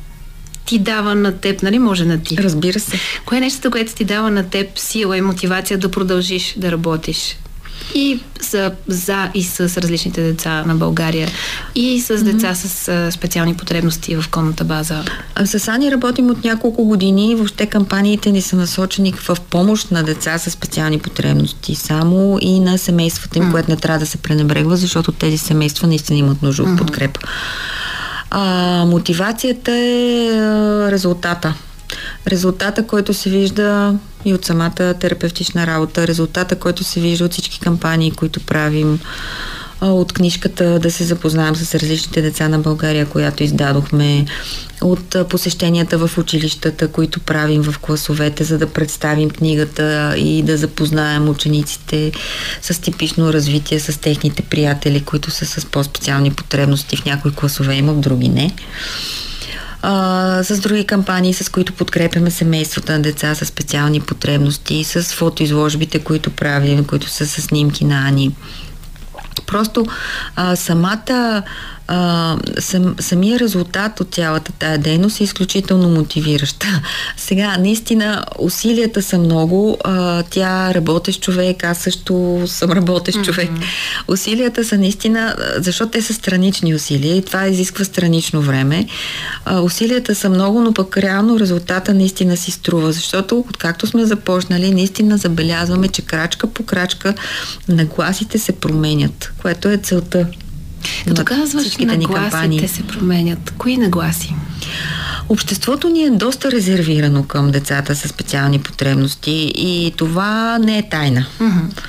ти 0.65 0.79
дава 0.79 1.15
на 1.15 1.33
теб, 1.39 1.63
нали 1.63 1.79
може 1.79 2.05
на 2.05 2.23
ти? 2.23 2.39
Разбира 2.39 2.81
се. 2.81 2.99
Кое 3.27 3.39
е 3.39 3.41
нещото, 3.41 3.71
което 3.71 3.95
ти 3.95 4.05
дава 4.05 4.31
на 4.31 4.51
теб 4.51 4.79
сила 4.79 5.19
и 5.19 5.21
мотивация 5.21 5.79
да 5.79 5.91
продължиш 5.91 6.55
да 6.57 6.73
работиш? 6.73 7.37
и 7.95 8.21
за, 8.53 8.73
за 8.89 9.31
и 9.35 9.43
с 9.43 9.61
различните 9.61 10.23
деца 10.23 10.65
на 10.67 10.75
България 10.75 11.29
и 11.75 12.01
с 12.01 12.09
mm-hmm. 12.09 12.23
деца 12.23 12.55
с 12.55 13.11
специални 13.13 13.55
потребности 13.55 14.17
в 14.17 14.25
конната 14.31 14.65
база? 14.65 15.05
А, 15.35 15.47
с 15.47 15.69
Ани 15.69 15.91
работим 15.91 16.31
от 16.31 16.45
няколко 16.45 16.85
години. 16.85 17.35
Въобще 17.35 17.67
кампаниите 17.67 18.31
ни 18.31 18.43
са 18.43 18.57
насочени 18.57 19.13
в 19.13 19.37
помощ 19.51 19.91
на 19.91 20.03
деца 20.03 20.39
с 20.39 20.51
специални 20.51 20.99
потребности 20.99 21.75
само 21.75 22.39
и 22.41 22.61
на 22.61 22.79
семействата 22.79 23.39
им, 23.39 23.45
mm-hmm. 23.45 23.51
което 23.51 23.71
не 23.71 23.77
трябва 23.77 23.99
да 23.99 24.07
се 24.07 24.19
пренебрегва, 24.19 24.77
защото 24.77 25.13
тези 25.13 25.39
семейства 25.39 25.89
наистина 25.89 26.19
имат 26.19 26.43
нужда 26.43 26.63
от 26.63 26.79
подкрепа. 26.79 27.21
А, 28.31 28.85
мотивацията 28.85 29.73
е 29.73 30.31
резултата. 30.91 31.55
Резултата, 32.29 32.87
който 32.87 33.15
се 33.15 33.31
вижда 33.31 33.95
и 34.25 34.35
от 34.35 34.45
самата 34.45 34.95
терапевтична 35.01 35.67
работа, 35.67 36.07
резултата, 36.07 36.57
който 36.57 36.85
се 36.85 37.01
вижда 37.01 37.25
от 37.25 37.33
всички 37.33 37.61
кампании, 37.61 38.11
които 38.11 38.41
правим, 38.41 38.99
от 39.81 40.13
книжката 40.13 40.79
да 40.79 40.91
се 40.91 41.05
запознаем 41.05 41.57
с 41.57 41.75
различните 41.75 42.23
деца 42.23 42.49
на 42.49 42.59
България, 42.59 43.07
която 43.07 43.43
издадохме, 43.43 44.27
от 44.83 45.17
посещенията 45.29 45.99
в 45.99 46.19
училищата, 46.19 46.89
които 46.89 47.21
правим 47.21 47.63
в 47.63 47.79
класовете, 47.79 48.45
за 48.45 48.59
да 48.59 48.67
представим 48.67 49.31
книгата 49.31 50.15
и 50.19 50.43
да 50.43 50.57
запознаем 50.57 51.29
учениците 51.29 52.13
с 52.63 52.81
типично 52.81 53.33
развитие, 53.33 53.81
с 53.81 54.01
техните 54.01 54.43
приятели, 54.43 55.01
които 55.01 55.31
са 55.31 55.47
с 55.47 55.67
по-специални 55.67 56.31
потребности. 56.31 56.97
В 56.97 57.05
някои 57.05 57.33
класове 57.33 57.75
има, 57.75 57.93
в 57.93 58.01
други 58.01 58.29
не 58.29 58.55
а, 59.83 60.43
с 60.43 60.61
други 60.61 60.85
кампании, 60.85 61.35
с 61.35 61.49
които 61.49 61.73
подкрепяме 61.73 62.31
семействата 62.31 62.93
на 62.93 63.01
деца 63.01 63.35
с 63.35 63.47
специални 63.47 64.01
потребности, 64.01 64.85
с 64.85 65.03
фотоизложбите, 65.03 65.99
които 65.99 66.31
правим, 66.31 66.85
които 66.85 67.09
са 67.09 67.27
с 67.27 67.43
снимки 67.43 67.85
на 67.85 68.09
Ани. 68.09 68.35
Просто 69.47 69.87
а, 70.37 70.57
самата 70.57 71.43
а, 71.89 72.37
сам, 72.59 72.95
самия 73.01 73.39
резултат 73.39 74.01
от 74.01 74.15
цялата 74.15 74.53
тая 74.53 74.79
дейност 74.79 75.21
е 75.21 75.25
изключително 75.25 75.89
мотивираща. 75.89 76.67
Сега, 77.17 77.57
наистина, 77.57 78.25
усилията 78.39 79.03
са 79.03 79.19
много. 79.19 79.79
А, 79.85 80.23
тя 80.23 80.75
работещ 80.75 81.23
човек, 81.23 81.65
аз 81.65 81.79
също 81.79 82.43
съм 82.47 82.71
работещ 82.71 83.19
mm-hmm. 83.19 83.25
човек. 83.25 83.51
Усилията 84.09 84.65
са 84.65 84.79
наистина, 84.79 85.37
защото 85.59 85.91
те 85.91 86.03
са 86.03 86.15
странични 86.15 86.75
усилия 86.75 87.17
и 87.17 87.25
това 87.25 87.47
изисква 87.47 87.85
странично 87.85 88.43
време. 88.43 88.87
А, 89.45 89.61
усилията 89.61 90.15
са 90.15 90.29
много, 90.29 90.61
но 90.61 90.75
пък 90.75 90.97
реално 90.97 91.41
резултата 91.41 91.95
наистина 91.95 92.37
си 92.37 92.51
струва, 92.51 92.93
защото 92.93 93.45
откакто 93.49 93.87
сме 93.87 94.05
започнали, 94.05 94.75
наистина 94.75 95.17
забелязваме, 95.17 95.89
че 95.89 96.03
крачка 96.03 96.47
по 96.47 96.63
крачка 96.63 97.15
нагласите 97.69 98.39
се 98.39 98.53
променят, 98.53 99.33
което 99.43 99.69
е 99.69 99.77
целта 99.77 100.27
като 101.09 101.25
казваш, 101.25 101.77
нагласите 101.77 102.69
се 102.69 102.83
променят. 102.83 103.53
Кои 103.59 103.77
нагласи? 103.77 104.35
Обществото 105.29 105.89
ни 105.89 106.05
е 106.05 106.11
доста 106.11 106.51
резервирано 106.51 107.25
към 107.25 107.51
децата 107.51 107.97
с 107.97 108.09
специални 108.09 108.59
потребности 108.59 109.53
и 109.57 109.93
това 109.97 110.59
не 110.59 110.79
е 110.79 110.89
тайна. 110.89 111.27
Mm-hmm. 111.41 111.83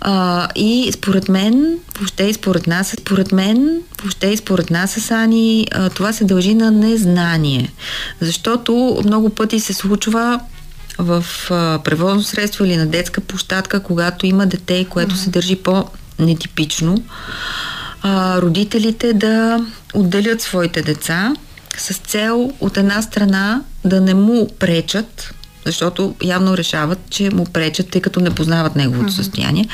А, 0.00 0.48
и 0.54 0.90
според 0.94 1.28
мен, 1.28 1.78
въобще 1.98 2.24
и 2.24 2.34
според 2.34 2.66
нас, 2.66 2.94
според 3.00 3.32
мен, 3.32 3.80
въобще 4.02 4.26
и 4.26 4.36
според 4.36 4.70
нас 4.70 4.90
с 4.90 5.10
Ани, 5.10 5.66
а, 5.72 5.90
това 5.90 6.12
се 6.12 6.24
дължи 6.24 6.54
на 6.54 6.70
незнание. 6.70 7.72
Защото 8.20 9.02
много 9.04 9.30
пъти 9.30 9.60
се 9.60 9.72
случва 9.72 10.40
в 10.98 11.24
а, 11.50 11.78
превозно 11.84 12.22
средство 12.22 12.64
или 12.64 12.76
на 12.76 12.86
детска 12.86 13.20
площадка, 13.20 13.80
когато 13.80 14.26
има 14.26 14.46
дете, 14.46 14.86
което 14.90 15.14
mm-hmm. 15.14 15.24
се 15.24 15.30
държи 15.30 15.56
по-нетипично, 15.56 17.02
а, 18.04 18.42
родителите 18.42 19.12
да 19.12 19.66
отделят 19.94 20.40
своите 20.40 20.82
деца 20.82 21.34
с 21.76 21.94
цел 21.94 22.52
от 22.60 22.76
една 22.76 23.02
страна 23.02 23.62
да 23.84 24.00
не 24.00 24.14
му 24.14 24.48
пречат, 24.58 25.34
защото 25.66 26.14
явно 26.22 26.56
решават, 26.56 26.98
че 27.10 27.30
му 27.30 27.44
пречат, 27.44 27.90
тъй 27.90 28.00
като 28.00 28.20
не 28.20 28.30
познават 28.30 28.76
неговото 28.76 29.10
mm-hmm. 29.10 29.16
състояние. 29.16 29.68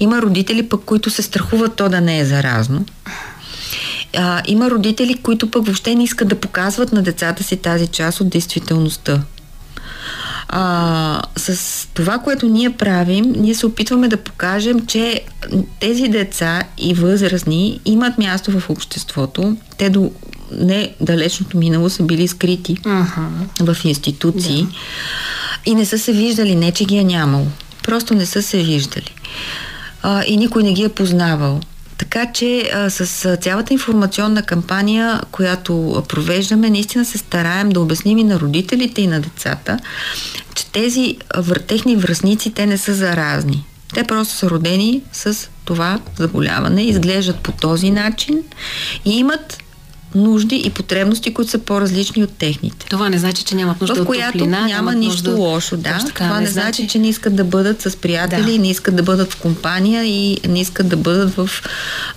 Има 0.00 0.22
родители 0.22 0.68
пък, 0.68 0.84
които 0.84 1.10
се 1.10 1.22
страхуват 1.22 1.76
то 1.76 1.88
да 1.88 2.00
не 2.00 2.18
е 2.18 2.24
заразно. 2.24 2.84
А, 4.16 4.42
има 4.46 4.70
родители, 4.70 5.14
които 5.14 5.50
пък 5.50 5.66
въобще 5.66 5.94
не 5.94 6.04
искат 6.04 6.28
да 6.28 6.40
показват 6.40 6.92
на 6.92 7.02
децата 7.02 7.42
си 7.42 7.56
тази 7.56 7.86
част 7.86 8.20
от 8.20 8.28
действителността. 8.28 9.22
А, 10.48 11.22
с 11.36 11.86
това, 11.94 12.18
което 12.18 12.48
ние 12.48 12.70
правим, 12.70 13.34
ние 13.36 13.54
се 13.54 13.66
опитваме 13.66 14.08
да 14.08 14.16
покажем, 14.16 14.86
че 14.86 15.20
тези 15.80 16.08
деца 16.08 16.62
и 16.78 16.94
възрастни 16.94 17.80
имат 17.84 18.18
място 18.18 18.60
в 18.60 18.70
обществото. 18.70 19.56
Те 19.78 19.90
до 19.90 20.12
не 20.52 20.94
далечното 21.00 21.58
минало 21.58 21.90
са 21.90 22.02
били 22.02 22.28
скрити 22.28 22.76
uh-huh. 22.76 23.74
в 23.74 23.84
институции 23.84 24.62
да. 24.62 24.68
и 25.66 25.74
не 25.74 25.84
са 25.84 25.98
се 25.98 26.12
виждали, 26.12 26.54
не 26.54 26.72
че 26.72 26.84
ги 26.84 26.96
е 26.96 27.04
нямало. 27.04 27.46
Просто 27.82 28.14
не 28.14 28.26
са 28.26 28.42
се 28.42 28.62
виждали. 28.62 29.14
А, 30.02 30.24
и 30.24 30.36
никой 30.36 30.62
не 30.62 30.72
ги 30.72 30.82
е 30.82 30.88
познавал. 30.88 31.60
Така 31.98 32.32
че 32.32 32.70
а, 32.74 32.90
с 32.90 33.36
цялата 33.36 33.72
информационна 33.72 34.42
кампания, 34.42 35.20
която 35.30 36.04
провеждаме, 36.08 36.70
наистина 36.70 37.04
се 37.04 37.18
стараем 37.18 37.68
да 37.68 37.80
обясним 37.80 38.18
и 38.18 38.24
на 38.24 38.40
родителите 38.40 39.02
и 39.02 39.06
на 39.06 39.20
децата, 39.20 39.78
че 40.54 40.66
тези 40.66 41.16
техни 41.66 41.96
връзници, 41.96 42.54
те 42.54 42.66
не 42.66 42.78
са 42.78 42.94
заразни. 42.94 43.64
Те 43.94 44.04
просто 44.04 44.34
са 44.34 44.50
родени 44.50 45.02
с 45.12 45.48
това 45.64 46.00
заболяване, 46.16 46.82
изглеждат 46.82 47.40
по 47.40 47.52
този 47.52 47.90
начин 47.90 48.42
и 49.04 49.18
имат 49.18 49.58
нужди 50.14 50.56
и 50.56 50.70
потребности, 50.70 51.34
които 51.34 51.50
са 51.50 51.58
по-различни 51.58 52.24
от 52.24 52.30
техните. 52.38 52.86
Това 52.86 53.08
не 53.08 53.18
значи, 53.18 53.44
че 53.44 53.54
нямат 53.54 53.80
нужда 53.80 53.96
в 53.96 54.00
от 54.00 54.06
която 54.06 54.38
топлина, 54.38 54.66
няма 54.66 54.94
нищо 54.94 55.30
нужда... 55.30 55.42
лошо, 55.42 55.76
да. 55.76 55.98
Така, 56.06 56.24
Това 56.24 56.34
не, 56.34 56.40
не 56.40 56.46
значи, 56.46 56.88
че 56.88 56.98
не 56.98 57.08
искат 57.08 57.36
да 57.36 57.44
бъдат 57.44 57.82
с 57.82 57.96
приятели, 57.96 58.52
да. 58.52 58.58
не 58.58 58.70
искат 58.70 58.96
да 58.96 59.02
бъдат 59.02 59.32
в 59.32 59.36
компания 59.36 60.04
и 60.04 60.38
не 60.48 60.60
искат 60.60 60.88
да 60.88 60.96
бъдат 60.96 61.34
в... 61.34 61.50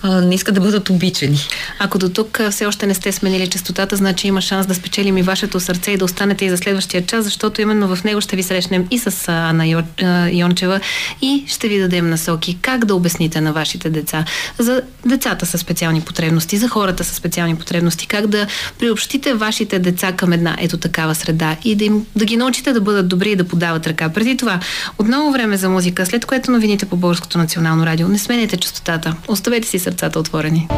А, 0.02 0.20
не 0.20 0.34
искат 0.34 0.54
да 0.54 0.60
бъдат 0.60 0.90
обичани. 0.90 1.38
Ако 1.78 1.98
до 1.98 2.08
тук 2.08 2.40
все 2.50 2.66
още 2.66 2.86
не 2.86 2.94
сте 2.94 3.12
сменили 3.12 3.48
частотата, 3.48 3.96
значи 3.96 4.28
има 4.28 4.40
шанс 4.40 4.66
да 4.66 4.74
спечелим 4.74 5.18
и 5.18 5.22
вашето 5.22 5.60
сърце 5.60 5.90
и 5.90 5.96
да 5.96 6.04
останете 6.04 6.44
и 6.44 6.50
за 6.50 6.56
следващия 6.56 7.06
час, 7.06 7.24
защото 7.24 7.60
именно 7.60 7.96
в 7.96 8.04
него 8.04 8.20
ще 8.20 8.36
ви 8.36 8.42
срещнем 8.42 8.86
и 8.90 8.98
с 8.98 9.28
Ана 9.28 9.84
Йончева 10.32 10.80
и 11.22 11.44
ще 11.46 11.68
ви 11.68 11.80
дадем 11.80 12.10
насоки 12.10 12.58
как 12.62 12.84
да 12.84 12.94
обясните 12.94 13.40
на 13.40 13.52
вашите 13.52 13.90
деца 13.90 14.24
за 14.58 14.82
децата 15.06 15.46
с 15.46 15.58
специални 15.58 16.00
потребности, 16.00 16.58
за 16.58 16.68
хората 16.68 17.04
с 17.04 17.14
специални 17.14 17.56
потребности 17.56 17.81
потребности, 17.82 18.06
как 18.06 18.26
да 18.26 18.46
приобщите 18.78 19.34
вашите 19.34 19.78
деца 19.78 20.12
към 20.12 20.32
една 20.32 20.56
ето 20.60 20.76
такава 20.76 21.14
среда 21.14 21.56
и 21.64 21.74
да, 21.74 21.84
им, 21.84 22.06
да 22.16 22.24
ги 22.24 22.36
научите 22.36 22.72
да 22.72 22.80
бъдат 22.80 23.08
добри 23.08 23.30
и 23.30 23.36
да 23.36 23.44
подават 23.44 23.86
ръка. 23.86 24.08
Преди 24.08 24.36
това, 24.36 24.60
отново 24.98 25.32
време 25.32 25.56
за 25.56 25.68
музика, 25.68 26.06
след 26.06 26.26
което 26.26 26.50
новините 26.50 26.86
по 26.86 26.96
Българското 26.96 27.38
национално 27.38 27.86
радио. 27.86 28.08
Не 28.08 28.18
сменете 28.18 28.56
частотата. 28.56 29.14
Оставете 29.28 29.68
си 29.68 29.78
сърцата 29.78 30.18
отворени. 30.18 30.68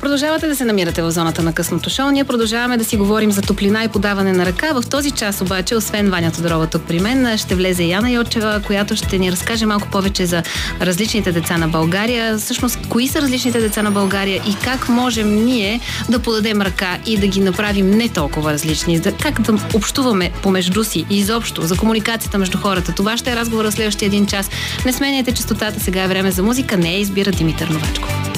Продължавате 0.00 0.48
да 0.48 0.56
се 0.56 0.64
намирате 0.64 1.02
в 1.02 1.10
зоната 1.10 1.42
на 1.42 1.52
късното 1.52 1.90
шоу. 1.90 2.10
Ние 2.10 2.24
продължаваме 2.24 2.76
да 2.76 2.84
си 2.84 2.96
говорим 2.96 3.32
за 3.32 3.42
топлина 3.42 3.84
и 3.84 3.88
подаване 3.88 4.32
на 4.32 4.46
ръка. 4.46 4.72
В 4.72 4.88
този 4.90 5.10
час 5.10 5.40
обаче, 5.40 5.76
освен 5.76 6.10
Ваня 6.10 6.32
Тодорова 6.32 6.66
тук 6.66 6.82
при 6.82 7.00
мен, 7.00 7.38
ще 7.38 7.54
влезе 7.54 7.84
Яна 7.84 8.10
Йочева, 8.10 8.60
която 8.66 8.96
ще 8.96 9.18
ни 9.18 9.32
разкаже 9.32 9.66
малко 9.66 9.88
повече 9.88 10.26
за 10.26 10.42
различните 10.80 11.32
деца 11.32 11.58
на 11.58 11.68
България. 11.68 12.38
Всъщност, 12.38 12.78
кои 12.88 13.08
са 13.08 13.22
различните 13.22 13.60
деца 13.60 13.82
на 13.82 13.90
България 13.90 14.42
и 14.48 14.56
как 14.64 14.88
можем 14.88 15.44
ние 15.44 15.80
да 16.08 16.18
подадем 16.18 16.62
ръка 16.62 16.98
и 17.06 17.16
да 17.16 17.26
ги 17.26 17.40
направим 17.40 17.90
не 17.90 18.08
толкова 18.08 18.52
различни. 18.52 19.00
Как 19.22 19.40
да 19.40 19.58
общуваме 19.74 20.30
помежду 20.42 20.84
си 20.84 21.06
и 21.10 21.18
изобщо 21.18 21.62
за 21.62 21.76
комуникацията 21.76 22.38
между 22.38 22.58
хората. 22.58 22.92
Това 22.94 23.16
ще 23.16 23.32
е 23.32 23.36
разговора 23.36 23.72
следващия 23.72 24.06
един 24.06 24.26
час. 24.26 24.50
Не 24.86 24.92
сменяйте 24.92 25.32
частотата, 25.32 25.80
сега 25.80 26.02
е 26.02 26.08
време 26.08 26.30
за 26.30 26.42
музика. 26.42 26.76
Не 26.76 26.98
избира 26.98 27.30
Димитър 27.30 27.68
Новачков. 27.68 28.37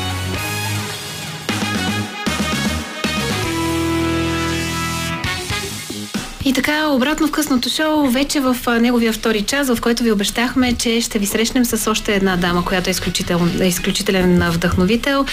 И 6.45 6.53
така, 6.53 6.87
обратно 6.87 7.27
в 7.27 7.31
късното 7.31 7.69
шоу, 7.69 8.07
вече 8.09 8.39
в 8.39 8.57
неговия 8.79 9.13
втори 9.13 9.41
час, 9.41 9.67
в 9.67 9.81
който 9.81 10.03
ви 10.03 10.11
обещахме, 10.11 10.73
че 10.73 11.01
ще 11.01 11.19
ви 11.19 11.25
срещнем 11.25 11.65
с 11.65 11.91
още 11.91 12.15
една 12.15 12.37
дама, 12.37 12.65
която 12.65 12.89
е, 12.89 12.91
изключител, 12.91 13.41
е 13.59 13.67
изключителен 13.67 14.43
вдъхновител. 14.49 15.25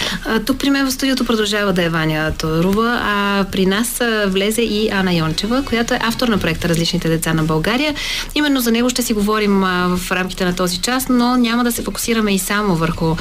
Тук 0.45 0.59
при 0.59 0.69
мен 0.69 0.85
в 0.85 0.91
студиото 0.91 1.25
продължава 1.25 1.73
да 1.73 1.83
е 1.83 1.89
Ваня 1.89 2.33
Торова, 2.37 2.99
а 3.03 3.45
при 3.51 3.65
нас 3.65 4.01
влезе 4.27 4.61
и 4.61 4.89
Ана 4.91 5.13
Йончева, 5.13 5.63
която 5.65 5.93
е 5.93 5.99
автор 6.01 6.27
на 6.27 6.37
проекта 6.37 6.69
Различните 6.69 7.09
деца 7.09 7.33
на 7.33 7.43
България. 7.43 7.95
Именно 8.35 8.59
за 8.59 8.71
него 8.71 8.89
ще 8.89 9.01
си 9.01 9.13
говорим 9.13 9.59
в 9.89 10.11
рамките 10.11 10.45
на 10.45 10.55
този 10.55 10.77
час, 10.77 11.09
но 11.09 11.37
няма 11.37 11.63
да 11.63 11.71
се 11.71 11.83
фокусираме 11.83 12.35
и 12.35 12.39
само 12.39 12.75
върху 12.75 13.15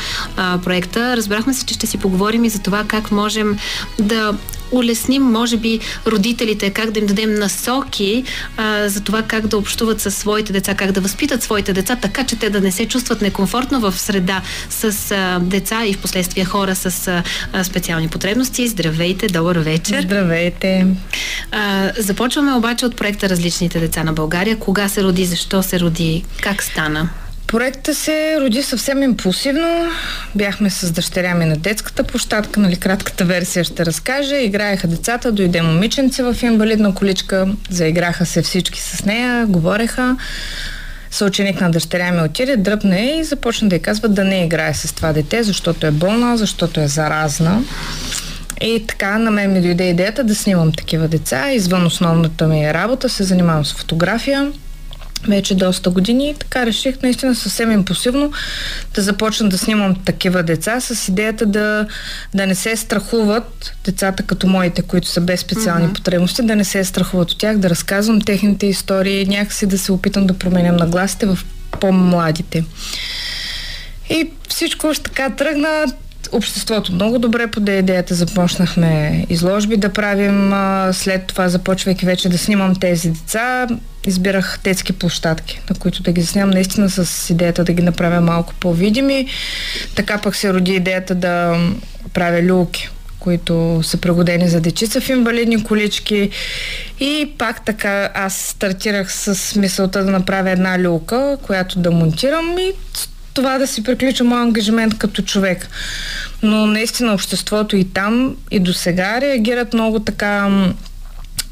проекта. 0.64 1.16
Разбрахме 1.16 1.54
се, 1.54 1.66
че 1.66 1.74
ще 1.74 1.86
си 1.86 1.98
поговорим 1.98 2.44
и 2.44 2.48
за 2.48 2.58
това 2.58 2.84
как 2.88 3.10
можем 3.10 3.58
да 3.98 4.34
улесним, 4.70 5.22
може 5.22 5.56
би, 5.56 5.80
родителите, 6.06 6.70
как 6.70 6.90
да 6.90 7.00
им 7.00 7.06
дадем 7.06 7.34
насоки 7.34 8.24
а, 8.56 8.88
за 8.88 9.00
това 9.00 9.22
как 9.22 9.46
да 9.46 9.58
общуват 9.58 10.00
със 10.00 10.16
своите 10.16 10.52
деца, 10.52 10.74
как 10.74 10.92
да 10.92 11.00
възпитат 11.00 11.42
своите 11.42 11.72
деца, 11.72 11.96
така 11.96 12.24
че 12.24 12.36
те 12.36 12.50
да 12.50 12.60
не 12.60 12.72
се 12.72 12.88
чувстват 12.88 13.22
некомфортно 13.22 13.80
в 13.80 13.98
среда 13.98 14.42
с 14.70 15.10
а, 15.10 15.38
деца 15.40 15.86
и 15.86 15.92
в 15.92 15.98
последствие 15.98 16.44
хора 16.44 16.74
с 16.74 17.08
а, 17.52 17.64
специални 17.64 18.08
потребности. 18.08 18.68
Здравейте, 18.68 19.26
добър 19.26 19.58
вечер. 19.58 20.02
Здравейте. 20.02 20.86
А, 21.52 21.92
започваме 21.98 22.52
обаче 22.52 22.86
от 22.86 22.96
проекта 22.96 23.28
Различните 23.28 23.80
деца 23.80 24.04
на 24.04 24.12
България. 24.12 24.58
Кога 24.58 24.88
се 24.88 25.02
роди, 25.02 25.24
защо 25.24 25.62
се 25.62 25.80
роди, 25.80 26.24
как 26.42 26.62
стана? 26.62 27.08
Проектът 27.48 27.96
се 27.96 28.40
роди 28.40 28.62
съвсем 28.62 29.02
импулсивно. 29.02 29.90
Бяхме 30.34 30.70
с 30.70 30.92
дъщеря 30.92 31.34
ми 31.34 31.44
на 31.44 31.56
детската 31.56 32.04
площадка, 32.04 32.60
нали, 32.60 32.76
кратката 32.76 33.24
версия 33.24 33.64
ще 33.64 33.86
разкажа. 33.86 34.36
Играеха 34.36 34.88
децата, 34.88 35.32
дойде 35.32 35.62
момиченце 35.62 36.22
в 36.22 36.36
инвалидна 36.42 36.94
количка, 36.94 37.48
заиграха 37.70 38.26
се 38.26 38.42
всички 38.42 38.80
с 38.80 39.04
нея, 39.04 39.46
говореха. 39.46 40.16
Съученик 41.10 41.60
на 41.60 41.70
дъщеря 41.70 42.12
ми 42.12 42.22
отиде, 42.22 42.56
дръпне 42.56 43.16
и 43.20 43.24
започна 43.24 43.68
да 43.68 43.76
й 43.76 43.82
казва 43.82 44.08
да 44.08 44.24
не 44.24 44.44
играе 44.44 44.74
с 44.74 44.92
това 44.92 45.12
дете, 45.12 45.42
защото 45.42 45.86
е 45.86 45.90
болна, 45.90 46.36
защото 46.36 46.80
е 46.80 46.88
заразна. 46.88 47.62
И 48.60 48.84
така 48.88 49.18
на 49.18 49.30
мен 49.30 49.52
ми 49.52 49.60
дойде 49.60 49.84
идеята 49.84 50.24
да 50.24 50.34
снимам 50.34 50.72
такива 50.72 51.08
деца. 51.08 51.50
Извън 51.52 51.86
основната 51.86 52.46
ми 52.46 52.74
работа 52.74 53.08
се 53.08 53.24
занимавам 53.24 53.64
с 53.64 53.72
фотография 53.72 54.52
вече 55.28 55.54
доста 55.54 55.90
години 55.90 56.30
и 56.30 56.34
така 56.34 56.66
реших 56.66 57.02
наистина 57.02 57.34
съвсем 57.34 57.72
импосивно 57.72 58.32
да 58.94 59.02
започна 59.02 59.48
да 59.48 59.58
снимам 59.58 59.96
такива 60.04 60.42
деца 60.42 60.80
с 60.80 61.08
идеята 61.08 61.46
да, 61.46 61.86
да 62.34 62.46
не 62.46 62.54
се 62.54 62.76
страхуват 62.76 63.72
децата 63.84 64.22
като 64.22 64.46
моите, 64.46 64.82
които 64.82 65.08
са 65.08 65.20
без 65.20 65.40
специални 65.40 65.88
mm-hmm. 65.88 65.94
потребности, 65.94 66.42
да 66.42 66.56
не 66.56 66.64
се 66.64 66.84
страхуват 66.84 67.30
от 67.30 67.38
тях, 67.38 67.58
да 67.58 67.70
разказвам 67.70 68.20
техните 68.20 68.66
истории, 68.66 69.26
някакси 69.26 69.66
да 69.66 69.78
се 69.78 69.92
опитам 69.92 70.26
да 70.26 70.34
променям 70.34 70.76
нагласите 70.76 71.26
в 71.26 71.38
по-младите. 71.80 72.64
И 74.10 74.30
всичко 74.48 74.86
още 74.86 75.02
така 75.02 75.30
тръгна 75.30 75.86
обществото 76.32 76.92
много 76.92 77.18
добре 77.18 77.46
поде 77.46 77.78
идеята. 77.78 78.14
Започнахме 78.14 79.24
изложби 79.28 79.76
да 79.76 79.92
правим. 79.92 80.52
След 80.92 81.26
това, 81.26 81.48
започвайки 81.48 82.06
вече 82.06 82.28
да 82.28 82.38
снимам 82.38 82.76
тези 82.76 83.10
деца, 83.10 83.66
избирах 84.06 84.58
детски 84.64 84.92
площадки, 84.92 85.60
на 85.70 85.76
които 85.76 86.02
да 86.02 86.12
ги 86.12 86.26
снимам 86.26 86.50
наистина 86.50 86.90
с 86.90 87.30
идеята 87.30 87.64
да 87.64 87.72
ги 87.72 87.82
направя 87.82 88.20
малко 88.20 88.54
по-видими. 88.60 89.26
Така 89.94 90.18
пък 90.18 90.36
се 90.36 90.52
роди 90.52 90.72
идеята 90.74 91.14
да 91.14 91.56
правя 92.12 92.42
люлки 92.42 92.90
които 93.20 93.80
са 93.82 93.96
пригодени 93.96 94.48
за 94.48 94.60
дечица 94.60 95.00
в 95.00 95.08
инвалидни 95.08 95.64
колички. 95.64 96.30
И 97.00 97.32
пак 97.38 97.64
така 97.64 98.10
аз 98.14 98.36
стартирах 98.36 99.12
с 99.12 99.56
мисълта 99.56 100.04
да 100.04 100.10
направя 100.10 100.50
една 100.50 100.78
люлка, 100.78 101.38
която 101.42 101.78
да 101.78 101.90
монтирам 101.90 102.58
и 102.58 102.72
това 103.34 103.58
да 103.58 103.66
си 103.66 103.82
приключа 103.82 104.24
моят 104.24 104.42
ангажимент 104.42 104.98
като 104.98 105.22
човек. 105.22 105.68
Но 106.42 106.66
наистина 106.66 107.14
обществото 107.14 107.76
и 107.76 107.84
там, 107.84 108.36
и 108.50 108.60
до 108.60 108.72
сега 108.72 109.20
реагират 109.20 109.74
много 109.74 110.00
така 110.00 110.48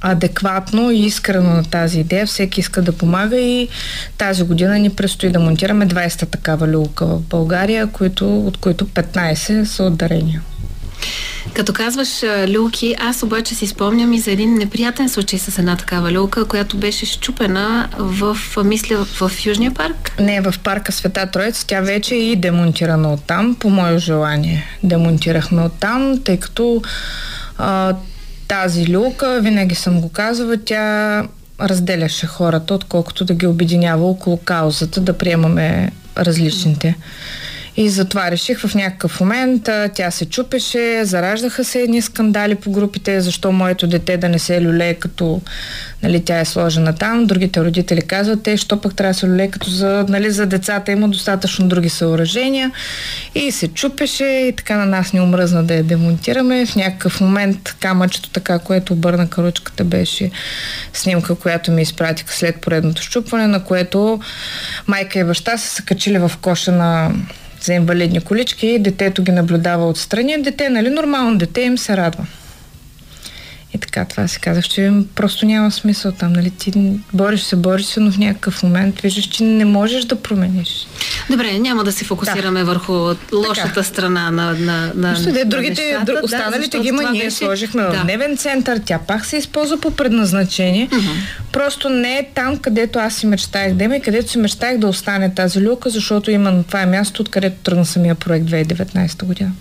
адекватно 0.00 0.90
и 0.90 0.98
искрено 0.98 1.50
на 1.50 1.64
тази 1.64 2.00
идея. 2.00 2.26
Всеки 2.26 2.60
иска 2.60 2.82
да 2.82 2.92
помага 2.92 3.36
и 3.36 3.68
тази 4.18 4.42
година 4.42 4.78
ни 4.78 4.90
предстои 4.90 5.30
да 5.30 5.40
монтираме 5.40 5.88
20 5.88 6.30
такава 6.30 6.68
люлка 6.68 7.06
в 7.06 7.20
България, 7.20 7.86
които, 7.86 8.46
от 8.46 8.56
които 8.56 8.86
15 8.86 9.64
са 9.64 9.84
от 9.84 9.96
дарения. 9.96 10.42
Като 11.54 11.72
казваш 11.72 12.08
люлки, 12.48 12.94
аз 12.98 13.22
обаче 13.22 13.54
си 13.54 13.66
спомням 13.66 14.12
и 14.12 14.18
за 14.18 14.30
един 14.30 14.54
неприятен 14.54 15.08
случай 15.08 15.38
с 15.38 15.58
една 15.58 15.76
такава 15.76 16.12
люлка, 16.12 16.44
която 16.44 16.76
беше 16.76 17.06
щупена 17.06 17.88
в, 17.98 18.36
мисля, 18.64 18.96
в 19.04 19.30
Южния 19.46 19.74
парк. 19.74 20.12
Не, 20.20 20.40
в 20.40 20.54
парка 20.64 20.92
Света 20.92 21.26
Троица. 21.26 21.66
Тя 21.66 21.80
вече 21.80 22.14
е 22.14 22.18
и 22.18 22.36
демонтирана 22.36 23.12
оттам, 23.12 23.54
по 23.54 23.70
мое 23.70 23.98
желание. 23.98 24.64
Демонтирахме 24.82 25.62
оттам, 25.62 26.22
тъй 26.24 26.36
като 26.36 26.82
а, 27.58 27.94
тази 28.48 28.94
люлка, 28.94 29.40
винаги 29.42 29.74
съм 29.74 30.00
го 30.00 30.08
казвала, 30.08 30.56
тя 30.64 31.22
разделяше 31.60 32.26
хората, 32.26 32.74
отколкото 32.74 33.24
да 33.24 33.34
ги 33.34 33.46
обединява 33.46 34.06
около 34.06 34.36
каузата, 34.36 35.00
да 35.00 35.18
приемаме 35.18 35.92
различните. 36.18 36.96
И 37.76 37.88
затова 37.88 38.30
реших 38.30 38.60
в 38.60 38.74
някакъв 38.74 39.20
момент, 39.20 39.68
тя 39.94 40.10
се 40.10 40.26
чупеше, 40.26 41.04
зараждаха 41.04 41.64
се 41.64 41.80
едни 41.80 42.02
скандали 42.02 42.54
по 42.54 42.70
групите, 42.70 43.20
защо 43.20 43.52
моето 43.52 43.86
дете 43.86 44.16
да 44.16 44.28
не 44.28 44.38
се 44.38 44.62
люлее 44.62 44.94
като 44.94 45.40
нали, 46.02 46.24
тя 46.24 46.40
е 46.40 46.44
сложена 46.44 46.94
там. 46.94 47.26
Другите 47.26 47.60
родители 47.60 48.02
казват, 48.02 48.42
те, 48.42 48.56
що 48.56 48.80
пък 48.80 48.94
трябва 48.94 49.12
да 49.12 49.18
се 49.18 49.28
люлее 49.28 49.50
като 49.50 49.70
за, 49.70 50.06
нали, 50.08 50.30
за 50.30 50.46
децата 50.46 50.92
има 50.92 51.08
достатъчно 51.08 51.68
други 51.68 51.88
съоръжения. 51.88 52.72
И 53.34 53.52
се 53.52 53.68
чупеше 53.68 54.24
и 54.24 54.52
така 54.56 54.76
на 54.76 54.86
нас 54.86 55.12
ни 55.12 55.20
омръзна 55.20 55.64
да 55.64 55.74
я 55.74 55.84
демонтираме. 55.84 56.66
В 56.66 56.76
някакъв 56.76 57.20
момент 57.20 57.76
камъчето 57.80 58.30
така, 58.30 58.58
което 58.58 58.92
обърна 58.92 59.30
каручката 59.30 59.84
беше 59.84 60.30
снимка, 60.92 61.34
която 61.34 61.72
ми 61.72 61.82
изпратиха 61.82 62.32
след 62.34 62.60
поредното 62.60 63.02
щупване, 63.02 63.46
на 63.46 63.64
което 63.64 64.20
майка 64.86 65.18
и 65.18 65.24
баща 65.24 65.58
са 65.58 65.68
се 65.68 65.82
качили 65.82 66.18
в 66.18 66.32
коша 66.40 66.72
на 66.72 67.12
за 67.66 67.74
инвалидни 67.74 68.20
колички 68.20 68.78
детето 68.78 69.22
ги 69.22 69.32
наблюдава 69.32 69.88
отстрани. 69.88 70.42
Дете, 70.42 70.68
нали, 70.68 70.90
нормално 70.90 71.38
дете 71.38 71.60
им 71.60 71.78
се 71.78 71.96
радва. 71.96 72.26
И 73.76 73.78
така, 73.78 74.04
това 74.04 74.28
си 74.28 74.40
казах, 74.40 74.64
че 74.64 74.92
просто 75.14 75.46
няма 75.46 75.70
смисъл 75.70 76.12
там, 76.12 76.32
нали? 76.32 76.50
Ти 76.50 76.72
бориш 77.12 77.42
се, 77.42 77.56
бориш 77.56 77.86
се, 77.86 78.00
но 78.00 78.12
в 78.12 78.18
някакъв 78.18 78.62
момент 78.62 79.00
виждаш, 79.00 79.24
че 79.24 79.44
не 79.44 79.64
можеш 79.64 80.04
да 80.04 80.16
промениш. 80.16 80.86
Добре, 81.30 81.58
няма 81.58 81.84
да 81.84 81.92
се 81.92 82.04
фокусираме 82.04 82.60
да. 82.60 82.66
върху 82.66 82.92
лошата 83.32 83.68
така. 83.68 83.82
страна 83.82 84.30
на, 84.30 84.52
на, 84.52 84.92
на, 84.94 85.14
Просто, 85.14 85.32
де, 85.32 85.44
другите, 85.44 85.82
нещата, 85.82 86.04
друг, 86.04 86.24
останалите 86.24 86.76
да, 86.76 86.82
ги 86.82 86.88
има, 86.88 87.10
ние 87.10 87.24
беше... 87.24 87.36
сложихме 87.36 87.82
да. 87.82 87.90
в 87.90 88.04
дневен 88.04 88.36
център, 88.36 88.80
тя 88.84 88.98
пак 88.98 89.24
се 89.24 89.36
използва 89.36 89.80
по 89.80 89.90
предназначение. 89.90 90.88
Uh-huh. 90.88 91.10
Просто 91.52 91.88
не 91.88 92.18
е 92.18 92.28
там, 92.34 92.58
където 92.58 92.98
аз 92.98 93.14
си 93.14 93.26
мечтаях 93.26 93.74
да 93.74 93.84
има 93.84 93.96
и 93.96 94.00
където 94.00 94.30
си 94.30 94.38
мечтаях 94.38 94.78
да 94.78 94.86
остане 94.86 95.34
тази 95.34 95.60
люка, 95.60 95.90
защото 95.90 96.30
именно 96.30 96.64
това 96.64 96.82
е 96.82 96.86
място, 96.86 97.22
откъдето 97.22 97.56
тръгна 97.62 97.86
самия 97.86 98.14
проект 98.14 98.46
2019 98.46 99.24
година. 99.24 99.52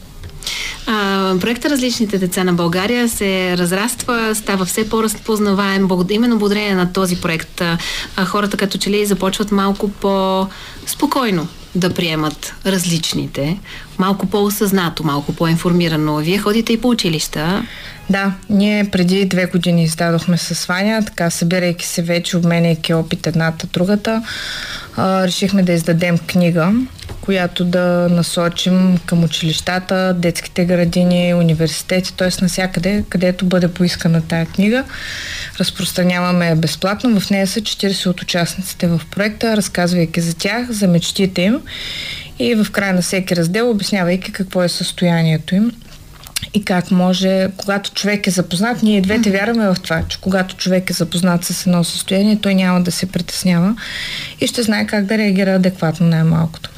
А, 0.88 1.36
проекта 1.40 1.70
Различните 1.70 2.18
деца 2.18 2.44
на 2.44 2.54
България 2.54 3.10
се 3.10 3.58
разраства, 3.58 4.36
става 4.36 4.66
все 4.66 4.90
по-разпознаваем. 4.90 5.88
Именно 6.10 6.38
благодарение 6.38 6.76
на 6.76 6.94
този 6.94 7.22
проект 7.22 7.62
а, 7.62 7.78
хората 8.26 8.58
като 8.58 8.78
че 8.78 8.90
ли 8.90 9.06
започват 9.06 9.52
малко 9.52 9.90
по-спокойно 9.90 11.48
да 11.76 11.90
приемат 11.90 12.54
различните, 12.66 13.60
малко 13.98 14.26
по-осъзнато, 14.26 15.04
малко 15.04 15.34
по-информирано. 15.34 16.18
Вие 16.18 16.38
ходите 16.38 16.74
и 16.74 16.82
по 16.82 16.90
училища. 16.90 17.66
Да, 18.10 18.34
ние 18.50 18.90
преди 18.92 19.26
две 19.26 19.46
години 19.46 19.84
издадохме 19.84 20.38
с 20.38 20.66
Ваня, 20.66 21.06
така 21.06 21.30
събирайки 21.30 21.86
се 21.86 22.02
вече, 22.02 22.38
обменяйки 22.38 22.94
опит 22.94 23.28
едната 23.28 23.68
другата, 23.68 24.24
а, 24.98 25.28
решихме 25.28 25.64
да 25.64 25.72
издадем 25.72 26.18
книга, 26.18 26.74
която 27.22 27.66
да 27.66 28.08
насочим 28.12 28.98
към 29.06 29.24
училищата, 29.24 30.14
детските 30.18 30.66
градини, 30.66 31.34
университети, 31.34 32.14
т.е. 32.14 32.30
навсякъде, 32.42 33.04
където 33.10 33.46
бъде 33.46 33.68
поискана 33.68 34.22
тая 34.22 34.46
книга. 34.46 34.84
Разпространяваме 35.60 36.56
безплатно. 36.56 37.20
В 37.20 37.30
нея 37.30 37.48
са 37.48 37.62
40 37.62 38.08
от 38.08 38.22
участниците 38.22 38.88
в 38.88 39.02
проекта, 39.12 39.58
разказвайки 39.58 40.22
за 40.22 40.36
тях, 40.36 40.72
за 40.72 40.88
мечтите 40.88 41.42
им 41.42 41.62
и 42.40 42.56
в 42.56 42.72
края 42.72 42.94
на 42.94 43.02
всеки 43.02 43.36
раздел 43.36 43.70
обяснявайки 43.70 44.32
какво 44.32 44.64
е 44.64 44.70
състоянието 44.70 45.56
им 45.56 45.72
и 46.54 46.66
как 46.66 46.92
може, 46.92 47.50
когато 47.58 47.92
човек 47.92 48.28
е 48.28 48.32
запознат, 48.32 48.84
ние 48.84 49.02
двете 49.02 49.32
вярваме 49.32 49.68
в 49.68 49.76
това, 49.84 50.04
че 50.08 50.22
когато 50.22 50.56
човек 50.56 50.90
е 50.90 50.94
запознат 50.94 51.46
с 51.46 51.68
едно 51.68 51.84
състояние, 51.84 52.40
той 52.42 52.56
няма 52.56 52.82
да 52.82 52.92
се 52.92 53.06
притеснява 53.06 53.76
и 54.42 54.48
ще 54.48 54.64
знае 54.64 54.88
как 54.88 55.06
да 55.06 55.18
реагира 55.18 55.56
адекватно 55.56 56.08
най-малкото. 56.08 56.70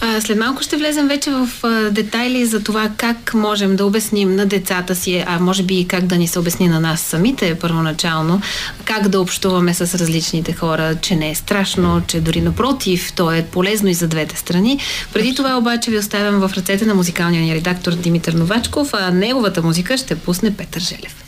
А, 0.00 0.20
след 0.20 0.38
малко 0.38 0.62
ще 0.62 0.76
влезем 0.76 1.08
вече 1.08 1.30
в 1.30 1.48
а, 1.62 1.68
детайли 1.90 2.46
за 2.46 2.64
това 2.64 2.90
как 2.96 3.34
можем 3.34 3.76
да 3.76 3.86
обясним 3.86 4.36
на 4.36 4.46
децата 4.46 4.94
си, 4.94 5.24
а 5.26 5.38
може 5.38 5.62
би 5.62 5.80
и 5.80 5.88
как 5.88 6.06
да 6.06 6.16
ни 6.16 6.28
се 6.28 6.38
обясни 6.38 6.68
на 6.68 6.80
нас 6.80 7.00
самите 7.00 7.54
първоначално, 7.54 8.40
как 8.84 9.08
да 9.08 9.20
общуваме 9.20 9.74
с 9.74 9.98
различните 9.98 10.52
хора, 10.52 10.94
че 11.00 11.16
не 11.16 11.30
е 11.30 11.34
страшно, 11.34 12.02
че 12.06 12.20
дори 12.20 12.40
напротив, 12.40 13.12
то 13.16 13.32
е 13.32 13.46
полезно 13.52 13.88
и 13.88 13.94
за 13.94 14.08
двете 14.08 14.36
страни. 14.36 14.78
Преди 15.12 15.34
това 15.34 15.56
обаче 15.56 15.90
ви 15.90 15.98
оставям 15.98 16.40
в 16.40 16.52
ръцете 16.56 16.86
на 16.86 16.94
музикалния 16.94 17.42
ни 17.42 17.54
редактор 17.54 17.92
Димитър 17.92 18.32
Новачков, 18.32 18.90
а 18.92 19.10
неговата 19.10 19.62
музика 19.62 19.98
ще 19.98 20.18
пусне 20.18 20.56
Петър 20.56 20.80
Желев. 20.80 21.24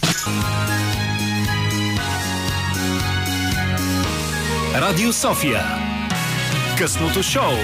Радио 4.75 5.13
София. 5.13 5.65
Късното 6.79 7.23
шоу 7.23 7.55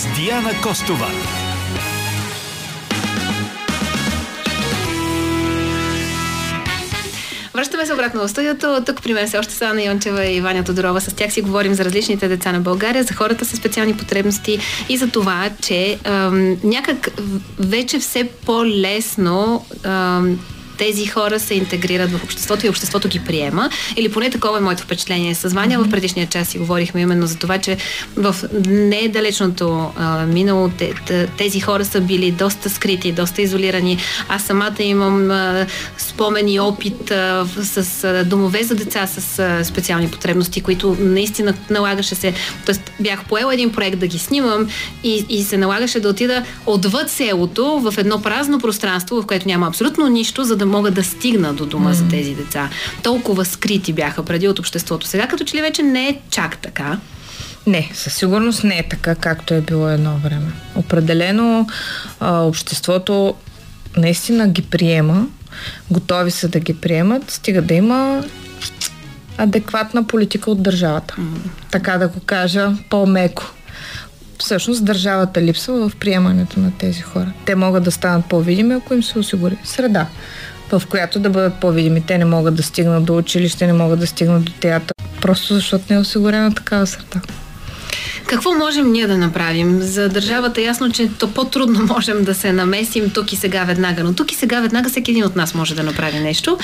с 0.00 0.06
Диана 0.20 0.50
Костова. 0.62 1.08
Връщаме 7.54 7.86
се 7.86 7.94
обратно 7.94 8.20
в 8.20 8.28
студиото. 8.28 8.82
Тук 8.86 9.02
при 9.02 9.12
мен 9.12 9.28
се 9.28 9.38
още 9.38 9.54
са 9.54 9.64
Ана 9.66 9.82
Йончева 9.82 10.26
и 10.26 10.40
Ваня 10.40 10.64
Тодорова. 10.64 11.00
С 11.00 11.14
тях 11.14 11.32
си 11.32 11.42
говорим 11.42 11.74
за 11.74 11.84
различните 11.84 12.28
деца 12.28 12.52
на 12.52 12.60
България, 12.60 13.04
за 13.04 13.14
хората 13.14 13.44
с 13.44 13.56
специални 13.56 13.96
потребности 13.96 14.58
и 14.88 14.96
за 14.96 15.10
това, 15.10 15.50
че 15.62 15.98
ам, 16.04 16.56
някак 16.64 17.08
вече 17.58 17.98
все 17.98 18.24
по-лесно 18.24 19.66
ам, 19.84 20.38
тези 20.80 21.06
хора 21.06 21.40
се 21.40 21.54
интегрират 21.54 22.10
в 22.10 22.24
обществото 22.24 22.66
и 22.66 22.68
обществото 22.68 23.08
ги 23.08 23.20
приема. 23.20 23.70
Или 23.96 24.12
поне 24.12 24.30
такова 24.30 24.58
е 24.58 24.60
моето 24.60 24.82
впечатление. 24.82 25.34
С 25.34 25.48
Ваня 25.48 25.78
mm-hmm. 25.78 25.88
в 25.88 25.90
предишния 25.90 26.26
час 26.26 26.48
си 26.48 26.58
говорихме 26.58 27.00
именно 27.00 27.26
за 27.26 27.38
това, 27.38 27.58
че 27.58 27.76
в 28.16 28.36
недалечното 28.66 29.92
а, 29.96 30.26
минало 30.26 30.70
тези 31.38 31.60
хора 31.60 31.84
са 31.84 32.00
били 32.00 32.30
доста 32.30 32.70
скрити, 32.70 33.12
доста 33.12 33.42
изолирани. 33.42 33.98
Аз 34.28 34.42
самата 34.42 34.82
имам 34.82 35.30
а, 35.30 35.66
спомен 35.98 36.48
и 36.48 36.60
опит 36.60 37.10
а, 37.10 37.46
с 37.62 38.04
а, 38.04 38.24
домове 38.24 38.62
за 38.62 38.74
деца 38.74 39.06
с 39.06 39.38
а, 39.38 39.64
специални 39.64 40.08
потребности, 40.08 40.60
които 40.60 40.96
наистина 41.00 41.54
налагаше 41.70 42.14
се. 42.14 42.34
Тоест 42.66 42.92
бях 43.00 43.24
поела 43.24 43.54
един 43.54 43.72
проект 43.72 43.98
да 43.98 44.06
ги 44.06 44.18
снимам 44.18 44.68
и, 45.04 45.24
и 45.28 45.44
се 45.44 45.56
налагаше 45.56 46.00
да 46.00 46.08
отида 46.08 46.44
отвъд 46.66 47.10
селото 47.10 47.80
в 47.80 47.94
едно 47.98 48.22
празно 48.22 48.58
пространство, 48.58 49.22
в 49.22 49.26
което 49.26 49.48
няма 49.48 49.66
абсолютно 49.66 50.08
нищо, 50.08 50.44
за 50.44 50.56
да 50.56 50.69
могат 50.70 50.94
да 50.94 51.04
стигнат 51.04 51.56
до 51.56 51.66
дома 51.66 51.90
mm. 51.90 51.92
за 51.92 52.08
тези 52.08 52.34
деца. 52.34 52.70
Толкова 53.02 53.44
скрити 53.44 53.92
бяха 53.92 54.24
преди 54.24 54.48
от 54.48 54.58
обществото. 54.58 55.06
Сега 55.06 55.26
като 55.26 55.44
че 55.44 55.56
ли 55.56 55.60
вече 55.60 55.82
не 55.82 56.08
е 56.08 56.18
чак 56.30 56.58
така. 56.58 56.98
Не, 57.66 57.90
със 57.94 58.14
сигурност 58.14 58.64
не 58.64 58.78
е 58.78 58.88
така, 58.88 59.14
както 59.14 59.54
е 59.54 59.60
било 59.60 59.88
едно 59.88 60.16
време. 60.16 60.52
Определено 60.74 61.66
а, 62.20 62.40
обществото 62.40 63.34
наистина 63.96 64.48
ги 64.48 64.62
приема, 64.62 65.26
готови 65.90 66.30
са 66.30 66.48
да 66.48 66.60
ги 66.60 66.74
приемат, 66.74 67.30
стига 67.30 67.62
да 67.62 67.74
има 67.74 68.24
адекватна 69.38 70.06
политика 70.06 70.50
от 70.50 70.62
държавата. 70.62 71.14
Mm. 71.18 71.24
Така 71.70 71.98
да 71.98 72.08
го 72.08 72.20
кажа 72.20 72.72
по-меко 72.90 73.52
всъщност 74.38 74.84
държавата 74.84 75.42
липсва 75.42 75.88
в 75.88 75.96
приемането 75.96 76.60
на 76.60 76.72
тези 76.78 77.00
хора. 77.00 77.32
Те 77.44 77.54
могат 77.54 77.84
да 77.84 77.90
станат 77.90 78.26
по-видими, 78.26 78.74
ако 78.74 78.94
им 78.94 79.02
се 79.02 79.18
осигури 79.18 79.56
среда 79.64 80.06
в 80.72 80.82
която 80.88 81.18
да 81.18 81.30
бъдат 81.30 81.54
по-видими. 81.54 82.02
Те 82.06 82.18
не 82.18 82.24
могат 82.24 82.54
да 82.54 82.62
стигнат 82.62 83.04
до 83.04 83.16
училище, 83.16 83.66
не 83.66 83.72
могат 83.72 84.00
да 84.00 84.06
стигнат 84.06 84.44
до 84.44 84.52
театър, 84.52 84.94
просто 85.20 85.54
защото 85.54 85.84
не 85.90 85.96
е 85.96 85.98
осигурена 85.98 86.54
такава 86.54 86.86
среда. 86.86 87.20
Какво 88.26 88.54
можем 88.54 88.92
ние 88.92 89.06
да 89.06 89.18
направим? 89.18 89.82
За 89.82 90.08
държавата 90.08 90.60
е 90.60 90.64
ясно, 90.64 90.92
че 90.92 91.10
то 91.18 91.30
по-трудно 91.30 91.82
можем 91.94 92.24
да 92.24 92.34
се 92.34 92.52
намесим 92.52 93.10
тук 93.10 93.32
и 93.32 93.36
сега 93.36 93.64
веднага, 93.64 94.04
но 94.04 94.12
тук 94.12 94.32
и 94.32 94.34
сега 94.34 94.60
веднага 94.60 94.88
всеки 94.88 95.10
един 95.10 95.24
от 95.24 95.36
нас 95.36 95.54
може 95.54 95.74
да 95.74 95.82
направи 95.82 96.18
нещо, 96.18 96.58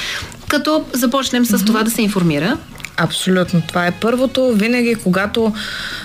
като 0.48 0.84
започнем 0.92 1.44
с 1.44 1.58
mm-hmm. 1.58 1.66
това 1.66 1.82
да 1.82 1.90
се 1.90 2.02
информира. 2.02 2.58
Абсолютно. 2.96 3.62
Това 3.68 3.86
е 3.86 3.90
първото. 3.90 4.52
Винаги, 4.52 4.94
когато 4.94 5.52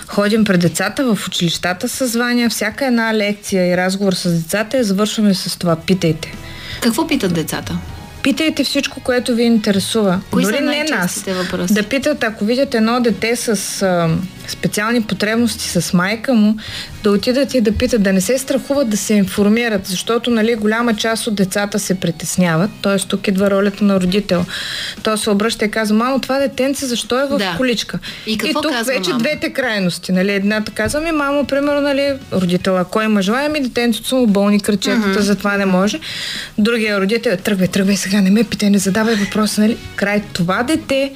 ходим 0.06 0.44
пред 0.44 0.60
децата 0.60 1.14
в 1.14 1.28
училищата 1.28 1.88
с 1.88 2.06
звания, 2.06 2.50
всяка 2.50 2.86
една 2.86 3.14
лекция 3.14 3.66
и 3.72 3.76
разговор 3.76 4.12
с 4.12 4.32
децата 4.32 4.76
я 4.76 4.84
завършваме 4.84 5.34
с 5.34 5.58
това. 5.58 5.76
Питайте. 5.76 6.34
Какво 6.80 7.06
питат 7.06 7.34
децата? 7.34 7.78
Питайте 8.22 8.64
всичко, 8.64 9.00
което 9.00 9.34
ви 9.34 9.42
интересува. 9.42 10.20
Кои 10.30 10.44
Дори 10.44 10.60
не 10.60 10.84
нас. 10.84 11.24
въпроси? 11.26 11.74
Да 11.74 11.82
питат, 11.82 12.24
ако 12.24 12.44
видят 12.44 12.74
едно 12.74 13.00
дете 13.00 13.36
с 13.36 13.82
а, 13.82 14.10
специални 14.46 15.02
потребности 15.02 15.68
с 15.68 15.92
майка 15.92 16.34
му, 16.34 16.56
да 17.02 17.10
отидат 17.10 17.54
и 17.54 17.60
да 17.60 17.72
питат, 17.72 18.02
да 18.02 18.12
не 18.12 18.20
се 18.20 18.38
страхуват 18.38 18.88
да 18.88 18.96
се 18.96 19.14
информират, 19.14 19.86
защото 19.86 20.30
нали, 20.30 20.54
голяма 20.54 20.96
част 20.96 21.26
от 21.26 21.34
децата 21.34 21.78
се 21.78 22.00
притесняват, 22.00 22.70
т.е. 22.82 22.98
тук 22.98 23.28
идва 23.28 23.50
ролята 23.50 23.84
на 23.84 24.00
родител. 24.00 24.44
Той 25.02 25.18
се 25.18 25.30
обръща 25.30 25.64
и 25.64 25.70
казва, 25.70 25.96
мамо, 25.96 26.20
това 26.20 26.38
детенце 26.38 26.86
защо 26.86 27.20
е 27.20 27.26
в 27.26 27.38
Да. 27.38 27.54
количка? 27.56 27.98
И 28.26 28.38
какво 28.38 28.60
тук 28.60 28.72
казва 28.72 28.92
вече 28.94 29.10
мама? 29.10 29.22
двете 29.22 29.50
крайности. 29.52 30.12
Нали? 30.12 30.32
Едната 30.32 30.72
казва 30.72 31.00
ми, 31.00 31.12
мамо, 31.12 31.44
примерно, 31.44 31.80
нали, 31.80 32.12
родител, 32.32 32.78
ако 32.78 33.00
има 33.00 33.22
желание, 33.22 33.48
ми 33.48 33.60
детенцето 33.60 34.08
са 34.08 34.14
му 34.14 34.26
болни 34.26 34.60
кръчетата, 34.60 35.22
затова 35.22 35.56
не 35.56 35.66
може. 35.66 36.00
Другия 36.58 37.00
родител, 37.00 37.36
тръгвай, 37.36 37.68
тръгвай 37.68 37.96
сега, 37.96 38.20
не 38.20 38.30
ме 38.30 38.44
питай, 38.44 38.70
не 38.70 38.78
задавай 38.78 39.14
въпроса, 39.14 39.60
нали? 39.60 39.76
Край 39.96 40.22
това 40.32 40.62
дете 40.62 41.12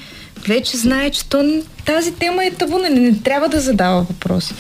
вече 0.49 0.77
знае, 0.77 1.11
че 1.11 1.25
то, 1.25 1.63
тази 1.85 2.13
тема 2.13 2.45
е 2.45 2.51
табу, 2.51 2.79
нали? 2.79 3.01
не 3.01 3.19
трябва 3.19 3.49
да 3.49 3.61
задава 3.61 4.03
въпроси. 4.03 4.55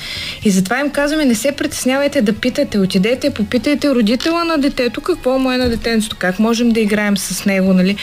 И 0.45 0.51
затова 0.51 0.81
им 0.81 0.91
казваме, 0.91 1.24
не 1.24 1.35
се 1.35 1.53
притеснявайте 1.53 2.22
да 2.22 2.33
питате, 2.33 2.79
отидете, 2.79 3.31
попитайте 3.31 3.91
родителя 3.91 4.45
на 4.45 4.59
детето, 4.59 5.01
какво 5.01 5.39
му 5.39 5.53
е 5.53 5.57
на 5.57 5.68
детенцето, 5.68 6.16
как 6.18 6.39
можем 6.39 6.70
да 6.70 6.81
играем 6.81 7.16
с 7.16 7.45
него, 7.45 7.72
нали? 7.72 7.97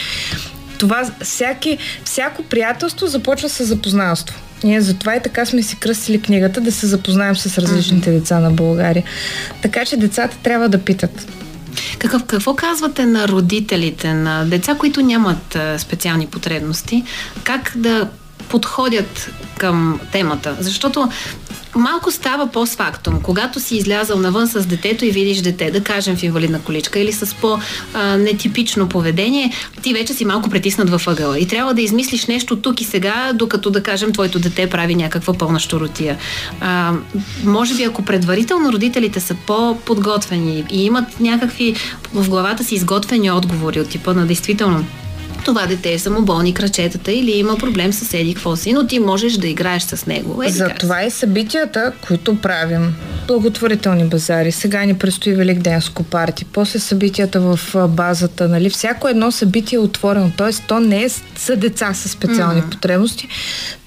Това, 0.78 1.10
всяки, 1.22 1.78
всяко 2.04 2.42
приятелство 2.42 3.06
започва 3.06 3.48
с 3.48 3.64
запознанство. 3.64 4.36
Ние 4.64 4.80
затова 4.80 5.16
и 5.16 5.22
така 5.22 5.46
сме 5.46 5.62
си 5.62 5.76
кръстили 5.76 6.20
книгата 6.20 6.60
да 6.60 6.72
се 6.72 6.86
запознаем 6.86 7.36
с 7.36 7.58
различните 7.58 8.10
деца 8.10 8.40
на 8.40 8.50
България. 8.50 9.04
Така 9.62 9.84
че 9.84 9.96
децата 9.96 10.36
трябва 10.42 10.68
да 10.68 10.78
питат. 10.78 11.26
Какъв, 11.98 12.24
какво 12.24 12.54
казвате 12.54 13.06
на 13.06 13.28
родителите 13.28 14.14
на 14.14 14.44
деца, 14.44 14.74
които 14.74 15.02
нямат 15.02 15.56
а, 15.56 15.78
специални 15.78 16.26
потребности? 16.26 17.04
Как 17.44 17.72
да 17.76 18.08
подходят 18.48 19.30
към 19.58 20.00
темата? 20.12 20.56
Защото 20.60 21.08
малко 21.78 22.10
става 22.10 22.46
постфактум. 22.46 23.20
Когато 23.22 23.60
си 23.60 23.76
излязал 23.76 24.18
навън 24.18 24.48
с 24.48 24.66
детето 24.66 25.04
и 25.04 25.10
видиш 25.10 25.40
дете, 25.40 25.70
да 25.70 25.84
кажем 25.84 26.16
в 26.16 26.22
инвалидна 26.22 26.60
количка 26.60 26.98
или 26.98 27.12
с 27.12 27.34
по-нетипично 27.34 28.88
поведение, 28.88 29.52
ти 29.82 29.92
вече 29.92 30.14
си 30.14 30.24
малко 30.24 30.50
притиснат 30.50 30.90
във 30.90 31.08
ъгъла 31.08 31.38
и 31.38 31.48
трябва 31.48 31.74
да 31.74 31.82
измислиш 31.82 32.26
нещо 32.26 32.56
тук 32.56 32.80
и 32.80 32.84
сега, 32.84 33.32
докато 33.34 33.70
да 33.70 33.82
кажем 33.82 34.12
твоето 34.12 34.38
дете 34.38 34.70
прави 34.70 34.94
някаква 34.94 35.34
пълна 35.34 35.60
щуротия. 35.60 36.18
А, 36.60 36.92
може 37.44 37.74
би 37.74 37.84
ако 37.84 38.04
предварително 38.04 38.72
родителите 38.72 39.20
са 39.20 39.34
по-подготвени 39.46 40.64
и 40.70 40.84
имат 40.84 41.20
някакви 41.20 41.74
в 42.14 42.28
главата 42.28 42.64
си 42.64 42.74
изготвени 42.74 43.30
отговори 43.30 43.80
от 43.80 43.88
типа 43.88 44.12
на 44.12 44.26
действително 44.26 44.84
това 45.44 45.66
дете 45.66 45.92
е 45.92 45.98
самоболни 45.98 46.54
крачетата 46.54 47.12
или 47.12 47.30
има 47.30 47.56
проблем 47.56 47.92
с 47.92 48.14
еди 48.14 48.34
какво 48.34 48.56
си, 48.56 48.72
но 48.72 48.86
ти 48.86 48.98
можеш 48.98 49.32
да 49.32 49.48
играеш 49.48 49.82
с 49.82 50.06
него. 50.06 50.42
Еди 50.42 50.52
За 50.52 50.68
това 50.68 51.04
и 51.04 51.10
събитията, 51.10 51.92
които 52.06 52.40
правим, 52.40 52.94
благотворителни 53.26 54.04
базари, 54.04 54.52
сега 54.52 54.84
ни 54.84 54.98
предстои 54.98 55.34
Великденско 55.34 56.02
парти, 56.02 56.44
после 56.44 56.78
събитията 56.78 57.40
в 57.40 57.60
базата, 57.88 58.48
нали, 58.48 58.70
всяко 58.70 59.08
едно 59.08 59.32
събитие 59.32 59.76
е 59.76 59.80
отворено, 59.80 60.30
т.е. 60.36 60.52
то 60.68 60.80
не 60.80 61.02
е 61.02 61.08
за 61.46 61.56
деца 61.56 61.94
с 61.94 62.08
специални 62.08 62.62
mm-hmm. 62.62 62.70
потребности, 62.70 63.28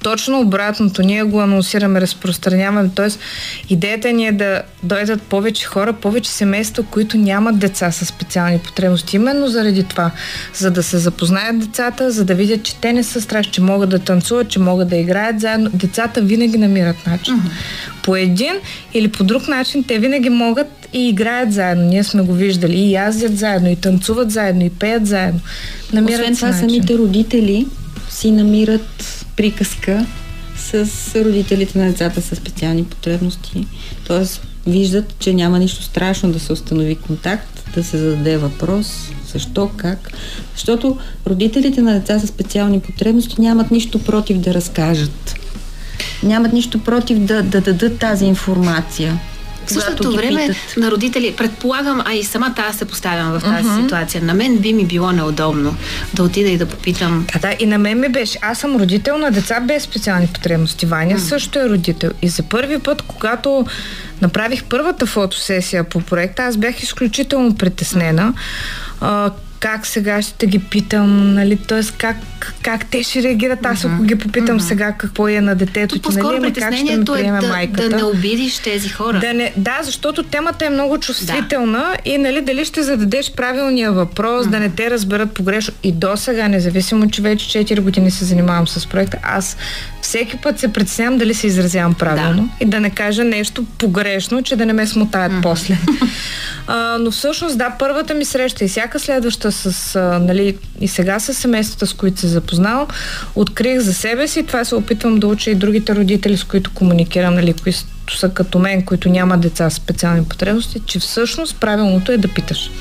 точно 0.03 0.39
обратното, 0.39 1.01
ние 1.01 1.23
го 1.23 1.41
анонсираме, 1.41 2.01
разпространяваме, 2.01 2.89
т.е. 2.95 3.07
идеята 3.69 4.11
ни 4.11 4.27
е 4.27 4.31
да 4.31 4.61
дойдат 4.83 5.21
повече 5.21 5.65
хора, 5.65 5.93
повече 5.93 6.31
семейства, 6.31 6.83
които 6.83 7.17
нямат 7.17 7.59
деца 7.59 7.91
с 7.91 8.05
специални 8.05 8.59
потребности, 8.59 9.15
именно 9.15 9.47
заради 9.47 9.83
това, 9.83 10.11
за 10.53 10.71
да 10.71 10.83
се 10.83 10.97
запознаят 10.97 11.46
децата, 11.53 12.11
за 12.11 12.25
да 12.25 12.35
видят, 12.35 12.63
че 12.63 12.75
те 12.75 12.93
не 12.93 13.03
са 13.03 13.21
страшни, 13.21 13.51
че 13.51 13.61
могат 13.61 13.89
да 13.89 13.99
танцуват, 13.99 14.49
че 14.49 14.59
могат 14.59 14.89
да 14.89 14.95
играят 14.95 15.39
заедно. 15.39 15.69
Децата 15.73 16.21
винаги 16.21 16.57
намират 16.57 17.07
начин. 17.07 17.35
Mm-hmm. 17.35 18.03
По 18.03 18.15
един 18.15 18.53
или 18.93 19.07
по 19.07 19.23
друг 19.23 19.47
начин 19.47 19.83
те 19.83 19.99
винаги 19.99 20.29
могат 20.29 20.87
и 20.93 21.09
играят 21.09 21.53
заедно. 21.53 21.83
Ние 21.85 22.03
сме 22.03 22.21
го 22.21 22.33
виждали. 22.33 22.77
И 22.77 22.91
яздят 22.91 23.37
заедно, 23.37 23.69
и 23.69 23.75
танцуват 23.75 24.31
заедно, 24.31 24.65
и 24.65 24.69
пеят 24.69 25.07
заедно. 25.07 25.39
Намират 25.93 26.19
Освен 26.19 26.35
това, 26.35 26.47
начин. 26.47 26.59
самите 26.59 26.97
родители 26.97 27.67
си 28.09 28.31
намират 28.31 29.25
приказка 29.35 30.05
с 30.57 30.85
родителите 31.15 31.79
на 31.79 31.87
децата 31.87 32.21
с 32.21 32.35
специални 32.35 32.83
потребности. 32.83 33.67
Тоест, 34.07 34.41
виждат, 34.67 35.15
че 35.19 35.33
няма 35.33 35.59
нищо 35.59 35.83
страшно 35.83 36.31
да 36.31 36.39
се 36.39 36.53
установи 36.53 36.95
контакт, 36.95 37.63
да 37.75 37.83
се 37.83 37.97
зададе 37.97 38.37
въпрос, 38.37 39.09
защо, 39.33 39.69
как. 39.77 40.11
Защото 40.55 40.97
родителите 41.27 41.81
на 41.81 41.93
деца 41.93 42.19
с 42.19 42.27
специални 42.27 42.79
потребности 42.79 43.41
нямат 43.41 43.71
нищо 43.71 43.99
против 43.99 44.37
да 44.37 44.53
разкажат. 44.53 45.35
Нямат 46.23 46.53
нищо 46.53 46.79
против 46.79 47.19
да, 47.19 47.43
да 47.43 47.61
дадат 47.61 47.99
тази 47.99 48.25
информация. 48.25 49.19
В 49.67 49.71
същото 49.71 50.11
време 50.11 50.47
питат. 50.47 50.77
на 50.77 50.91
родители, 50.91 51.33
предполагам, 51.37 52.01
а 52.05 52.13
и 52.13 52.23
самата 52.23 52.55
аз 52.69 52.75
се 52.75 52.85
поставям 52.85 53.31
в 53.31 53.43
тази 53.43 53.67
uh-huh. 53.67 53.83
ситуация. 53.83 54.21
На 54.21 54.33
мен 54.33 54.57
би 54.57 54.73
ми 54.73 54.85
било 54.85 55.11
неудобно 55.11 55.75
да 56.13 56.23
отида 56.23 56.49
и 56.49 56.57
да 56.57 56.65
попитам. 56.65 57.27
Да, 57.33 57.39
да, 57.39 57.55
и 57.59 57.65
на 57.65 57.77
мен 57.77 57.99
ми 57.99 58.09
беше. 58.09 58.39
Аз 58.41 58.59
съм 58.59 58.75
родител 58.75 59.17
на 59.17 59.31
деца 59.31 59.59
без 59.59 59.83
специални 59.83 60.27
потребности. 60.27 60.85
Ваня 60.85 61.15
mm. 61.15 61.29
също 61.29 61.59
е 61.59 61.69
родител. 61.69 62.11
И 62.21 62.27
за 62.27 62.43
първи 62.43 62.79
път, 62.79 63.01
когато 63.01 63.65
направих 64.21 64.63
първата 64.63 65.05
фотосесия 65.05 65.83
по 65.83 66.01
проекта, 66.01 66.43
аз 66.43 66.57
бях 66.57 66.83
изключително 66.83 67.55
притеснена. 67.55 68.33
А, 69.01 69.31
как 69.59 69.87
сега 69.87 70.21
ще 70.21 70.47
ги 70.47 70.59
питам, 70.59 71.33
нали, 71.33 71.57
т.е. 71.57 71.81
Как, 71.97 72.17
как 72.61 72.85
те 72.85 73.03
ще 73.03 73.23
реагират, 73.23 73.65
аз 73.65 73.85
ако 73.85 74.03
ги 74.03 74.15
попитам 74.15 74.59
сега 74.59 74.91
какво 74.91 75.27
е 75.27 75.41
на 75.41 75.55
детето 75.55 75.99
ти, 75.99 76.09
нали, 76.15 76.19
ама 76.19 76.29
как 76.29 76.37
ще 76.37 76.41
ме 76.41 76.53
притеснението 76.53 77.15
е 77.15 77.17
приеме 77.17 77.39
да, 77.39 77.47
майката. 77.47 77.89
да 77.89 77.95
не 77.95 78.03
обидиш 78.03 78.57
тези 78.57 78.89
хора. 78.89 79.19
Да, 79.19 79.33
не, 79.33 79.53
да, 79.57 79.79
защото 79.83 80.23
темата 80.23 80.65
е 80.65 80.69
много 80.69 80.99
чувствителна 80.99 81.77
да. 81.77 82.11
и 82.11 82.17
нали, 82.17 82.41
дали 82.41 82.65
ще 82.65 82.83
зададеш 82.83 83.31
правилния 83.31 83.91
въпрос, 83.91 84.45
mm-hmm. 84.45 84.49
да 84.49 84.59
не 84.59 84.69
те 84.69 84.89
разберат 84.89 85.31
погрешно. 85.31 85.73
И 85.83 85.91
до 85.91 86.17
сега, 86.17 86.47
независимо, 86.47 87.09
че 87.09 87.21
вече 87.21 87.65
4 87.65 87.81
години 87.81 88.11
се 88.11 88.25
занимавам 88.25 88.67
с 88.67 88.87
проекта, 88.87 89.17
аз 89.23 89.57
всеки 90.07 90.37
път 90.37 90.59
се 90.59 90.73
притеснявам 90.73 91.17
дали 91.17 91.33
се 91.33 91.47
изразявам 91.47 91.93
правилно 91.93 92.49
да. 92.59 92.65
и 92.65 92.69
да 92.69 92.79
не 92.79 92.89
кажа 92.89 93.23
нещо 93.23 93.65
погрешно, 93.77 94.43
че 94.43 94.55
да 94.55 94.65
не 94.65 94.73
ме 94.73 94.87
смотаят 94.87 95.31
mm-hmm. 95.31 95.41
после. 95.41 95.77
а, 96.67 96.97
но 96.99 97.11
всъщност, 97.11 97.57
да, 97.57 97.75
първата 97.79 98.13
ми 98.13 98.25
среща 98.25 98.65
и 98.65 98.67
всяка 98.67 98.99
следваща 98.99 99.51
с, 99.51 99.95
а, 99.95 100.19
нали, 100.19 100.57
и 100.81 100.87
сега 100.87 101.19
с 101.19 101.33
семействата, 101.33 101.87
с 101.87 101.93
които 101.93 102.19
се 102.19 102.27
запознавам, 102.27 102.87
открих 103.35 103.79
за 103.79 103.93
себе 103.93 104.27
си. 104.27 104.43
Това 104.43 104.65
се 104.65 104.75
опитвам 104.75 105.19
да 105.19 105.27
уча 105.27 105.51
и 105.51 105.55
другите 105.55 105.95
родители, 105.95 106.37
с 106.37 106.43
които 106.43 106.71
комуникирам, 106.73 107.35
нали, 107.35 107.53
които 107.53 107.79
са 108.17 108.29
като 108.29 108.59
мен, 108.59 108.85
които 108.85 109.09
нямат 109.09 109.39
деца 109.39 109.69
с 109.69 109.73
специални 109.73 110.25
потребности, 110.25 110.81
че 110.85 110.99
всъщност 110.99 111.59
правилното 111.59 112.11
е 112.11 112.17
да 112.17 112.27
питаш. 112.27 112.71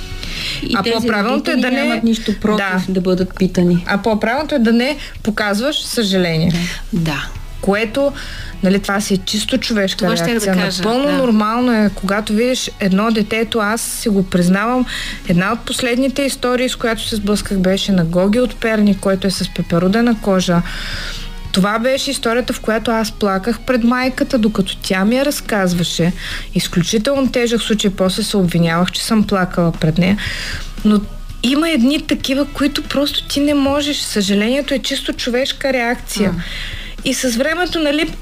И 0.62 0.76
а 0.76 0.82
по-правилното 0.82 1.51
е 1.51 1.57
да 1.57 1.70
не... 1.70 1.82
нямат 1.82 2.05
нищо 2.05 2.40
против 2.40 2.86
да. 2.86 2.92
да 2.92 3.01
бъдат 3.01 3.34
питани. 3.38 3.84
А 3.86 3.99
по-правилното 3.99 4.55
е 4.55 4.59
да 4.59 4.72
не 4.72 4.97
показваш 5.22 5.82
съжаление. 5.82 6.53
Да. 6.92 7.26
Което, 7.61 8.12
нали, 8.62 8.80
това 8.80 9.01
си 9.01 9.14
е 9.14 9.16
чисто 9.16 9.59
човешка 9.59 9.99
това 9.99 10.16
реакция. 10.16 10.40
Да 10.40 10.62
кажа, 10.62 10.82
Напълно 10.82 11.07
да. 11.07 11.12
нормално 11.12 11.72
е, 11.72 11.90
когато 11.94 12.32
видиш 12.32 12.70
едно 12.80 13.11
детето, 13.11 13.59
аз 13.59 13.80
си 13.80 14.09
го 14.09 14.22
признавам, 14.22 14.86
една 15.28 15.53
от 15.53 15.61
последните 15.61 16.22
истории, 16.22 16.68
с 16.68 16.76
която 16.76 17.03
се 17.03 17.16
сблъсках, 17.16 17.59
беше 17.59 17.92
на 17.92 18.05
Гоги 18.05 18.40
от 18.40 18.57
Перни, 18.57 18.99
който 18.99 19.26
е 19.26 19.30
с 19.30 19.55
пеперудена 19.55 20.16
кожа. 20.22 20.62
Това 21.53 21.78
беше 21.78 22.11
историята, 22.11 22.53
в 22.53 22.61
която 22.61 22.90
аз 22.90 23.12
плаках 23.12 23.61
пред 23.61 23.84
майката, 23.84 24.38
докато 24.38 24.76
тя 24.76 25.05
ми 25.05 25.16
я 25.16 25.24
разказваше. 25.24 26.12
Изключително 26.55 27.32
тежък 27.32 27.62
случай, 27.62 27.90
после 27.90 28.22
се 28.22 28.36
обвинявах, 28.36 28.92
че 28.92 29.05
съм 29.05 29.24
плакала 29.24 29.72
пред 29.72 29.99
нея. 29.99 30.18
Но 30.84 31.01
има 31.42 31.70
едни 31.70 32.07
такива, 32.07 32.44
които 32.44 32.82
просто 32.82 33.28
ти 33.28 33.40
не 33.40 33.55
можеш. 33.55 33.97
Съжалението 33.97 34.74
е 34.74 34.78
чисто 34.78 35.12
човешка 35.12 35.72
реакция. 35.72 36.32
Mm. 36.32 36.40
И 37.05 37.14
с 37.14 37.36
времето, 37.36 37.80
нали, 37.80 38.14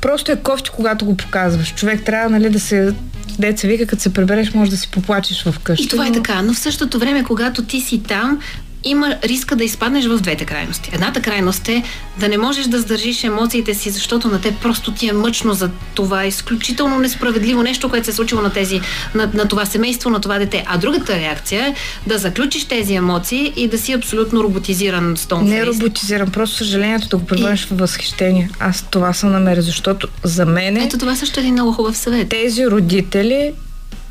просто 0.00 0.32
е 0.32 0.36
кофти, 0.36 0.70
когато 0.70 1.04
го 1.04 1.16
показваш. 1.16 1.74
Човек 1.74 2.04
трябва, 2.04 2.30
нали, 2.30 2.50
да 2.50 2.60
се 2.60 2.94
деца 3.38 3.68
вика, 3.68 3.86
като 3.86 4.02
се 4.02 4.12
прибереш, 4.12 4.54
може 4.54 4.70
да 4.70 4.76
си 4.76 4.88
поплачеш 4.90 5.42
в 5.42 5.58
къща. 5.58 5.84
И 5.84 5.88
това 5.88 6.06
е 6.06 6.12
така, 6.12 6.42
но 6.42 6.54
в 6.54 6.58
същото 6.58 6.98
време, 6.98 7.24
когато 7.24 7.64
ти 7.64 7.80
си 7.80 8.02
там, 8.02 8.40
има 8.84 9.16
риска 9.24 9.56
да 9.56 9.64
изпаднеш 9.64 10.06
в 10.06 10.20
двете 10.20 10.44
крайности. 10.44 10.90
Едната 10.92 11.22
крайност 11.22 11.68
е 11.68 11.82
да 12.20 12.28
не 12.28 12.38
можеш 12.38 12.66
да 12.66 12.80
сдържиш 12.80 13.24
емоциите 13.24 13.74
си, 13.74 13.90
защото 13.90 14.28
на 14.28 14.40
те 14.40 14.54
просто 14.62 14.92
ти 14.92 15.08
е 15.08 15.12
мъчно 15.12 15.52
за 15.52 15.70
това 15.94 16.24
изключително 16.24 16.98
несправедливо 16.98 17.62
нещо, 17.62 17.88
което 17.88 18.04
се 18.04 18.10
е 18.10 18.14
случило 18.14 18.42
на, 18.42 18.52
тези, 18.52 18.80
на, 19.14 19.30
на 19.34 19.48
това 19.48 19.66
семейство, 19.66 20.10
на 20.10 20.20
това 20.20 20.38
дете. 20.38 20.64
А 20.66 20.78
другата 20.78 21.16
реакция 21.16 21.66
е 21.66 21.74
да 22.06 22.18
заключиш 22.18 22.64
тези 22.64 22.94
емоции 22.94 23.52
и 23.56 23.68
да 23.68 23.78
си 23.78 23.92
абсолютно 23.92 24.42
роботизиран 24.42 25.16
с 25.16 25.28
Не 25.42 25.66
роботизиран, 25.66 26.30
просто 26.30 26.56
съжалението 26.56 27.08
да 27.08 27.16
го 27.16 27.26
превърнеш 27.26 27.64
и... 27.64 27.66
в 27.66 27.78
възхищение. 27.78 28.50
Аз 28.60 28.84
това 28.90 29.12
съм 29.12 29.32
намеря, 29.32 29.62
защото 29.62 30.08
за 30.24 30.46
мен 30.46 30.76
Ето 30.76 30.98
това 30.98 31.16
също 31.16 31.40
е 31.40 31.42
един 31.42 31.52
много 31.52 31.72
хубав 31.72 31.96
съвет. 31.96 32.28
Тези 32.28 32.66
родители 32.66 33.52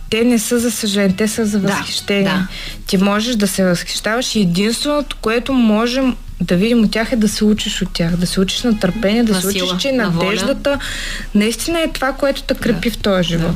те 0.10 0.24
не 0.24 0.40
са 0.40 0.60
за 0.60 0.72
съжаление, 0.72 1.16
те 1.16 1.28
са 1.28 1.46
за 1.46 1.60
Да, 1.60 1.68
възхищение. 1.70 2.24
да. 2.24 2.48
Ти 2.88 2.98
можеш 2.98 3.36
да 3.36 3.48
се 3.48 3.66
възхищаваш 3.66 4.36
и 4.36 4.42
единственото, 4.42 5.16
което 5.18 5.54
можем 5.54 6.16
да 6.42 6.56
видим 6.56 6.84
от 6.84 6.92
тях 6.92 7.12
е 7.12 7.16
да 7.16 7.30
се 7.30 7.46
учиш 7.46 7.82
от 7.82 7.94
тях, 7.94 8.16
да 8.16 8.28
се 8.28 8.40
учиш 8.40 8.64
на 8.64 8.80
търпение, 8.80 9.24
да 9.24 9.34
На 9.34 9.42
се 9.42 9.52
сила, 9.52 9.68
учиш, 9.68 9.82
че 9.82 9.92
на 9.92 10.10
воля. 10.10 10.26
надеждата 10.26 10.80
наистина 11.36 11.80
е 11.80 11.88
това, 11.88 12.14
което 12.14 12.44
те 12.44 12.54
крепи 12.54 12.90
в 12.90 12.98
този 12.98 13.24
живот. 13.24 13.56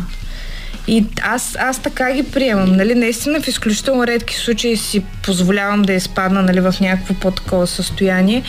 И 0.88 1.06
аз, 1.22 1.56
аз 1.60 1.80
така 1.80 2.14
ги 2.14 2.24
приемам. 2.24 2.76
Нали? 2.76 2.96
Наистина 2.96 3.42
в 3.42 3.48
изключително 3.48 4.08
редки 4.08 4.36
случаи 4.36 4.78
си 4.78 5.04
позволявам 5.24 5.82
да 5.82 5.94
изпадна 5.94 6.42
нали, 6.42 6.60
в 6.60 6.76
някакво 6.82 7.14
по-такова 7.14 7.68
състояние, 7.68 8.44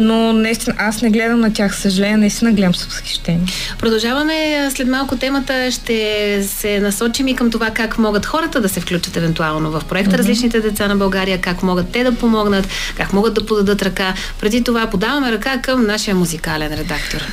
но 0.00 0.32
наистина 0.32 0.76
аз 0.78 1.02
не 1.02 1.10
гледам 1.10 1.40
на 1.40 1.52
тях, 1.52 1.76
съжаление, 1.76 2.16
наистина 2.16 2.52
гледам 2.52 2.74
с 2.74 2.84
възхищение. 2.84 3.46
Продължаваме 3.78 4.68
след 4.74 4.88
малко 4.88 5.16
темата. 5.16 5.70
Ще 5.70 6.42
се 6.42 6.80
насочим 6.80 7.28
и 7.28 7.36
към 7.36 7.50
това 7.50 7.70
как 7.70 7.98
могат 7.98 8.26
хората 8.26 8.60
да 8.60 8.68
се 8.68 8.80
включат 8.80 9.16
евентуално 9.16 9.70
в 9.70 9.84
проекта 9.88 10.18
Различните 10.18 10.60
деца 10.60 10.88
на 10.88 10.96
България, 10.96 11.40
как 11.40 11.62
могат 11.62 11.92
те 11.92 12.04
да 12.04 12.14
помогнат, 12.14 12.68
как 12.96 13.12
могат 13.12 13.34
да 13.34 13.46
подадат 13.46 13.82
ръка. 13.82 14.14
Преди 14.40 14.64
това 14.64 14.86
подаваме 14.86 15.32
ръка 15.32 15.58
към 15.62 15.86
нашия 15.86 16.14
музикален 16.14 16.74
редактор. 16.74 17.26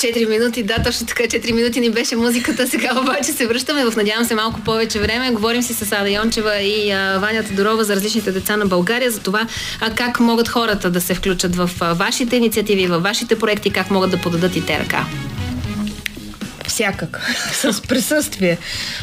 Четири 0.00 0.26
минути, 0.26 0.62
да, 0.62 0.82
точно 0.84 1.06
така, 1.06 1.22
4 1.22 1.52
минути 1.52 1.80
ни 1.80 1.90
беше 1.90 2.16
музиката. 2.16 2.66
Сега 2.66 3.00
обаче 3.00 3.32
се 3.32 3.46
връщаме 3.46 3.84
в, 3.84 3.96
надявам 3.96 4.24
се, 4.24 4.34
малко 4.34 4.60
повече 4.60 5.00
време. 5.00 5.30
Говорим 5.30 5.62
си 5.62 5.74
с 5.74 5.92
Ада 5.92 6.10
Йончева 6.10 6.60
и 6.62 6.90
а, 6.90 7.18
Ваня 7.18 7.44
Тодорова 7.44 7.84
за 7.84 7.96
различните 7.96 8.32
деца 8.32 8.56
на 8.56 8.66
България, 8.66 9.10
за 9.10 9.20
това 9.20 9.46
а, 9.80 9.94
как 9.94 10.20
могат 10.20 10.48
хората 10.48 10.90
да 10.90 11.00
се 11.00 11.14
включат 11.14 11.56
в 11.56 11.70
а, 11.80 11.94
вашите 11.94 12.36
инициативи, 12.36 12.86
в 12.86 12.98
вашите 12.98 13.38
проекти, 13.38 13.70
как 13.70 13.90
могат 13.90 14.10
да 14.10 14.20
подадат 14.20 14.56
и 14.56 14.66
те 14.66 14.78
ръка. 14.78 15.06
Всякак. 16.80 17.20
с 17.52 17.82
присъствие. 17.82 18.58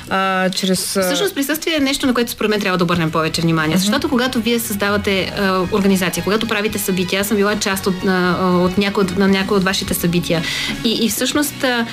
А, 0.09 0.49
чрез... 0.49 0.79
Всъщност 0.79 1.35
присъствие 1.35 1.75
е 1.75 1.79
нещо, 1.79 2.07
на 2.07 2.13
което 2.13 2.31
според 2.31 2.49
мен 2.49 2.59
трябва 2.61 2.77
да 2.77 2.83
обърнем 2.83 3.11
повече 3.11 3.41
внимание. 3.41 3.77
Защото 3.77 4.09
когато 4.09 4.39
вие 4.41 4.59
създавате 4.59 5.33
а, 5.39 5.65
организация, 5.71 6.23
когато 6.23 6.47
правите 6.47 6.79
събития, 6.79 7.21
аз 7.21 7.27
съм 7.27 7.37
била 7.37 7.59
част 7.59 7.87
от, 7.87 7.95
а, 8.07 8.35
от 8.43 8.77
някои, 8.77 9.03
от- 9.03 9.17
на 9.17 9.27
някои 9.27 9.57
от 9.57 9.63
вашите 9.63 9.93
събития. 9.93 10.41
И, 10.83 11.05
и 11.05 11.09
всъщност 11.09 11.63
а, 11.63 11.85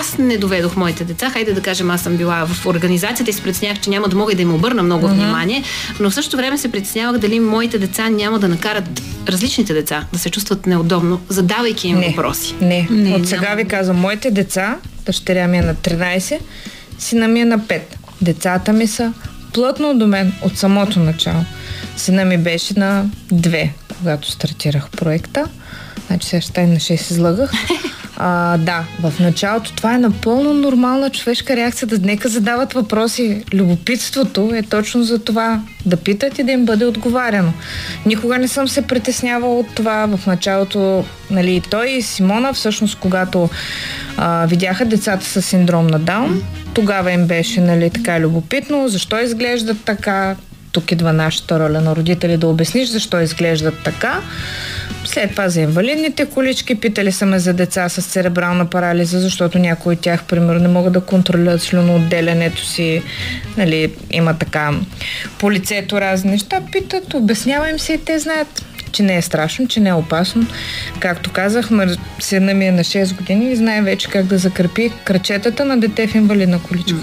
аз 0.00 0.18
не 0.18 0.38
доведох 0.38 0.76
моите 0.76 1.04
деца. 1.04 1.30
Хайде 1.30 1.52
да 1.52 1.60
кажем, 1.60 1.90
аз 1.90 2.00
съм 2.02 2.16
била 2.16 2.46
в 2.46 2.66
организацията 2.66 3.30
и 3.30 3.34
се 3.34 3.42
притеснявах, 3.42 3.80
че 3.80 3.90
няма 3.90 4.08
да 4.08 4.16
мога 4.16 4.32
и 4.32 4.36
да 4.36 4.42
им 4.42 4.54
обърна 4.54 4.82
много 4.82 5.08
внимание, 5.08 5.62
но 6.00 6.10
в 6.10 6.14
същото 6.14 6.36
време 6.36 6.58
се 6.58 6.72
притеснявах 6.72 7.18
дали 7.20 7.40
моите 7.40 7.78
деца 7.78 8.08
няма 8.08 8.38
да 8.38 8.48
накарат 8.48 9.02
различните 9.28 9.74
деца 9.74 10.04
да 10.12 10.18
се 10.18 10.30
чувстват 10.30 10.66
неудобно, 10.66 11.20
задавайки 11.28 11.88
им 11.88 11.98
не, 11.98 12.08
въпроси. 12.08 12.54
Не, 12.60 12.86
Не, 12.90 13.10
не. 13.10 13.16
От 13.16 13.28
сега 13.28 13.40
няма. 13.40 13.56
ви 13.56 13.64
казвам, 13.64 13.96
моите 13.96 14.30
деца, 14.30 14.76
дъщеря 15.06 15.48
ми 15.48 15.58
е 15.58 15.62
на 15.62 15.74
13, 15.74 16.40
сина 16.98 17.28
ми 17.28 17.40
е 17.40 17.44
на 17.44 17.58
5. 17.58 17.80
Децата 18.20 18.72
ми 18.72 18.86
са 18.86 19.12
плътно 19.52 19.98
до 19.98 20.06
мен 20.06 20.32
от 20.42 20.58
самото 20.58 21.00
начало. 21.00 21.44
Сина 21.96 22.24
ми 22.24 22.38
беше 22.38 22.78
на 22.78 23.04
2, 23.32 23.70
когато 23.98 24.30
стартирах 24.30 24.90
проекта. 24.90 25.44
Значи 26.06 26.28
сега 26.28 26.40
ще 26.40 26.66
на 26.66 26.76
6 26.76 27.10
излъгах. 27.10 27.52
А, 28.16 28.58
да, 28.58 28.84
в 29.02 29.20
началото 29.20 29.72
това 29.72 29.94
е 29.94 29.98
напълно 29.98 30.54
нормална 30.54 31.10
човешка 31.10 31.56
реакция 31.56 31.88
да 31.88 31.98
нека 31.98 32.28
задават 32.28 32.72
въпроси. 32.72 33.44
Любопитството 33.54 34.50
е 34.54 34.62
точно 34.62 35.02
за 35.02 35.18
това 35.18 35.60
да 35.86 35.96
питат 35.96 36.38
и 36.38 36.42
да 36.42 36.52
им 36.52 36.64
бъде 36.64 36.84
отговаряно. 36.84 37.52
Никога 38.06 38.38
не 38.38 38.48
съм 38.48 38.68
се 38.68 38.82
притеснявала 38.82 39.58
от 39.58 39.74
това. 39.74 40.06
В 40.16 40.26
началото, 40.26 41.04
нали, 41.30 41.62
той 41.70 41.90
и 41.90 42.02
Симона, 42.02 42.52
всъщност, 42.52 42.98
когато 42.98 43.50
а, 44.16 44.46
видяха 44.46 44.84
децата 44.84 45.24
с 45.24 45.42
синдром 45.42 45.86
на 45.86 45.98
Даун, 45.98 46.42
тогава 46.74 47.12
им 47.12 47.26
беше, 47.26 47.60
нали, 47.60 47.90
така 47.90 48.20
любопитно, 48.20 48.88
защо 48.88 49.20
изглеждат 49.20 49.84
така, 49.84 50.36
тук 50.72 50.92
идва 50.92 51.12
нашата 51.12 51.60
роля 51.60 51.80
на 51.80 51.96
родители 51.96 52.36
да 52.36 52.46
обясниш 52.46 52.88
защо 52.88 53.20
изглеждат 53.20 53.74
така. 53.84 54.20
След 55.04 55.30
това 55.30 55.48
за 55.48 55.60
инвалидните 55.60 56.26
колички, 56.26 56.74
питали 56.74 57.12
са 57.12 57.26
ме 57.26 57.38
за 57.38 57.52
деца 57.52 57.88
с 57.88 58.02
церебрална 58.02 58.70
парализа, 58.70 59.20
защото 59.20 59.58
някои 59.58 59.94
от 59.94 60.00
тях, 60.00 60.24
примерно, 60.24 60.60
не 60.60 60.68
могат 60.68 60.92
да 60.92 61.00
контролират 61.00 61.62
слюноотделянето 61.62 62.66
си. 62.66 63.02
Нали, 63.56 63.92
има 64.10 64.38
така 64.38 64.70
по 65.38 65.52
лицето 65.52 66.00
разни 66.00 66.30
неща. 66.30 66.60
Питат, 66.72 67.14
обяснява 67.14 67.70
им 67.70 67.78
се 67.78 67.92
и 67.92 68.04
те 68.04 68.18
знаят 68.18 68.64
че 68.92 69.02
не 69.02 69.16
е 69.16 69.22
страшно, 69.22 69.68
че 69.68 69.80
не 69.80 69.88
е 69.88 69.92
опасно. 69.92 70.46
Както 71.00 71.30
казах, 71.32 71.68
сина 72.20 72.54
ми 72.54 72.66
е 72.66 72.72
на 72.72 72.84
6 72.84 73.16
години 73.16 73.52
и 73.52 73.56
знае 73.56 73.82
вече 73.82 74.08
как 74.08 74.26
да 74.26 74.38
закрепи 74.38 74.92
кръчетата 75.04 75.64
на 75.64 75.80
дете 75.80 76.06
в 76.06 76.14
инвалидна 76.14 76.62
количка. 76.62 76.98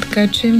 Така 0.00 0.28
че... 0.28 0.54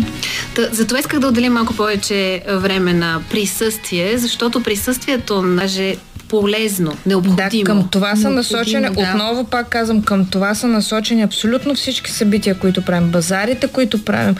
Та, 0.54 0.62
затова 0.72 0.98
исках 0.98 1.20
да 1.20 1.26
отделим 1.26 1.52
малко 1.52 1.74
повече 1.74 2.42
време 2.48 2.92
на 2.92 3.20
присъствие, 3.30 4.18
защото 4.18 4.62
присъствието 4.62 5.42
даже 5.42 5.96
полезно, 6.28 6.96
необходимо. 7.06 7.36
Да, 7.36 7.64
към 7.64 7.88
това 7.88 8.16
са 8.16 8.30
насочени, 8.30 8.90
да. 8.90 9.00
отново 9.00 9.44
пак 9.44 9.68
казвам, 9.68 10.02
към 10.02 10.26
това 10.26 10.54
са 10.54 10.66
насочени 10.66 11.22
абсолютно 11.22 11.74
всички 11.74 12.10
събития, 12.10 12.58
които 12.58 12.82
правим. 12.82 13.08
Базарите, 13.08 13.68
които 13.68 14.04
правим, 14.04 14.34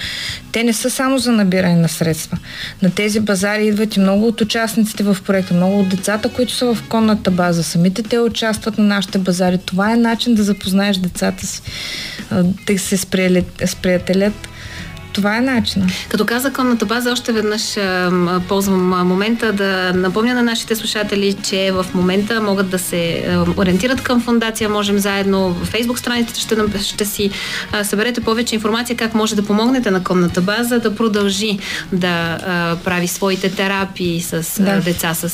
те 0.53 0.65
не 0.65 0.73
са 0.73 0.91
само 0.91 1.19
за 1.19 1.33
набиране 1.33 1.77
на 1.77 1.89
средства. 1.89 2.39
На 2.83 2.91
тези 2.91 3.21
базари 3.21 3.67
идват 3.67 3.97
и 3.97 4.01
много 4.01 4.27
от 4.27 4.41
участниците 4.41 5.03
в 5.03 5.17
проекта, 5.27 5.55
много 5.55 5.81
от 5.81 5.89
децата, 5.89 6.29
които 6.29 6.53
са 6.53 6.75
в 6.75 6.83
конната 6.89 7.31
база. 7.31 7.63
Самите 7.63 8.03
те 8.03 8.19
участват 8.19 8.79
на 8.79 8.85
нашите 8.85 9.19
базари. 9.19 9.59
Това 9.59 9.93
е 9.93 9.97
начин 9.97 10.35
да 10.35 10.43
запознаеш 10.43 10.97
децата 10.97 11.47
си, 11.47 11.63
да 12.67 12.79
се 12.79 12.97
сприятелят. 13.67 14.49
Това 15.17 15.37
е 15.37 15.41
начина. 15.41 15.87
Като 16.09 16.25
каза 16.27 16.53
конната 16.53 16.87
база, 16.87 17.13
още 17.13 17.33
веднъж 17.33 17.77
ползвам 18.49 19.09
момента 19.09 19.53
да 19.53 19.93
напомня 19.95 20.35
на 20.35 20.43
нашите 20.43 20.77
слушатели, 20.77 21.33
че 21.43 21.71
в 21.73 21.87
момента 21.95 22.41
могат 22.41 22.71
да 22.71 22.79
се 22.79 23.25
ориентират 23.57 24.01
към 24.01 24.21
фундация 24.21 24.69
Можем 24.69 24.99
заедно. 24.99 25.49
В 25.51 25.65
фейсбук 25.65 25.99
страницата 25.99 26.41
ще, 26.41 26.57
ще 26.83 27.05
си 27.05 27.31
съберете 27.83 28.21
повече 28.21 28.55
информация 28.55 28.97
как 28.97 29.15
може 29.15 29.37
да 29.37 29.43
помогнете 29.43 29.91
на 29.91 30.05
конната 30.05 30.41
база 30.41 30.79
да 30.79 30.95
продължи 30.95 31.59
да 31.93 32.39
прави 32.85 33.09
своите 33.09 33.51
терапии 33.51 34.21
с 34.21 34.63
Да. 34.63 34.81
деца 34.81 35.15
с 35.15 35.29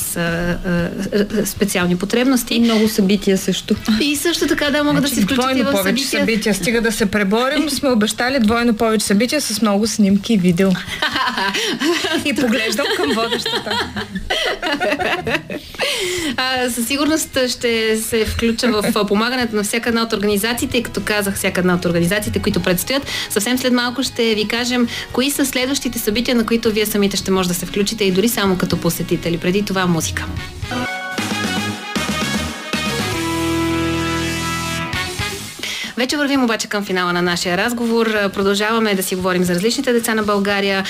специални 1.45 1.93
И 1.93 1.95
потребности. 1.95 2.59
много 2.59 2.87
събития 2.89 3.37
също. 3.37 3.75
И 4.01 4.15
също 4.15 4.47
така 4.47 4.69
да 4.69 4.83
могат 4.83 5.01
да 5.03 5.09
се 5.09 5.21
включат 5.21 5.29
и 5.29 5.35
Значи 5.35 5.53
двойно 5.55 5.69
в 5.69 5.71
повече 5.73 6.03
събития. 6.03 6.19
събития. 6.19 6.53
Стига 6.55 6.81
да 6.81 6.91
се 6.91 7.05
преборим, 7.05 7.69
сме 7.69 7.89
обещали 7.89 8.39
двойно 8.39 8.73
повече 8.73 9.05
събития 9.05 9.41
с 9.41 9.61
много 9.61 9.72
снимки 9.87 10.33
и 10.33 10.37
видео. 10.37 10.69
и 12.25 12.35
поглеждам 12.35 12.85
към 12.97 13.11
водещата. 13.15 13.93
А, 16.37 16.69
със 16.69 16.87
сигурност 16.87 17.37
ще 17.47 17.97
се 17.97 18.25
включа 18.25 18.67
в 18.71 19.05
помагането 19.07 19.55
на 19.55 19.63
всяка 19.63 19.89
една 19.89 20.01
от 20.03 20.13
организациите, 20.13 20.77
и 20.77 20.83
като 20.83 21.01
казах, 21.05 21.35
всяка 21.35 21.61
една 21.61 21.75
от 21.75 21.85
организациите, 21.85 22.41
които 22.41 22.59
предстоят. 22.59 23.07
Съвсем 23.29 23.57
след 23.57 23.73
малко 23.73 24.03
ще 24.03 24.35
ви 24.35 24.47
кажем 24.47 24.87
кои 25.11 25.31
са 25.31 25.45
следващите 25.45 25.99
събития, 25.99 26.35
на 26.35 26.45
които 26.45 26.71
вие 26.71 26.85
самите 26.85 27.17
ще 27.17 27.31
може 27.31 27.47
да 27.47 27.55
се 27.55 27.65
включите 27.65 28.03
и 28.03 28.11
дори 28.11 28.29
само 28.29 28.57
като 28.57 28.77
посетители. 28.77 29.37
Преди 29.37 29.65
това 29.65 29.85
музика. 29.85 30.25
Вече 35.97 36.17
вървим 36.17 36.43
обаче 36.43 36.67
към 36.67 36.85
финала 36.85 37.13
на 37.13 37.21
нашия 37.21 37.57
разговор. 37.57 38.29
Продължаваме 38.29 38.95
да 38.95 39.03
си 39.03 39.15
говорим 39.15 39.43
за 39.43 39.55
различните 39.55 39.93
деца 39.93 40.13
на 40.13 40.23
България. 40.23 40.83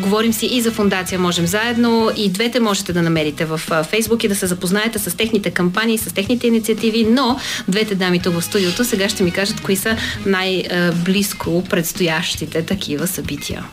Говорим 0.00 0.32
си 0.32 0.46
и 0.46 0.60
за 0.60 0.70
фундация 0.70 1.18
Можем 1.18 1.46
заедно. 1.46 2.10
И 2.16 2.30
двете 2.30 2.60
можете 2.60 2.92
да 2.92 3.02
намерите 3.02 3.44
в 3.44 3.60
Фейсбук 3.90 4.24
и 4.24 4.28
да 4.28 4.34
се 4.34 4.46
запознаете 4.46 4.98
с 4.98 5.16
техните 5.16 5.50
кампании, 5.50 5.98
с 5.98 6.14
техните 6.14 6.46
инициативи. 6.46 7.06
Но 7.10 7.38
двете 7.68 7.94
дами 7.94 8.22
тук 8.22 8.34
в 8.34 8.42
студиото 8.42 8.84
сега 8.84 9.08
ще 9.08 9.22
ми 9.22 9.30
кажат 9.30 9.60
кои 9.60 9.76
са 9.76 9.96
най-близко 10.26 11.64
предстоящите 11.70 12.62
такива 12.62 13.06
събития. 13.06 13.64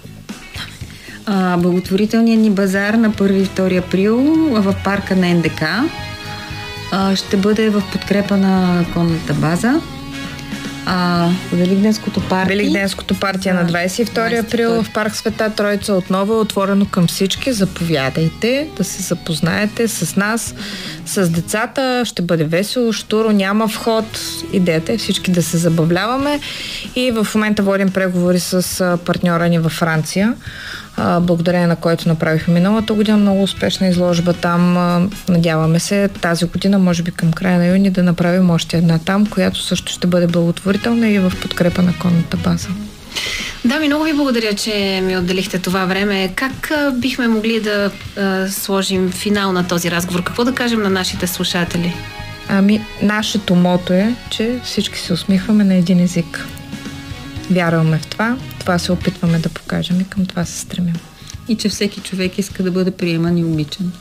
А, 1.25 1.57
благотворителният 1.57 2.41
ни 2.41 2.49
базар 2.49 2.93
на 2.93 3.11
1 3.11 3.31
и 3.31 3.45
2 3.45 3.77
април 3.77 4.17
в 4.61 4.75
парка 4.83 5.15
на 5.15 5.33
НДК 5.33 5.61
а, 6.91 7.15
ще 7.15 7.37
бъде 7.37 7.69
в 7.69 7.83
подкрепа 7.91 8.37
на 8.37 8.85
конната 8.93 9.33
база. 9.33 9.81
А, 10.85 11.29
Великденското 11.53 12.21
парти. 12.29 12.49
Великденското 12.49 13.19
партия 13.19 13.53
на 13.53 13.65
22 13.65 14.47
април 14.47 14.83
в 14.83 14.93
парк 14.93 15.15
Света 15.15 15.49
Троица 15.49 15.93
отново 15.93 16.33
е 16.33 16.37
отворено 16.37 16.85
към 16.85 17.07
всички. 17.07 17.53
Заповядайте 17.53 18.67
да 18.77 18.83
се 18.83 19.01
запознаете 19.01 19.87
с 19.87 20.15
нас, 20.15 20.55
с 21.05 21.29
децата. 21.29 22.03
Ще 22.05 22.21
бъде 22.21 22.43
весело, 22.43 22.93
штуро, 22.93 23.31
няма 23.31 23.67
вход. 23.67 24.05
Идеята 24.53 24.93
е 24.93 24.97
всички 24.97 25.31
да 25.31 25.43
се 25.43 25.57
забавляваме. 25.57 26.39
И 26.95 27.11
в 27.11 27.27
момента 27.35 27.63
водим 27.63 27.91
преговори 27.91 28.39
с 28.39 28.97
партньора 29.05 29.49
ни 29.49 29.59
във 29.59 29.71
Франция. 29.71 30.33
А, 30.97 31.19
благодарение 31.19 31.67
на 31.67 31.75
който 31.75 32.07
направихме 32.07 32.53
миналата 32.53 32.93
година 32.93 33.17
много 33.17 33.43
успешна 33.43 33.87
изложба 33.87 34.33
там. 34.33 34.77
А, 34.77 35.09
надяваме 35.29 35.79
се 35.79 36.07
тази 36.07 36.45
година, 36.45 36.79
може 36.79 37.03
би 37.03 37.11
към 37.11 37.33
края 37.33 37.57
на 37.57 37.67
юни, 37.67 37.89
да 37.89 38.03
направим 38.03 38.49
още 38.49 38.77
една 38.77 38.99
там, 38.99 39.25
която 39.25 39.61
също 39.61 39.91
ще 39.91 40.07
бъде 40.07 40.27
благотворителна 40.27 41.09
и 41.09 41.19
в 41.19 41.33
подкрепа 41.41 41.81
на 41.81 41.93
конната 42.01 42.37
база. 42.37 42.69
Да, 43.65 43.79
ми 43.79 43.87
много 43.87 44.03
ви 44.03 44.13
благодаря, 44.13 44.53
че 44.53 45.01
ми 45.03 45.17
отделихте 45.17 45.59
това 45.59 45.85
време. 45.85 46.31
Как 46.35 46.71
а, 46.71 46.91
бихме 46.91 47.27
могли 47.27 47.59
да 47.59 47.91
а, 48.17 48.47
сложим 48.49 49.11
финал 49.11 49.51
на 49.51 49.67
този 49.67 49.91
разговор? 49.91 50.23
Какво 50.23 50.43
да 50.43 50.55
кажем 50.55 50.81
на 50.81 50.89
нашите 50.89 51.27
слушатели? 51.27 51.93
Ами, 52.49 52.81
нашето 53.01 53.55
мото 53.55 53.93
е, 53.93 54.15
че 54.29 54.59
всички 54.63 54.99
се 54.99 55.13
усмихваме 55.13 55.63
на 55.63 55.73
един 55.73 55.99
език. 55.99 56.47
Вярваме 57.51 57.99
в 57.99 58.07
това, 58.07 58.37
това 58.59 58.79
се 58.79 58.91
опитваме 58.91 59.39
да 59.39 59.49
покажем 59.49 60.01
и 60.01 60.09
към 60.09 60.25
това 60.25 60.45
се 60.45 60.59
стремим. 60.59 60.95
И 61.47 61.55
че 61.55 61.69
всеки 61.69 62.01
човек 62.01 62.37
иска 62.37 62.63
да 62.63 62.71
бъде 62.71 62.91
приеман 62.91 63.37
и 63.37 63.43
обичан. 63.43 63.91